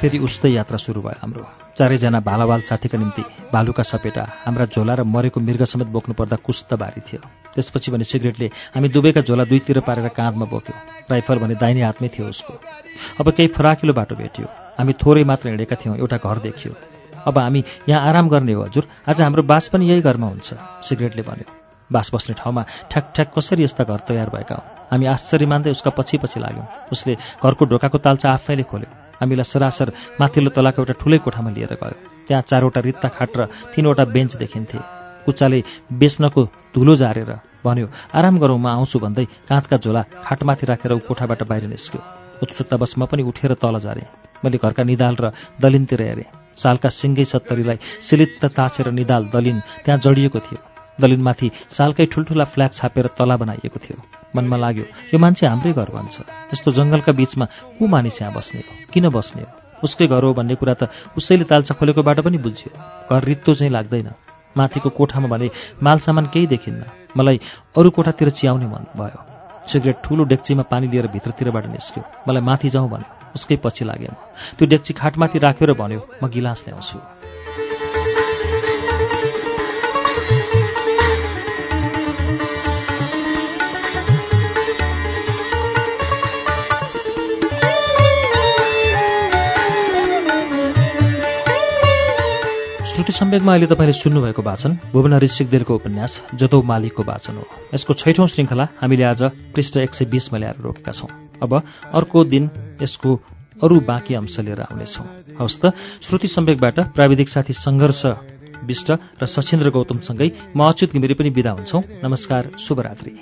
फेरि 0.01 0.19
उस्तै 0.19 0.49
यात्रा 0.51 0.79
सुरु 0.81 1.01
भयो 1.05 1.21
हाम्रो। 1.21 1.45
चारैजना 1.77 2.21
भालावाल 2.25 2.61
साथीका 2.65 2.97
निम्ति 2.99 3.23
भालुका 3.53 3.83
सपेटा 3.85 4.25
हाम्रा 4.49 4.65
झोला 4.73 4.95
र 4.97 5.03
मरेको 5.05 5.41
मृग 5.41 5.63
समेत 5.69 5.89
बोक्नु 5.93 6.15
पर्दा 6.17 6.37
कुस्त 6.41 6.73
भारी 6.73 7.01
थियो। 7.05 7.21
त्यसपछि 7.53 7.93
भने 7.93 8.05
सिगरेटले 8.09 8.47
हामी 8.75 8.89
दुवैका 8.89 9.21
झोला 9.21 9.45
दुईतिर 9.45 9.81
पारेर 9.85 10.09
काँधमा 10.17 10.47
बोक्यो। 10.49 10.75
राइफल 11.05 11.39
भने 11.39 11.55
दाहिने 11.61 11.83
हातमै 11.85 12.09
थियो 12.09 12.27
उसको। 12.33 12.53
अब 13.21 13.27
केही 13.29 13.49
फराकिलो 13.53 13.93
बाटो 13.93 14.17
भेटियो। 14.17 14.49
हामी 14.81 14.93
थोरै 14.97 15.25
मात्र 15.29 15.53
हिँडेका 15.53 15.77
थियौँ 15.77 15.97
एउटा 16.01 16.17
घर 16.17 16.39
देखियो। 16.49 16.73
अब 17.29 17.37
हामी 17.39 17.61
यहाँ 17.89 18.01
आराम 18.09 18.29
गर्ने 18.33 18.53
हो 18.57 18.65
हजुर। 18.65 18.89
आज 19.05 19.21
हाम्रो 19.21 19.43
बास 19.45 19.69
पनि 19.69 19.85
यही 19.85 20.01
घरमा 20.01 20.27
हुन्छ 20.33 20.49
सिगरेटले 20.89 21.23
भन्यो। 21.29 21.49
बास 21.93 22.11
बस्ने 22.15 22.35
ठाउँमा 22.41 22.63
ठ्याक 22.89 23.13
ठ्याक 23.15 23.29
कसरी 23.37 23.69
यस्ता 23.69 23.85
घर 23.85 24.01
तयार 24.09 24.33
भएका 24.33 24.57
हामी 24.89 25.07
आश्चर्य 25.13 25.47
मान्दै 25.47 25.71
उसका 25.77 25.91
पछि 25.93 26.17
पछि 26.25 26.41
लाग्यौँ। 26.41 26.89
उसले 26.89 27.13
घरको 27.45 27.65
ढोकाको 27.69 27.99
तालचा 28.01 28.29
आफैले 28.33 28.65
खोल्यो। 28.65 29.10
हामीलाई 29.21 29.45
सरासर 29.45 29.89
माथिल्लो 30.21 30.51
तलाको 30.57 30.81
एउटा 30.83 30.95
ठुलै 30.97 31.19
कोठामा 31.21 31.51
लिएर 31.53 31.75
गयो। 31.77 31.97
त्यहाँ 32.27 32.43
चारवटा 32.49 32.81
रित्ता 32.81 33.09
खाट 33.13 33.33
र 33.37 33.41
तिनवटा 33.73 34.05
बेन्च 34.09 34.33
देखिन्थे। 34.43 34.79
कुच्चाले 35.25 35.59
बेच्नको 36.01 36.41
धुलो 36.75 36.95
झारेर 36.97 37.31
भन्यो 37.61 37.87
आराम 38.17 38.35
गरौँ 38.41 38.59
म 38.59 38.67
आउँछु 38.73 38.99
भन्दै 38.99 39.25
काँधका 39.45 39.77
झोला 39.85 40.03
खाटमाथि 40.25 40.65
राखेर 40.67 40.93
ऊ 40.97 41.05
कोठाबाट 41.05 41.43
बाहिर 41.45 41.69
निस्क्यो। 41.69 42.01
उत्सुकतावश 42.41 42.93
म 42.97 43.05
पनि 43.05 43.23
उठेर 43.23 43.53
तल 43.61 43.77
झारेँ। 43.85 44.09
मैले 44.41 44.57
घरका 44.57 44.83
निदाल 44.89 45.15
र 45.21 45.25
दलिनतिर 45.61 46.01
हेरेँ। 46.01 46.57
सालका 46.57 46.89
सिङ्गै 46.89 47.25
सत्तरीलाई 47.29 47.79
सिलित्त 48.01 48.43
ताछेर 48.57 48.89
निदाल 48.97 49.29
दलिन 49.29 49.59
त्यहाँ 49.85 50.01
जडिएको 50.01 50.41
थियो। 50.41 50.70
दलिनमाथि 51.03 51.49
सालकै 51.77 52.05
ठुल्ठुला 52.13 52.45
फ्ल्याग 52.53 52.71
छापेर 52.71 53.07
तला 53.19 53.37
बनाइएको 53.37 53.79
थियो। 53.81 53.97
मनमा 54.37 54.57
लाग्यो 54.57 54.85
यो 55.13 55.19
मान्छे 55.19 55.47
हाम्रै 55.47 55.73
घर 55.73 55.91
भन्छ। 55.91 56.17
यस्तो 56.53 56.71
जङ्गलका 56.79 57.13
बिचमा 57.13 57.45
को 57.79 57.87
मानिस 57.87 58.23
यहाँ 58.23 58.35
बस्ने 58.37 58.61
हो? 58.61 58.73
किन 58.93 59.09
बस्ने 59.09 59.43
हो? 59.43 59.51
उसकै 59.85 60.07
घर 60.07 60.23
हो 60.25 60.33
भन्ने 60.37 60.55
कुरा 60.61 60.75
त 60.75 60.83
उसैले 61.17 61.45
तालचा 61.51 61.75
खोलेकोबाट 61.75 62.21
पनि 62.21 62.39
बुझ्यो। 62.39 62.71
घर 63.11 63.21
रित्तो 63.25 63.55
चाहिँ 63.55 63.73
लाग्दैन। 63.73 64.09
माथिको 64.57 64.89
कोठामा 64.91 65.29
भने 65.29 65.51
मालसामान 65.83 66.27
केही 66.35 66.47
देखिन्न। 66.47 66.83
मलाई 67.17 67.41
अरू 67.79 67.91
कोठातिर 67.91 68.31
चियाउने 68.31 68.67
मन 68.67 68.85
भयो। 68.99 69.21
सिगरेट 69.73 69.97
ठुलो 70.05 70.25
डेक्चीमा 70.25 70.63
पानी 70.71 70.87
लिएर 70.93 71.07
भित्रतिरबाट 71.15 71.67
निस्क्यो। 71.67 72.03
मलाई 72.29 72.43
माथि 72.43 72.69
जाउँ 72.69 72.89
भन्यो। 72.91 73.09
उसकै 73.35 73.57
पछि 73.63 73.85
लाग्यो 73.85 74.13
त्यो 74.59 74.67
डेक्ची 74.67 74.93
खाटमाथि 74.95 75.39
राख्यो 75.39 75.67
र 75.71 75.73
भन्यो 75.79 76.01
म 76.23 76.29
गिलास 76.29 76.65
ल्याउँछु। 76.67 76.99
श्रुति 93.11 93.19
सम्वेकमा 93.19 93.53
अहिले 93.53 93.67
तपाईँले 93.67 93.93
सुन्नुभएको 93.95 94.43
वाचन 94.45 94.71
भुवनहरी 94.93 95.29
सिगदेलको 95.29 95.75
उपन्यास 95.75 96.13
जदौ 96.33 96.63
मालिकको 96.63 97.03
वाचन 97.03 97.35
हो 97.35 97.45
यसको 97.75 97.95
छैठौं 97.97 98.27
श्रृङ्खला 98.29 98.65
हामीले 98.77 99.05
आज 99.05 99.23
पृष्ठ 99.51 99.77
एक 99.81 99.91
सय 99.93 100.05
बिसमा 100.07 100.39
ल्याएर 100.39 100.63
रोकेका 100.63 100.93
छौं 100.93 101.11
अब 101.43 101.53
अर्को 101.93 102.25
दिन 102.25 102.51
यसको 102.79 103.11
अरू 103.59 103.81
बाँकी 103.83 104.15
अंश 104.15 104.39
लिएर 104.41 104.61
आउनेछौं 104.63 105.07
हवस् 105.35 105.59
त 105.59 105.75
श्रुति 106.07 106.29
सम्वेकबाट 106.29 106.77
प्राविधिक 106.95 107.29
साथी 107.29 107.53
सङ्घर्ष 107.57 108.03
विष्ट 108.63 108.89
र 109.19 109.27
सचिन्द्र 109.27 109.71
गौतमसँगै 109.71 110.31
म 110.55 110.71
अच्युत 110.71 110.95
घिमिरे 110.95 111.15
पनि 111.19 111.31
विदा 111.35 111.51
हुन्छौ 111.53 111.83
नमस्कार 112.05 112.43
शुभरात्री 112.63 113.13